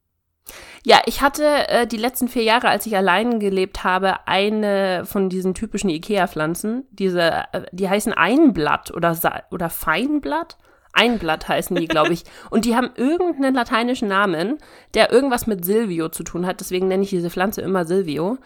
Ja, 0.85 1.01
ich 1.07 1.23
hatte 1.23 1.68
äh, 1.68 1.87
die 1.87 1.97
letzten 1.97 2.29
vier 2.29 2.42
Jahre, 2.42 2.68
als 2.68 2.85
ich 2.85 2.97
allein 2.97 3.40
gelebt 3.40 3.85
habe, 3.85 4.27
eine 4.27 5.05
von 5.07 5.31
diesen 5.31 5.55
typischen 5.55 5.88
Ikea-Pflanzen. 5.88 6.87
Diese, 6.90 7.47
äh, 7.53 7.62
die 7.73 7.88
heißen 7.88 8.12
Einblatt 8.12 8.90
oder, 8.92 9.14
Sa 9.14 9.42
oder 9.51 9.70
Feinblatt. 9.70 10.59
Einblatt 10.92 11.49
heißen 11.49 11.75
die, 11.77 11.88
glaube 11.88 12.12
ich. 12.12 12.25
Und 12.51 12.66
die 12.66 12.77
haben 12.77 12.90
irgendeinen 12.97 13.55
lateinischen 13.55 14.09
Namen, 14.09 14.59
der 14.92 15.11
irgendwas 15.11 15.47
mit 15.47 15.64
Silvio 15.64 16.11
zu 16.11 16.23
tun 16.23 16.47
hat. 16.47 16.61
Deswegen 16.61 16.88
nenne 16.88 17.05
ich 17.05 17.11
diese 17.11 17.31
Pflanze 17.31 17.62
immer 17.62 17.87
Silvio. 17.87 18.37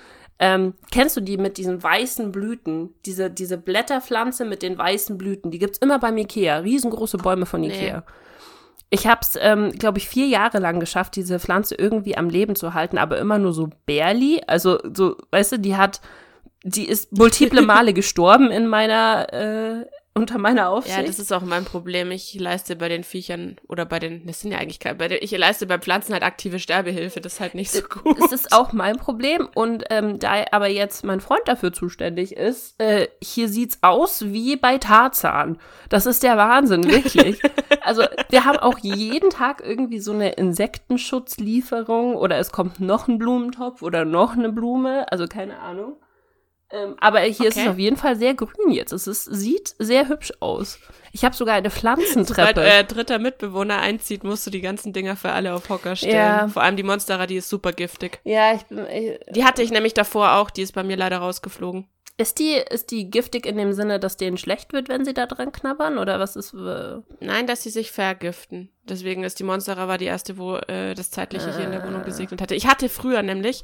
Ähm, 0.40 0.74
kennst 0.92 1.16
du 1.16 1.20
die 1.20 1.36
mit 1.36 1.58
diesen 1.58 1.82
weißen 1.82 2.30
Blüten? 2.30 2.94
Diese, 3.06 3.30
diese 3.30 3.58
Blätterpflanze 3.58 4.44
mit 4.44 4.62
den 4.62 4.78
weißen 4.78 5.18
Blüten. 5.18 5.50
Die 5.50 5.58
gibt's 5.58 5.78
immer 5.78 5.98
beim 5.98 6.16
Ikea. 6.16 6.58
Riesengroße 6.58 7.18
Bäume 7.18 7.46
von 7.46 7.60
Nee. 7.60 7.68
Ikea. 7.68 8.04
Ich 8.90 9.06
habe 9.06 9.20
es, 9.22 9.36
ähm, 9.40 9.72
glaube 9.72 9.98
ich, 9.98 10.08
vier 10.08 10.26
Jahre 10.26 10.60
lang 10.60 10.80
geschafft, 10.80 11.16
diese 11.16 11.38
Pflanze 11.38 11.74
irgendwie 11.74 12.16
am 12.16 12.30
Leben 12.30 12.56
zu 12.56 12.72
halten, 12.72 12.96
aber 12.96 13.18
immer 13.18 13.38
nur 13.38 13.52
so 13.52 13.68
barely. 13.84 14.40
Also 14.46 14.78
so, 14.94 15.16
weißt 15.30 15.52
du, 15.52 15.58
die 15.58 15.76
hat, 15.76 16.00
die 16.62 16.88
ist 16.88 17.12
multiple 17.12 17.62
Male 17.66 17.92
gestorben 17.92 18.50
in 18.50 18.66
meiner, 18.66 19.32
äh, 19.32 19.86
unter 20.18 20.38
meiner 20.38 20.68
Aufsicht. 20.68 20.96
Ja, 20.96 21.02
das 21.02 21.18
ist 21.18 21.32
auch 21.32 21.42
mein 21.42 21.64
Problem. 21.64 22.10
Ich 22.10 22.34
leiste 22.34 22.76
bei 22.76 22.88
den 22.88 23.04
Viechern 23.04 23.56
oder 23.68 23.84
bei 23.84 23.98
den, 23.98 24.26
das 24.26 24.40
sind 24.40 24.52
ja 24.52 24.58
eigentlich 24.58 24.80
keine, 24.80 24.96
bei 24.96 25.08
den, 25.08 25.18
ich 25.20 25.30
leiste 25.30 25.66
bei 25.66 25.78
Pflanzen 25.78 26.12
halt 26.12 26.22
aktive 26.22 26.58
Sterbehilfe. 26.58 27.20
Das 27.20 27.34
ist 27.34 27.40
halt 27.40 27.54
nicht 27.54 27.70
so 27.70 27.82
gut. 27.82 28.20
Das 28.20 28.32
ist 28.32 28.52
auch 28.52 28.72
mein 28.72 28.96
Problem. 28.96 29.48
Und 29.54 29.84
ähm, 29.90 30.18
da 30.18 30.44
aber 30.50 30.68
jetzt 30.68 31.04
mein 31.04 31.20
Freund 31.20 31.42
dafür 31.46 31.72
zuständig 31.72 32.36
ist, 32.36 32.80
äh, 32.80 33.08
hier 33.22 33.48
sieht's 33.48 33.78
aus 33.82 34.24
wie 34.26 34.56
bei 34.56 34.78
Tarzan. 34.78 35.58
Das 35.88 36.06
ist 36.06 36.22
der 36.22 36.36
Wahnsinn, 36.36 36.90
wirklich. 36.90 37.40
also 37.82 38.02
wir 38.30 38.44
haben 38.44 38.58
auch 38.58 38.78
jeden 38.78 39.30
Tag 39.30 39.62
irgendwie 39.64 40.00
so 40.00 40.12
eine 40.12 40.32
Insektenschutzlieferung 40.32 42.16
oder 42.16 42.38
es 42.38 42.52
kommt 42.52 42.80
noch 42.80 43.08
ein 43.08 43.18
Blumentopf 43.18 43.82
oder 43.82 44.04
noch 44.04 44.36
eine 44.36 44.50
Blume. 44.50 45.10
Also 45.10 45.26
keine 45.26 45.58
Ahnung. 45.60 45.96
Ähm, 46.70 46.96
aber 47.00 47.20
hier 47.20 47.48
ist 47.48 47.56
es 47.56 47.62
Okay. 47.62 47.68
auf 47.70 47.78
jeden 47.78 47.96
Fall 47.96 48.16
sehr 48.16 48.34
grün 48.34 48.70
jetzt. 48.70 48.92
Es 48.92 49.06
ist, 49.06 49.24
sieht 49.24 49.74
sehr 49.78 50.08
hübsch 50.08 50.32
aus. 50.40 50.78
Ich 51.12 51.24
habe 51.24 51.34
sogar 51.34 51.54
eine 51.54 51.70
Sobald 51.70 51.98
Pflanzentreppe. 52.02 52.60
euer 52.60 52.82
dritter 52.82 53.18
Mitbewohner 53.18 53.78
einzieht, 53.80 54.22
musst 54.22 54.46
du 54.46 54.50
die 54.50 54.60
ganzen 54.60 54.92
Dinger 54.92 55.16
für 55.16 55.32
alle 55.32 55.54
auf 55.54 55.68
Hocker 55.70 55.96
stellen. 55.96 56.14
Ja. 56.14 56.48
Vor 56.48 56.62
allem 56.62 56.76
die 56.76 56.82
Monstera, 56.82 57.26
die 57.26 57.36
ist 57.36 57.48
super 57.48 57.72
giftig. 57.72 58.20
ja, 58.24 58.54
ich 58.54 58.64
bin. 58.64 58.86
Ich, 58.86 59.18
Die 59.30 59.44
hatte 59.44 59.62
ich 59.62 59.70
nämlich 59.70 59.94
davor 59.94 60.34
auch, 60.34 60.50
die 60.50 60.62
ist 60.62 60.72
bei 60.72 60.82
mir 60.84 60.96
leider 60.96 61.18
rausgeflogen. 61.18 61.86
Ist 62.20 62.40
die, 62.40 62.54
ist 62.70 62.90
die 62.90 63.08
giftig 63.10 63.46
in 63.46 63.56
dem 63.56 63.72
Sinne, 63.72 64.00
dass 64.00 64.16
denen 64.16 64.38
schlecht 64.38 64.72
wird, 64.72 64.88
wenn 64.88 65.04
sie 65.04 65.14
da 65.14 65.26
dran 65.26 65.52
knabbern? 65.52 65.98
Oder 65.98 66.18
was 66.18 66.34
ist. 66.34 66.52
Äh, 66.52 66.96
Nein, 67.20 67.46
dass 67.46 67.62
sie 67.62 67.70
sich 67.70 67.92
vergiften. 67.92 68.70
Deswegen 68.82 69.22
ist 69.22 69.38
die 69.38 69.44
Monstera 69.44 69.86
war 69.86 69.98
die 69.98 70.06
erste, 70.06 70.36
wo 70.36 70.56
äh, 70.56 70.94
das 70.94 71.12
Zeitliche 71.12 71.54
hier 71.54 71.66
in 71.66 71.70
der 71.70 71.84
Wohnung 71.86 72.02
gesegnet 72.04 72.42
hatte. 72.42 72.56
Ich 72.56 72.66
hatte 72.66 72.88
früher 72.88 73.22
nämlich, 73.22 73.62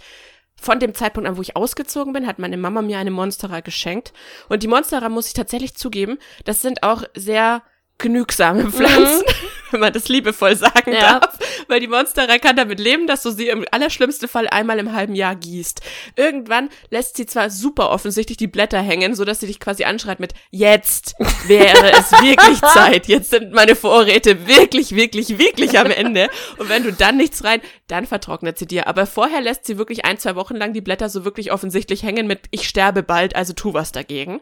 von 0.61 0.79
dem 0.81 0.95
Zeitpunkt 0.95 1.29
an, 1.29 1.37
wo 1.37 1.43
ich 1.43 1.57
ausgezogen 1.57 2.12
bin, 2.12 2.27
hat 2.27 2.38
meine 2.38 2.57
Mama 2.57 2.83
mir 2.83 2.99
eine 2.99 3.11
Monstera 3.11 3.61
geschenkt. 3.61 4.12
Und 4.49 4.62
die 4.62 4.69
Monstera, 4.69 5.09
muss 5.09 5.29
ich 5.29 5.35
tatsächlich 5.35 5.75
zugeben, 5.75 6.19
das 6.45 6.62
sind 6.62 6.83
auch 6.83 7.05
sehr 7.14 7.62
genügsame 7.98 8.70
Pflanzen, 8.70 9.22
wenn 9.70 9.80
man 9.80 9.92
das 9.92 10.09
liebevoll 10.09 10.57
sagen 10.57 10.92
Ja. 10.92 11.20
darf, 11.20 11.38
weil 11.68 11.80
die 11.80 11.87
Monstera 11.88 12.38
kann 12.38 12.57
damit 12.57 12.80
leben, 12.80 13.07
dass 13.07 13.22
du 13.22 13.30
sie 13.30 13.48
im 13.48 13.64
allerschlimmsten 13.70 14.28
Fall 14.28 14.48
einmal 14.48 14.78
im 14.78 14.92
halben 14.92 15.14
Jahr 15.14 15.35
gießt. 15.37 15.80
Irgendwann 16.16 16.68
lässt 16.90 17.16
sie 17.16 17.26
zwar 17.26 17.50
super 17.50 17.90
offensichtlich 17.90 18.37
die 18.37 18.46
Blätter 18.46 18.80
hängen, 18.80 19.14
so 19.14 19.24
dass 19.24 19.40
sie 19.40 19.46
dich 19.46 19.61
quasi 19.61 19.85
anschreit 19.85 20.20
mit 20.20 20.35
jetzt 20.50 21.14
wäre 21.46 21.92
es 21.92 22.12
wirklich 22.20 22.61
Zeit, 22.61 23.07
jetzt 23.07 23.30
sind 23.30 23.52
meine 23.52 23.76
Vorräte 23.76 24.46
wirklich, 24.46 24.94
wirklich, 24.94 25.38
wirklich 25.38 25.78
am 25.78 25.90
Ende 25.90 26.28
und 26.59 26.68
wenn 26.68 26.83
du 26.83 26.92
dann 26.92 27.16
nichts 27.16 27.44
rein, 27.44 27.61
dann 27.87 28.07
vertrocknet 28.07 28.59
sie 28.59 28.66
dir, 28.66 28.87
aber 28.87 29.07
vorher 29.07 29.40
lässt 29.40 29.66
sie 29.66 29.78
wirklich 29.78 30.04
ein, 30.04 30.18
zwei 30.18 30.35
Wochen 30.37 30.57
lang 30.57 30.72
die 30.72 30.80
Blätter 30.80 31.09
so 31.09 31.24
wirklich 31.24 31.52
offensichtlich 31.52 32.02
hängen 32.02 32.26
mit 32.26 32.40
ich 32.50 32.68
sterbe 32.68 33.02
bald, 33.02 33.37
also 33.37 33.52
tu 33.52 33.72
was 33.74 33.92
dagegen. 33.92 34.40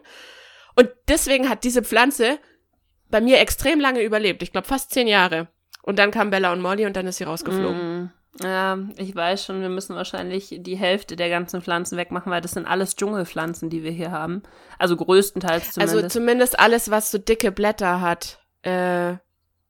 Und 0.75 0.89
deswegen 1.07 1.49
hat 1.49 1.63
diese 1.63 1.83
Pflanze 1.83 2.39
bei 3.13 3.21
mir 3.21 3.39
extrem 3.39 3.79
lange 3.79 4.01
überlebt. 4.01 4.41
Ich 4.41 4.51
glaube 4.51 4.67
fast 4.67 4.91
zehn 4.91 5.07
Jahre. 5.07 5.47
Und 5.83 5.99
dann 5.99 6.09
kam 6.09 6.31
Bella 6.31 6.51
und 6.51 6.61
Molly 6.61 6.87
und 6.87 6.95
dann 6.95 7.05
ist 7.05 7.17
sie 7.17 7.25
rausgeflogen. 7.25 8.05
Mm, 8.05 8.11
Ja, 8.43 8.79
ich 8.97 9.15
weiß 9.15 9.45
schon, 9.45 9.61
wir 9.61 9.69
müssen 9.69 9.95
wahrscheinlich 9.95 10.55
die 10.57 10.75
Hälfte 10.75 11.15
der 11.15 11.29
ganzen 11.29 11.61
Pflanzen 11.61 11.95
wegmachen, 11.95 12.31
weil 12.31 12.41
das 12.41 12.53
sind 12.53 12.65
alles 12.65 12.95
Dschungelpflanzen, 12.95 13.69
die 13.69 13.83
wir 13.83 13.91
hier 13.91 14.09
haben. 14.09 14.41
Also 14.79 14.95
größtenteils 14.97 15.73
zumindest. 15.73 15.95
Also 15.95 16.07
zumindest 16.07 16.59
alles, 16.59 16.89
was 16.89 17.11
so 17.11 17.19
dicke 17.19 17.51
Blätter 17.51 18.01
hat. 18.01 18.39
Äh, 18.63 19.17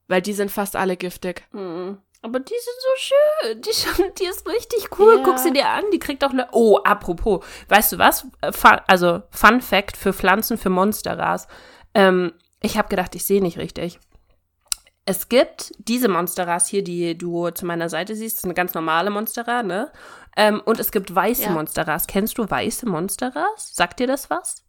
weil 0.08 0.22
die 0.22 0.34
sind 0.34 0.50
fast 0.50 0.78
alle 0.78 0.96
giftig. 0.96 1.44
Mm. 1.52 1.96
Aber 2.22 2.40
die 2.40 2.54
sind 2.54 2.78
so 2.80 2.90
schön. 2.96 3.62
Die, 3.62 4.14
die 4.24 4.30
ist 4.30 4.48
richtig 4.48 4.98
cool. 4.98 5.18
Ja. 5.18 5.24
Guck 5.26 5.40
sie 5.40 5.52
dir 5.52 5.68
an. 5.68 5.84
Die 5.92 6.00
kriegt 6.00 6.24
auch 6.24 6.32
eine. 6.32 6.48
Oh, 6.54 6.78
apropos. 6.78 7.44
Weißt 7.68 7.92
du 7.92 7.98
was? 7.98 8.26
Äh, 8.40 8.54
Fun, 8.54 8.80
also, 8.88 9.24
Fun 9.32 9.60
Fact 9.60 9.98
für 9.98 10.14
Pflanzen, 10.14 10.58
für 10.58 10.70
Monsteras. 10.70 11.50
Ähm, 11.94 12.32
ich 12.64 12.78
habe 12.78 12.90
gedacht, 12.90 13.14
ich 13.14 13.26
sehe 13.26 13.42
nicht 13.42 13.60
richtig. 13.60 14.00
Es 15.06 15.28
gibt 15.28 15.74
diese 15.78 16.08
Monsteras 16.08 16.68
hier, 16.68 16.84
die 16.84 17.18
du 17.18 17.50
zu 17.50 17.66
meiner 17.66 17.90
Seite 17.90 18.16
siehst. 18.16 18.38
Das 18.38 18.40
ist 18.40 18.46
eine 18.46 18.54
ganz 18.54 18.74
normale 18.74 19.10
Monstera, 19.10 19.62
ne? 19.62 19.92
Ähm, 20.38 20.62
und 20.64 20.80
es 20.80 20.92
gibt 20.92 21.14
weiße 21.14 21.44
Ja. 21.44 21.52
Monsteras. 21.52 22.08
Kennst 22.08 22.38
du 22.38 22.50
weiße 22.50 22.88
Monsteras? 22.88 23.76
Sagt 23.76 24.00
dir 24.00 24.08
das 24.08 24.30
was? 24.30 24.64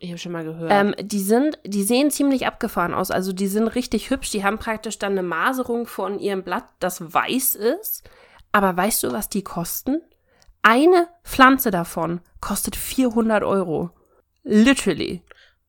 Ich 0.00 0.10
habe 0.10 0.18
schon 0.18 0.32
mal 0.32 0.44
gehört. 0.44 0.70
Ähm, 0.70 0.94
die 1.00 1.20
sind, 1.20 1.58
die 1.64 1.82
sehen 1.82 2.10
ziemlich 2.10 2.46
abgefahren 2.46 2.92
aus. 2.92 3.10
Also 3.10 3.32
die 3.32 3.46
sind 3.46 3.68
richtig 3.68 4.10
hübsch. 4.10 4.30
Die 4.30 4.44
haben 4.44 4.58
praktisch 4.58 4.98
dann 4.98 5.12
eine 5.12 5.22
Maserung 5.22 5.86
von 5.86 6.18
ihrem 6.18 6.42
Blatt, 6.42 6.64
das 6.78 7.14
weiß 7.14 7.54
ist. 7.54 8.02
Aber 8.50 8.76
weißt 8.76 9.04
du, 9.04 9.12
was 9.12 9.30
die 9.30 9.44
kosten? 9.44 10.02
Eine 10.60 11.08
Pflanze 11.24 11.70
davon 11.70 12.20
kostet 12.40 12.76
400 12.76 13.42
Euro. 13.44 13.90
Literally. 14.42 15.22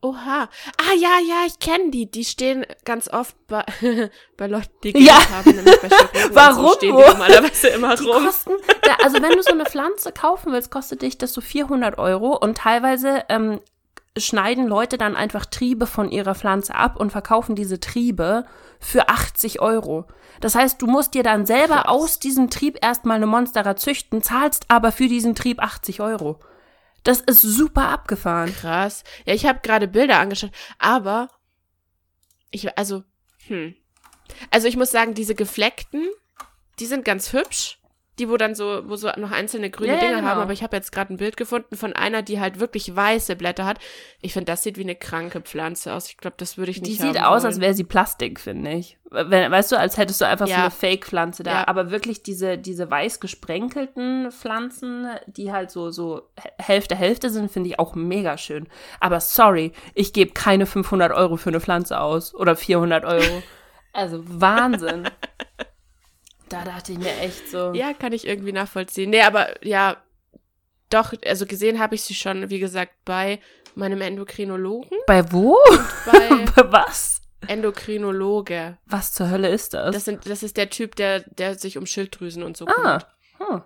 Oha. 0.04 0.50
Ah, 0.78 0.94
ja, 1.00 1.18
ja, 1.26 1.46
ich 1.48 1.60
kenne 1.60 1.90
die. 1.90 2.12
Die 2.12 2.26
stehen 2.26 2.66
ganz 2.84 3.08
oft 3.08 3.36
bei, 3.48 3.64
bei 4.38 4.48
Leuten, 4.48 4.70
die 4.84 4.90
Ja. 5.04 5.16
Geld 5.18 5.30
haben, 5.32 5.56
nämlich 5.56 5.82
bei 5.82 5.90
Warum? 6.34 6.66
So 6.68 6.74
stehen 6.76 6.96
die 6.98 7.02
normalerweise 7.04 7.68
immer 7.70 7.96
Die 7.96 8.04
rum. 8.06 8.26
kosten, 8.26 8.52
ja, 8.86 8.98
also 9.02 9.22
wenn 9.22 9.32
du 9.32 9.42
so 9.42 9.52
eine 9.52 9.66
Pflanze 9.66 10.12
kaufen 10.12 10.52
willst, 10.52 10.72
kostet 10.72 11.02
dich 11.04 11.18
das 11.18 11.32
so 11.32 11.40
400 11.40 11.98
Euro 11.98 12.36
und 12.38 12.58
teilweise 12.58 13.24
ähm, 13.30 13.62
schneiden 14.18 14.68
Leute 14.68 14.98
dann 14.98 15.16
einfach 15.16 15.46
Triebe 15.46 15.88
von 15.88 16.12
ihrer 16.12 16.36
Pflanze 16.36 16.76
ab 16.76 16.98
und 17.00 17.12
verkaufen 17.12 17.56
diese 17.56 17.80
Triebe 17.80 18.46
für 18.82 19.08
80 19.08 19.62
Euro. 19.62 20.06
Das 20.42 20.56
heißt, 20.56 20.82
du 20.82 20.88
musst 20.88 21.14
dir 21.14 21.24
dann 21.24 21.46
selber 21.46 21.76
Krass. 21.76 21.88
aus 21.88 22.20
diesem 22.20 22.50
Trieb 22.50 22.78
erstmal 22.84 23.16
eine 23.16 23.26
Monstera 23.28 23.78
züchten, 23.78 24.22
zahlst 24.22 24.66
aber 24.68 24.92
für 24.92 25.08
diesen 25.08 25.34
Trieb 25.34 25.62
80 25.64 26.02
Euro. 26.02 26.40
Das 27.04 27.20
ist 27.22 27.42
super 27.42 27.90
abgefahren. 27.90 28.54
Krass. 28.54 29.04
Ja, 29.26 29.34
ich 29.34 29.46
habe 29.46 29.60
gerade 29.62 29.88
Bilder 29.88 30.20
angeschaut, 30.20 30.52
aber 30.80 31.30
ich 32.52 32.78
also 32.78 33.04
hm. 33.48 33.76
Also 34.52 34.68
ich 34.68 34.78
muss 34.78 34.92
sagen, 34.92 35.14
diese 35.14 35.36
gefleckten, 35.36 36.08
die 36.80 36.86
sind 36.86 37.06
ganz 37.06 37.34
hübsch. 37.34 37.80
Die, 38.20 38.30
wo 38.30 38.38
dann 38.38 38.54
so, 38.54 38.84
wo 38.88 38.96
so 38.96 39.10
noch 39.18 39.32
einzelne 39.32 39.72
grüne 39.72 39.94
Ja, 39.94 39.96
ja, 39.96 40.00
Dinge 40.02 40.16
genau. 40.18 40.28
haben, 40.28 40.42
aber 40.42 40.54
ich 40.54 40.62
habe 40.62 40.76
jetzt 40.76 40.92
gerade 40.92 41.12
ein 41.12 41.18
Bild 41.18 41.36
gefunden 41.36 41.76
von 41.76 41.94
einer, 41.94 42.22
die 42.22 42.40
halt 42.40 42.60
wirklich 42.60 42.96
weiße 42.96 43.36
Blätter 43.36 43.66
hat. 43.66 43.80
Ich 44.22 44.34
finde, 44.34 44.52
das 44.52 44.62
sieht 44.62 44.78
wie 44.78 44.84
eine 44.84 44.96
kranke 44.96 45.42
Pflanze 45.42 45.92
aus. 45.94 46.08
Ich 46.10 46.18
glaube, 46.18 46.36
das 46.38 46.56
würde 46.58 46.70
ich 46.70 46.82
Die 46.84 46.92
nicht 46.92 47.02
sieht 47.02 47.20
haben 47.20 47.26
aus, 47.34 47.42
wollen. 47.42 47.54
als 47.54 47.60
wäre 47.60 47.74
sie 47.74 47.84
Plastik, 47.84 48.40
finde 48.40 48.72
ich. 48.74 49.00
Weißt 49.10 49.72
du, 49.72 49.80
als 49.80 49.98
hättest 49.98 50.22
du 50.22 50.26
einfach 50.28 50.46
so 50.46 50.52
Ja. 50.54 50.62
eine 50.62 50.72
Fake-Pflanze 50.72 51.42
da. 51.44 51.52
Ja. 51.52 51.68
Aber 51.68 51.90
wirklich 51.90 52.22
diese, 52.22 52.58
diese 52.60 52.90
weiß 52.92 53.20
gesprenkelten 53.20 54.32
Pflanzen, 54.32 55.08
die 55.26 55.52
halt 55.52 55.72
so, 55.72 55.90
so 55.90 56.30
Hälfte, 56.60 56.96
Hälfte 56.96 57.32
sind, 57.32 57.52
finde 57.52 57.70
ich 57.70 57.80
auch 57.80 57.96
mega 57.96 58.38
schön. 58.38 58.68
Aber 59.00 59.20
sorry, 59.22 59.72
ich 59.96 60.14
gebe 60.14 60.34
keine 60.34 60.66
500 60.68 61.12
Euro 61.12 61.36
für 61.38 61.50
eine 61.50 61.62
Pflanze 61.62 62.00
aus. 62.00 62.36
Oder 62.36 62.56
400 62.56 63.06
Euro. 63.06 63.42
Also 63.96 64.24
Wahnsinn. 64.26 65.08
Da 66.50 66.64
dachte 66.64 66.92
ich 66.92 67.00
mir 67.00 67.18
echt 67.20 67.50
so. 67.50 67.74
Ja, 67.74 67.94
kann 67.94 68.14
ich 68.14 68.28
irgendwie 68.28 68.52
nachvollziehen. 68.52 69.10
Nee, 69.10 69.22
aber 69.22 69.66
ja, 69.66 69.98
doch, 70.90 71.14
also 71.26 71.46
gesehen 71.46 71.80
habe 71.80 71.96
ich 71.96 72.04
sie 72.04 72.14
schon, 72.14 72.50
wie 72.50 72.60
gesagt, 72.60 72.94
bei 73.06 73.40
meinem 73.76 74.02
Endokrinologen. 74.02 75.00
Bei 75.08 75.32
wo? 75.32 75.58
Bei 76.06 76.46
Bei 76.56 76.72
was? 76.72 77.22
Endokrinologe. 77.48 78.78
Was 78.86 79.14
zur 79.14 79.30
Hölle 79.30 79.50
ist 79.50 79.74
das? 79.74 79.94
Das, 79.94 80.06
sind, 80.06 80.30
das 80.30 80.44
ist 80.44 80.58
der 80.58 80.70
Typ, 80.70 80.96
der, 80.96 81.22
der 81.22 81.56
sich 81.56 81.78
um 81.78 81.86
Schilddrüsen 81.86 82.44
und 82.44 82.56
so 82.56 82.66
ah. 82.68 82.74
kümmert. 82.74 83.08
Hm. 83.38 83.62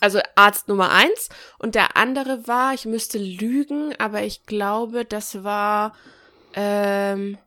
Also 0.00 0.20
Arzt 0.36 0.68
Nummer 0.68 0.90
eins. 0.90 1.28
Und 1.58 1.74
der 1.74 1.96
andere 1.96 2.46
war, 2.46 2.74
ich 2.74 2.84
müsste 2.84 3.18
lügen, 3.18 3.94
aber 3.98 4.22
ich 4.22 4.46
glaube, 4.46 5.04
das 5.04 5.42
war, 5.42 5.94
ähm, 6.54 7.38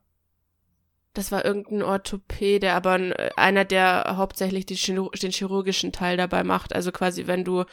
das 1.14 1.32
war 1.32 1.44
irgendein 1.46 1.84
Orthopäde, 1.84 2.72
aber 2.74 2.92
ein, 2.92 3.14
einer, 3.36 3.66
der 3.66 4.14
hauptsächlich 4.18 4.66
Chirur- 4.68 5.12
den 5.20 5.32
chirurgischen 5.32 5.92
Teil 5.92 6.18
dabei 6.18 6.44
macht. 6.44 6.74
Also 6.74 6.92
quasi, 6.92 7.28
wenn 7.28 7.44
du 7.44 7.66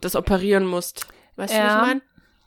das 0.00 0.16
operieren 0.16 0.64
musst. 0.66 1.06
Weißt 1.36 1.52
du, 1.52 1.58
Ja. 1.58 1.64
was 1.66 1.74
ich 1.74 1.80
meine? 1.88 2.02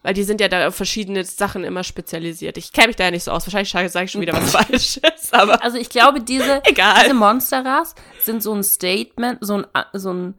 Weil 0.06 0.13
die 0.15 0.24
sind 0.24 0.41
ja 0.41 0.50
da 0.50 0.67
auf 0.67 0.76
verschiedene 0.76 1.24
Sachen 1.24 1.63
immer 1.63 1.84
spezialisiert. 1.86 2.58
Ich 2.58 2.74
kenne 2.74 2.88
mich 2.88 2.98
da 2.98 3.06
ja 3.06 3.12
nicht 3.12 3.24
so 3.24 3.32
aus. 3.32 3.46
Wahrscheinlich 3.52 3.91
sage 3.91 4.06
ich 4.06 4.12
schon 4.12 4.19
wieder 4.22 4.34
was 4.34 4.52
Falsches, 4.56 5.32
aber 5.32 5.63
Also 5.63 5.78
ich 5.78 5.89
glaube, 5.89 6.19
diese, 6.19 6.62
Egal. 6.65 7.04
diese 7.04 7.13
Monsteras 7.13 7.96
sind 8.19 8.43
so 8.43 8.54
ein 8.54 8.63
Statement, 8.63 9.38
so 9.41 9.58
ein, 9.60 9.65
so 9.93 10.12
ein, 10.12 10.34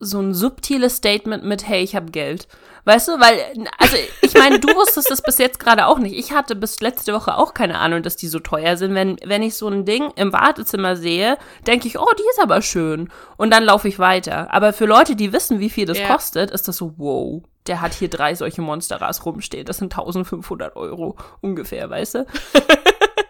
so 0.00 0.20
ein 0.20 0.32
subtiles 0.34 0.96
Statement 0.96 1.44
mit, 1.44 1.66
hey, 1.66 1.82
ich 1.82 1.96
habe 1.96 2.10
Geld. 2.10 2.46
Weißt 2.84 3.08
du, 3.08 3.12
weil, 3.20 3.38
also 3.78 3.96
ich 4.22 4.32
meine, 4.34 4.60
du 4.60 4.68
wusstest 4.74 5.10
das 5.10 5.20
bis 5.20 5.36
jetzt 5.38 5.58
gerade 5.60 5.86
auch 5.86 5.98
nicht. 5.98 6.16
Ich 6.16 6.32
hatte 6.32 6.56
bis 6.56 6.80
letzte 6.80 7.12
Woche 7.12 7.36
auch 7.36 7.52
keine 7.52 7.78
Ahnung, 7.78 8.02
dass 8.02 8.16
die 8.16 8.28
so 8.28 8.38
teuer 8.38 8.76
sind. 8.78 8.94
Wenn, 8.94 9.18
wenn 9.24 9.42
ich 9.42 9.56
so 9.56 9.68
ein 9.68 9.84
Ding 9.84 10.10
im 10.16 10.32
Wartezimmer 10.32 10.96
sehe, 10.96 11.36
denke 11.66 11.86
ich, 11.86 11.98
oh, 11.98 12.06
die 12.18 12.22
ist 12.30 12.40
aber 12.40 12.62
schön. 12.62 13.10
Und 13.36 13.50
dann 13.50 13.64
laufe 13.64 13.88
ich 13.88 13.98
weiter. 13.98 14.54
Aber 14.54 14.72
für 14.72 14.86
Leute, 14.86 15.16
die 15.16 15.32
wissen, 15.34 15.60
wie 15.60 15.68
viel 15.68 15.84
das 15.84 15.98
Ja. 15.98 16.06
kostet, 16.14 16.50
ist 16.50 16.66
das 16.68 16.76
so, 16.78 16.94
wow, 16.96 17.42
der 17.66 17.82
hat 17.82 17.92
hier 17.92 18.08
drei 18.08 18.34
solche 18.34 18.62
Monsteras 18.62 19.26
rumstehen. 19.26 19.66
Das 19.66 19.76
sind 19.78 19.92
1500 19.92 20.74
Euro 20.76 21.16
ungefähr, 21.42 21.90
weißt 21.90 22.14
du? 22.14 22.26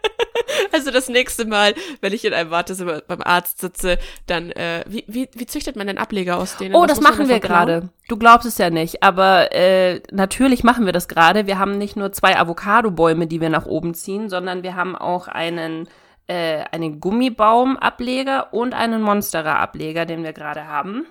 Also 0.73 0.91
das 0.91 1.09
nächste 1.09 1.47
Mal, 1.47 1.75
wenn 2.01 2.13
ich 2.13 2.25
in 2.25 2.33
einem 2.33 2.51
Wartezimmer 2.51 3.01
beim 3.07 3.23
Arzt 3.23 3.61
sitze, 3.61 3.99
dann, 4.27 4.51
äh, 4.53 4.85
wie, 4.87 5.05
wie, 5.07 5.29
wie 5.33 5.47
züchtet 5.47 5.77
man 5.77 5.87
denn 5.87 5.99
Ableger 5.99 6.39
aus 6.39 6.57
denen? 6.57 6.75
Oh, 6.75 6.83
Was 6.83 6.89
das 6.89 7.01
machen 7.01 7.29
wir 7.29 7.41
gerade. 7.41 7.91
Du 8.09 8.17
glaubst 8.17 8.47
es 8.47 8.59
ja 8.59 8.71
nicht, 8.71 9.03
aber 9.03 9.53
äh, 9.53 10.01
natürlich 10.11 10.65
machen 10.65 10.87
wir 10.87 10.93
das 10.93 11.09
gerade. 11.09 11.47
Wir 11.47 11.59
haben 11.59 11.79
nicht 11.79 11.97
nur 11.97 12.13
zwei 12.13 12.39
Avocado-Bäume, 12.39 13.27
die 13.27 13.41
wir 13.41 13.51
nach 13.51 13.67
oben 13.67 13.95
ziehen, 13.95 14.29
sondern 14.29 14.63
wir 14.63 14.77
haben 14.77 14.97
auch 14.97 15.29
einen, 15.29 15.89
äh, 16.27 16.65
einen 16.71 17.01
Gummibaum-Ableger 17.01 18.53
und 18.53 18.75
einen 18.75 19.03
Monstera-Ableger, 19.03 20.07
den 20.07 20.23
wir 20.23 20.33
gerade 20.33 20.67
haben. 20.67 21.07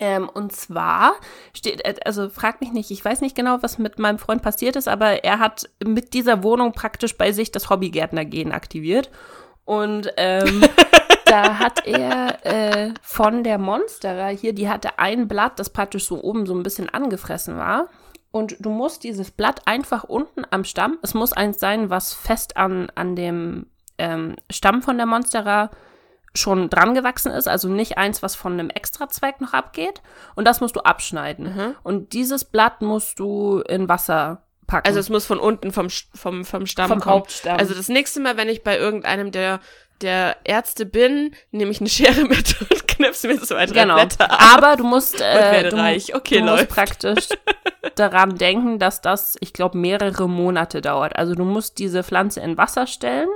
Ähm, 0.00 0.30
und 0.30 0.52
zwar 0.52 1.12
steht, 1.52 1.84
äh, 1.84 1.94
also 2.06 2.30
frag 2.30 2.62
mich 2.62 2.72
nicht, 2.72 2.90
ich 2.90 3.04
weiß 3.04 3.20
nicht 3.20 3.36
genau, 3.36 3.58
was 3.60 3.78
mit 3.78 3.98
meinem 3.98 4.18
Freund 4.18 4.40
passiert 4.40 4.76
ist, 4.76 4.88
aber 4.88 5.24
er 5.24 5.38
hat 5.38 5.68
mit 5.84 6.14
dieser 6.14 6.42
Wohnung 6.42 6.72
praktisch 6.72 7.16
bei 7.18 7.32
sich 7.32 7.52
das 7.52 7.68
Hobbygärtner-Gen 7.68 8.52
aktiviert. 8.52 9.10
Und 9.66 10.10
ähm, 10.16 10.62
da 11.26 11.58
hat 11.58 11.86
er 11.86 12.44
äh, 12.46 12.94
von 13.02 13.44
der 13.44 13.58
Monstera 13.58 14.28
hier, 14.28 14.54
die 14.54 14.70
hatte 14.70 14.98
ein 14.98 15.28
Blatt, 15.28 15.58
das 15.58 15.68
praktisch 15.68 16.06
so 16.06 16.22
oben 16.22 16.46
so 16.46 16.54
ein 16.54 16.62
bisschen 16.62 16.88
angefressen 16.88 17.58
war. 17.58 17.88
Und 18.32 18.56
du 18.60 18.70
musst 18.70 19.04
dieses 19.04 19.30
Blatt 19.30 19.66
einfach 19.66 20.04
unten 20.04 20.44
am 20.50 20.64
Stamm, 20.64 20.98
es 21.02 21.12
muss 21.12 21.32
eins 21.34 21.60
sein, 21.60 21.90
was 21.90 22.14
fest 22.14 22.56
an, 22.56 22.88
an 22.94 23.16
dem 23.16 23.66
ähm, 23.98 24.36
Stamm 24.48 24.82
von 24.82 24.96
der 24.96 25.06
Monstera 25.06 25.70
schon 26.34 26.70
dran 26.70 26.94
gewachsen 26.94 27.32
ist, 27.32 27.48
also 27.48 27.68
nicht 27.68 27.98
eins, 27.98 28.22
was 28.22 28.36
von 28.36 28.52
einem 28.52 28.70
Extrazweig 28.70 29.40
noch 29.40 29.52
abgeht. 29.52 30.00
Und 30.34 30.46
das 30.46 30.60
musst 30.60 30.76
du 30.76 30.80
abschneiden. 30.80 31.54
Mhm. 31.54 31.74
Und 31.82 32.12
dieses 32.12 32.44
Blatt 32.44 32.82
musst 32.82 33.18
du 33.18 33.60
in 33.68 33.88
Wasser 33.88 34.42
packen. 34.70 34.86
Also 34.86 35.00
es 35.00 35.08
muss 35.08 35.26
von 35.26 35.38
unten 35.38 35.72
vom, 35.72 35.88
vom, 36.14 36.44
vom 36.44 36.66
Stamm 36.66 36.88
vom 36.88 37.00
kommen. 37.00 37.16
Hauptstamm. 37.16 37.58
Also 37.58 37.74
das 37.74 37.88
nächste 37.88 38.20
Mal, 38.20 38.36
wenn 38.36 38.48
ich 38.48 38.62
bei 38.62 38.78
irgendeinem 38.78 39.32
der, 39.32 39.60
der 40.00 40.36
Ärzte 40.44 40.86
bin, 40.86 41.34
nehme 41.50 41.72
ich 41.72 41.80
eine 41.80 41.90
Schere 41.90 42.22
mit 42.22 42.60
und 42.70 42.88
knipse 42.88 43.26
mir 43.26 43.38
so 43.38 43.46
zwei, 43.46 43.66
drei 43.66 43.82
genau. 43.82 43.96
Blätter 43.96 44.30
ab. 44.30 44.56
Aber 44.56 44.76
du 44.76 44.84
musst, 44.84 45.20
äh, 45.20 45.68
du, 45.68 45.76
reich. 45.76 46.14
Okay, 46.14 46.38
du 46.38 46.44
musst 46.44 46.58
läuft. 46.58 46.70
praktisch 46.70 47.28
daran 47.96 48.38
denken, 48.38 48.78
dass 48.78 49.00
das, 49.00 49.36
ich 49.40 49.52
glaube, 49.52 49.76
mehrere 49.76 50.28
Monate 50.28 50.80
dauert. 50.80 51.16
Also 51.16 51.34
du 51.34 51.44
musst 51.44 51.78
diese 51.78 52.04
Pflanze 52.04 52.40
in 52.40 52.56
Wasser 52.56 52.86
stellen 52.86 53.28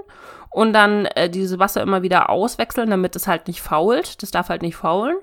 und 0.54 0.72
dann 0.72 1.06
äh, 1.06 1.28
dieses 1.28 1.58
Wasser 1.58 1.82
immer 1.82 2.02
wieder 2.02 2.30
auswechseln, 2.30 2.88
damit 2.90 3.16
es 3.16 3.26
halt 3.26 3.48
nicht 3.48 3.60
fault. 3.60 4.22
Das 4.22 4.30
darf 4.30 4.48
halt 4.48 4.62
nicht 4.62 4.76
faulen. 4.76 5.16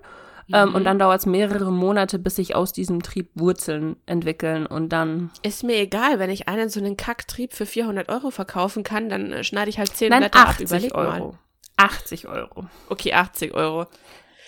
Ähm, 0.53 0.69
Mhm. 0.69 0.75
und 0.75 0.83
dann 0.83 0.99
dauert 0.99 1.19
es 1.21 1.25
mehrere 1.25 1.71
Monate, 1.71 2.19
bis 2.19 2.35
sich 2.35 2.55
aus 2.55 2.73
diesem 2.73 3.01
Trieb 3.01 3.29
Wurzeln 3.35 3.95
entwickeln 4.05 4.65
und 4.65 4.89
dann. 4.89 5.29
Ist 5.43 5.63
mir 5.63 5.77
egal, 5.77 6.19
wenn 6.19 6.29
ich 6.29 6.49
einen 6.49 6.67
so 6.67 6.81
einen 6.81 6.97
Kacktrieb 6.97 7.53
für 7.53 7.65
400 7.65 8.09
Euro 8.09 8.31
verkaufen 8.31 8.83
kann, 8.83 9.07
dann 9.07 9.31
äh, 9.31 9.43
schneide 9.45 9.69
ich 9.69 9.79
halt 9.79 9.95
10 9.95 10.09
Nein, 10.09 10.19
Blätter 10.19 10.39
ab. 10.41 10.49
80 10.49 10.65
Überleg 10.69 10.95
Euro. 10.95 11.09
mal. 11.29 11.31
80 11.77 12.27
Euro. 12.27 12.65
Okay, 12.89 13.13
80 13.13 13.53
Euro. 13.53 13.85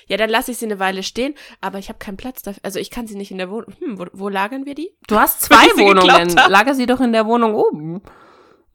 Ja, 0.08 0.18
dann 0.18 0.30
lasse 0.30 0.52
ich 0.52 0.58
sie 0.58 0.66
eine 0.66 0.80
Weile 0.80 1.02
stehen, 1.04 1.34
aber 1.62 1.78
ich 1.80 1.88
habe 1.88 1.98
keinen 2.00 2.18
Platz 2.18 2.42
dafür. 2.42 2.60
Also 2.64 2.80
ich 2.80 2.92
kann 2.92 3.08
sie 3.08 3.16
nicht 3.16 3.32
in 3.32 3.38
der 3.38 3.50
Wohnung. 3.50 3.74
Hm, 3.80 3.98
wo, 4.00 4.06
wo 4.12 4.28
lagern 4.28 4.66
wir 4.66 4.76
die? 4.76 4.92
Du 5.08 5.18
hast 5.18 5.42
zwei 5.48 5.66
Wohnungen. 5.78 6.36
Lager 6.50 6.76
sie 6.76 6.86
doch 6.88 7.00
in 7.00 7.14
der 7.14 7.26
Wohnung 7.26 7.56
oben. 7.56 8.02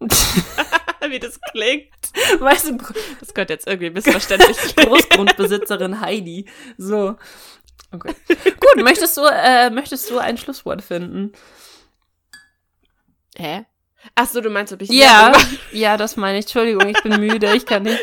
Wie 1.09 1.19
das 1.19 1.41
klingt. 1.53 1.89
weißt 2.39 2.69
du, 2.69 2.79
Das 3.21 3.35
könnte 3.35 3.53
jetzt 3.55 3.67
irgendwie 3.67 3.91
missverständlich. 3.91 4.57
Großgrundbesitzerin 4.77 6.01
Heidi. 6.01 6.49
So. 6.77 7.17
Okay. 7.93 8.15
Gut, 8.29 8.85
möchtest 8.85 9.17
du, 9.17 9.23
äh, 9.25 9.71
möchtest 9.71 10.11
du 10.11 10.19
ein 10.19 10.37
Schlusswort 10.37 10.83
finden? 10.83 11.33
Hä? 13.37 13.65
Ach 14.15 14.27
so, 14.27 14.41
du 14.41 14.51
meinst, 14.51 14.73
ob 14.73 14.83
ich 14.83 14.91
Ja, 14.91 15.33
ja, 15.73 15.97
das 15.97 16.17
meine 16.17 16.39
ich. 16.39 16.45
Entschuldigung, 16.45 16.89
ich 16.89 17.03
bin 17.03 17.19
müde, 17.21 17.55
ich 17.55 17.67
kann 17.67 17.85
nicht. 17.85 17.99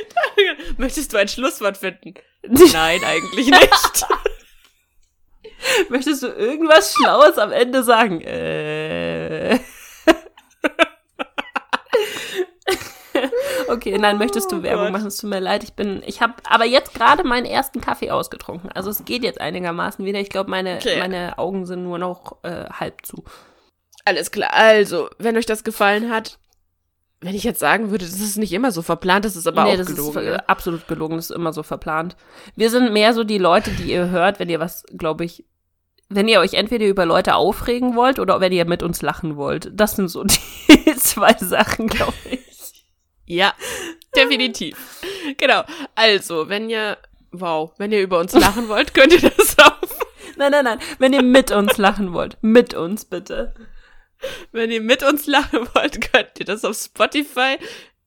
Möchtest 0.78 1.14
du 1.14 1.18
ein 1.18 1.28
Schlusswort 1.28 1.78
finden? 1.78 2.16
Nein, 2.44 3.04
eigentlich 3.04 3.48
nicht. 3.48 4.06
Möchtest 5.90 6.24
du 6.24 6.28
irgendwas 6.28 6.94
Schlaues 6.94 7.38
am 7.38 7.52
Ende 7.52 7.84
sagen? 7.84 8.22
Äh. 8.22 9.60
Okay, 13.68 13.85
nein, 14.00 14.18
möchtest 14.18 14.52
du 14.52 14.58
Oh 14.58 14.64
Werbung 14.64 14.86
Gott. 14.86 14.92
machen? 14.94 15.08
Es 15.08 15.18
tut 15.18 15.30
mir 15.30 15.40
leid, 15.40 15.64
ich 15.64 15.74
bin, 15.74 16.02
ich 16.06 16.22
habe 16.22 16.34
aber 16.50 16.66
jetzt 16.66 16.94
gerade 16.94 17.24
meinen 17.24 17.46
ersten 17.46 17.82
Kaffee 17.82 18.12
ausgetrunken. 18.12 18.72
Also 18.72 18.90
es 18.90 19.04
geht 19.06 19.24
jetzt 19.24 19.42
einigermaßen 19.42 20.06
wieder. 20.06 20.20
Ich 20.20 20.30
glaube, 20.30 20.50
meine, 20.50 20.76
Okay. 20.78 21.00
meine 21.00 21.38
Augen 21.38 21.66
sind 21.66 21.84
nur 21.84 21.98
noch 21.98 22.38
äh, 22.44 22.66
halb 22.72 23.06
zu. 23.06 23.24
Alles 24.06 24.32
klar. 24.32 24.52
Also, 24.54 25.10
wenn 25.18 25.36
euch 25.38 25.46
das 25.48 25.64
gefallen 25.64 26.12
hat, 26.12 26.38
wenn 27.22 27.34
ich 27.34 27.44
jetzt 27.44 27.60
sagen 27.60 27.90
würde, 27.90 28.06
das 28.06 28.20
ist 28.20 28.38
nicht 28.38 28.54
immer 28.54 28.72
so 28.72 28.82
verplant, 28.84 29.26
das 29.26 29.36
ist 29.36 29.48
aber 29.48 29.66
auch 29.66 29.76
das 29.76 29.88
gelogen. 29.88 30.22
ist 30.28 30.50
absolut 30.50 30.88
gelogen. 30.88 31.16
Das 31.16 31.30
ist 31.32 31.36
immer 31.36 31.54
so 31.54 31.64
verplant. 31.64 32.16
Wir 32.56 32.70
sind 32.70 32.94
mehr 32.94 33.14
so 33.14 33.24
die 33.24 33.40
Leute, 33.40 33.72
die 33.72 33.92
ihr 33.92 34.10
hört, 34.10 34.40
wenn 34.40 34.50
ihr 34.50 34.60
was, 34.60 34.84
glaube 34.96 35.26
ich, 35.26 35.44
wenn 36.08 36.28
ihr 36.28 36.40
euch 36.40 36.54
entweder 36.54 36.86
über 36.86 37.04
Leute 37.08 37.34
aufregen 37.34 37.96
wollt 37.96 38.20
oder 38.20 38.40
wenn 38.42 38.52
ihr 38.52 38.66
mit 38.66 38.84
uns 38.84 39.02
lachen 39.02 39.38
wollt. 39.38 39.72
Das 39.74 39.96
sind 39.96 40.10
so 40.10 40.24
die 40.70 40.96
zwei 40.98 41.34
Sachen, 41.40 41.88
glaube 41.88 42.14
ich. 42.30 42.55
Ja, 43.26 43.54
definitiv. 44.16 44.78
genau. 45.38 45.64
Also, 45.96 46.50
wenn 46.50 46.70
ihr, 46.70 46.98
wow, 47.32 47.72
wenn 47.78 47.92
ihr 47.92 48.02
über 48.02 48.20
uns 48.20 48.34
lachen 48.34 48.68
wollt, 48.68 48.94
könnt 48.94 49.14
ihr 49.14 49.30
das 49.30 49.58
auf. 49.60 50.00
Nein, 50.38 50.52
nein, 50.52 50.66
nein. 50.66 50.80
Wenn 51.00 51.14
ihr 51.14 51.24
mit 51.24 51.52
uns 51.52 51.78
lachen 51.78 52.14
wollt. 52.14 52.38
Mit 52.42 52.74
uns, 52.74 53.06
bitte. 53.06 53.54
Wenn 54.52 54.72
ihr 54.72 54.82
mit 54.82 55.04
uns 55.04 55.28
lachen 55.28 55.68
wollt, 55.74 56.12
könnt 56.12 56.40
ihr 56.40 56.46
das 56.46 56.66
auf 56.66 56.78
Spotify, 56.78 57.58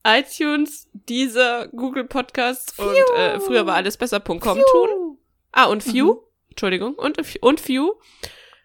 iTunes, 0.05 0.87
Deezer, 0.93 1.67
Google 1.69 2.05
Podcasts 2.05 2.77
und 2.79 2.95
äh, 3.17 3.39
früher 3.39 3.65
war 3.65 3.75
alles 3.75 3.97
besser.com 3.97 4.39
tun. 4.39 5.17
Ah, 5.51 5.65
und 5.65 5.85
View. 5.85 6.17
Entschuldigung. 6.49 6.95
Und, 6.95 7.17
und 7.41 7.67
View. 7.67 7.93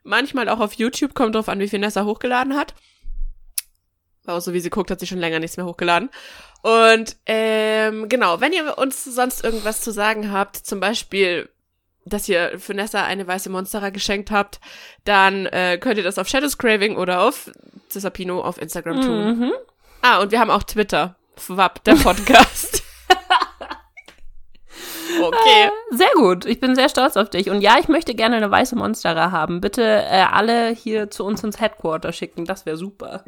Manchmal 0.03 0.49
auch 0.49 0.61
auf 0.61 0.75
YouTube, 0.75 1.15
kommt 1.15 1.35
drauf 1.35 1.49
an, 1.49 1.61
wie 1.61 1.69
viel 1.69 1.79
Nessa 1.79 2.05
hochgeladen 2.05 2.57
hat. 2.57 2.75
Aber 4.27 4.41
so 4.41 4.53
wie 4.53 4.61
sie 4.61 4.71
guckt, 4.71 4.91
hat 4.91 5.01
sie 5.01 5.07
schon 5.07 5.19
länger 5.19 5.39
nichts 5.39 5.57
mehr 5.57 5.67
hochgeladen. 5.67 6.11
Und 6.63 7.17
ähm, 7.27 8.09
genau, 8.09 8.41
wenn 8.41 8.53
ihr 8.53 8.79
uns 8.79 9.05
sonst 9.05 9.45
irgendwas 9.45 9.83
zu 9.83 9.91
sagen 9.91 10.33
habt, 10.33 10.57
zum 10.57 10.81
Beispiel, 10.81 11.51
dass 12.07 12.29
ihr 12.29 12.59
für 12.59 12.73
Nessa 12.73 13.05
eine 13.05 13.27
weiße 13.27 13.51
Monstera 13.51 13.91
geschenkt 13.91 14.31
habt, 14.31 14.61
dann 15.05 15.47
äh, 15.47 15.79
könnt 15.79 15.99
ihr 15.99 16.05
das 16.05 16.19
auf 16.19 16.27
Shadows 16.27 16.57
Craving 16.57 16.97
oder 16.97 17.23
auf 17.23 17.51
Cesapino 17.91 18.41
auf 18.41 18.61
Instagram 18.61 19.01
tun. 19.03 19.39
Mhm. 19.39 19.53
Ah, 20.01 20.21
und 20.21 20.33
wir 20.33 20.41
haben 20.41 20.51
auch 20.51 20.63
Twitter. 20.63 21.17
FWAP, 21.37 21.85
der 21.85 21.97
Podcast. 21.97 22.83
okay. 25.21 25.71
Sehr 25.91 26.11
gut. 26.15 26.47
Ich 26.47 26.61
bin 26.61 26.75
sehr 26.75 26.89
stolz 26.89 27.17
auf 27.17 27.29
dich. 27.29 27.51
Und 27.51 27.61
ja, 27.61 27.77
ich 27.79 27.89
möchte 27.89 28.15
gerne 28.15 28.37
eine 28.37 28.51
weiße 28.51 28.77
Monstera 28.77 29.33
haben. 29.33 29.61
Bitte 29.61 29.83
äh, 29.83 30.25
alle 30.31 30.71
hier 30.71 31.11
zu 31.11 31.25
uns 31.25 31.43
ins 31.43 31.61
Headquarter 31.61 32.13
schicken. 32.13 32.45
Das 32.45 32.67
wäre 32.67 32.77
super. 32.77 33.25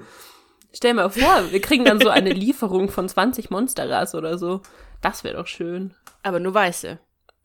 Stell 0.76 0.92
mir 0.92 1.08
vor, 1.08 1.50
wir 1.50 1.60
kriegen 1.62 1.86
dann 1.86 2.00
so 2.00 2.10
eine 2.10 2.32
Lieferung 2.34 2.90
von 2.90 3.08
20 3.08 3.50
Monsteras 3.50 4.14
oder 4.14 4.36
so. 4.36 4.60
Das 5.00 5.24
wäre 5.24 5.36
doch 5.36 5.46
schön. 5.46 5.94
Aber 6.22 6.38
nur 6.38 6.52
weiße. 6.52 6.98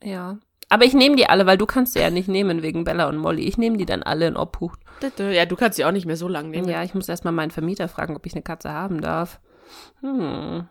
Ja. 0.04 0.38
Aber 0.68 0.84
ich 0.84 0.94
nehme 0.94 1.16
die 1.16 1.28
alle, 1.28 1.46
weil 1.46 1.58
du 1.58 1.66
kannst 1.66 1.94
sie 1.94 2.00
ja 2.00 2.10
nicht 2.10 2.28
nehmen 2.28 2.62
wegen 2.62 2.84
Bella 2.84 3.08
und 3.08 3.18
Molly. 3.18 3.44
Ich 3.44 3.58
nehme 3.58 3.78
die 3.78 3.86
dann 3.86 4.04
alle 4.04 4.28
in 4.28 4.36
Obhut. 4.36 4.78
Ja, 5.18 5.46
du 5.46 5.56
kannst 5.56 5.78
sie 5.78 5.86
auch 5.86 5.94
nicht 5.94 6.06
mehr 6.06 6.18
so 6.18 6.28
lang 6.28 6.50
nehmen. 6.50 6.68
Ja, 6.68 6.84
ich 6.84 6.94
muss 6.94 7.08
erstmal 7.08 7.34
meinen 7.34 7.52
Vermieter 7.52 7.88
fragen, 7.88 8.18
ob 8.18 8.26
ich 8.26 8.34
eine 8.34 8.42
Katze 8.42 8.72
haben 8.72 9.00
darf. 9.00 9.40
Hm. 10.02 10.68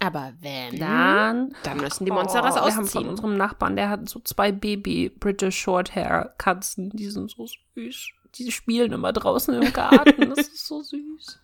Aber 0.00 0.32
wenn, 0.40 0.78
Dann. 0.78 1.54
dann 1.62 1.76
müssen 1.78 2.04
die 2.04 2.10
Monsteras 2.10 2.54
oh, 2.54 2.56
Wir 2.56 2.62
haben 2.62 2.72
von 2.72 2.84
ausziehen. 2.84 3.08
unserem 3.08 3.36
Nachbarn, 3.36 3.76
der 3.76 3.90
hat 3.90 4.08
so 4.08 4.20
zwei 4.20 4.52
Baby 4.52 5.10
British 5.10 5.58
Shorthair 5.58 6.34
Katzen. 6.38 6.90
Die 6.90 7.10
sind 7.10 7.30
so 7.30 7.46
süß. 7.74 8.10
Die 8.34 8.52
spielen 8.52 8.92
immer 8.92 9.12
draußen 9.12 9.54
im 9.54 9.72
Garten. 9.72 10.30
Das 10.30 10.38
ist 10.38 10.66
so 10.66 10.82
süß. 10.82 11.40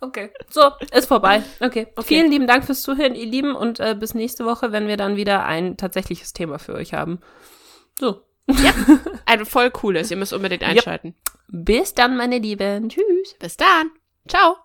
Okay, 0.00 0.30
so, 0.50 0.70
ist 0.92 1.06
vorbei. 1.06 1.42
Okay. 1.60 1.86
Okay. 1.96 2.06
Vielen 2.06 2.30
lieben 2.30 2.46
Dank 2.46 2.64
fürs 2.64 2.82
Zuhören, 2.82 3.14
ihr 3.14 3.26
Lieben, 3.26 3.54
und 3.54 3.80
äh, 3.80 3.96
bis 3.98 4.12
nächste 4.14 4.44
Woche, 4.44 4.70
wenn 4.70 4.86
wir 4.86 4.96
dann 4.96 5.16
wieder 5.16 5.46
ein 5.46 5.76
tatsächliches 5.76 6.34
Thema 6.34 6.58
für 6.58 6.74
euch 6.74 6.92
haben. 6.92 7.20
So, 7.98 8.22
Ein 9.26 9.46
voll 9.46 9.70
cooles. 9.70 10.10
Ihr 10.10 10.16
müsst 10.16 10.32
unbedingt 10.32 10.62
einschalten. 10.62 11.14
bis 11.48 11.94
dann, 11.94 12.16
meine 12.16 12.38
Lieben. 12.38 12.88
Tschüss. 12.88 13.36
Bis 13.38 13.56
dann. 13.56 13.90
Ciao. 14.28 14.56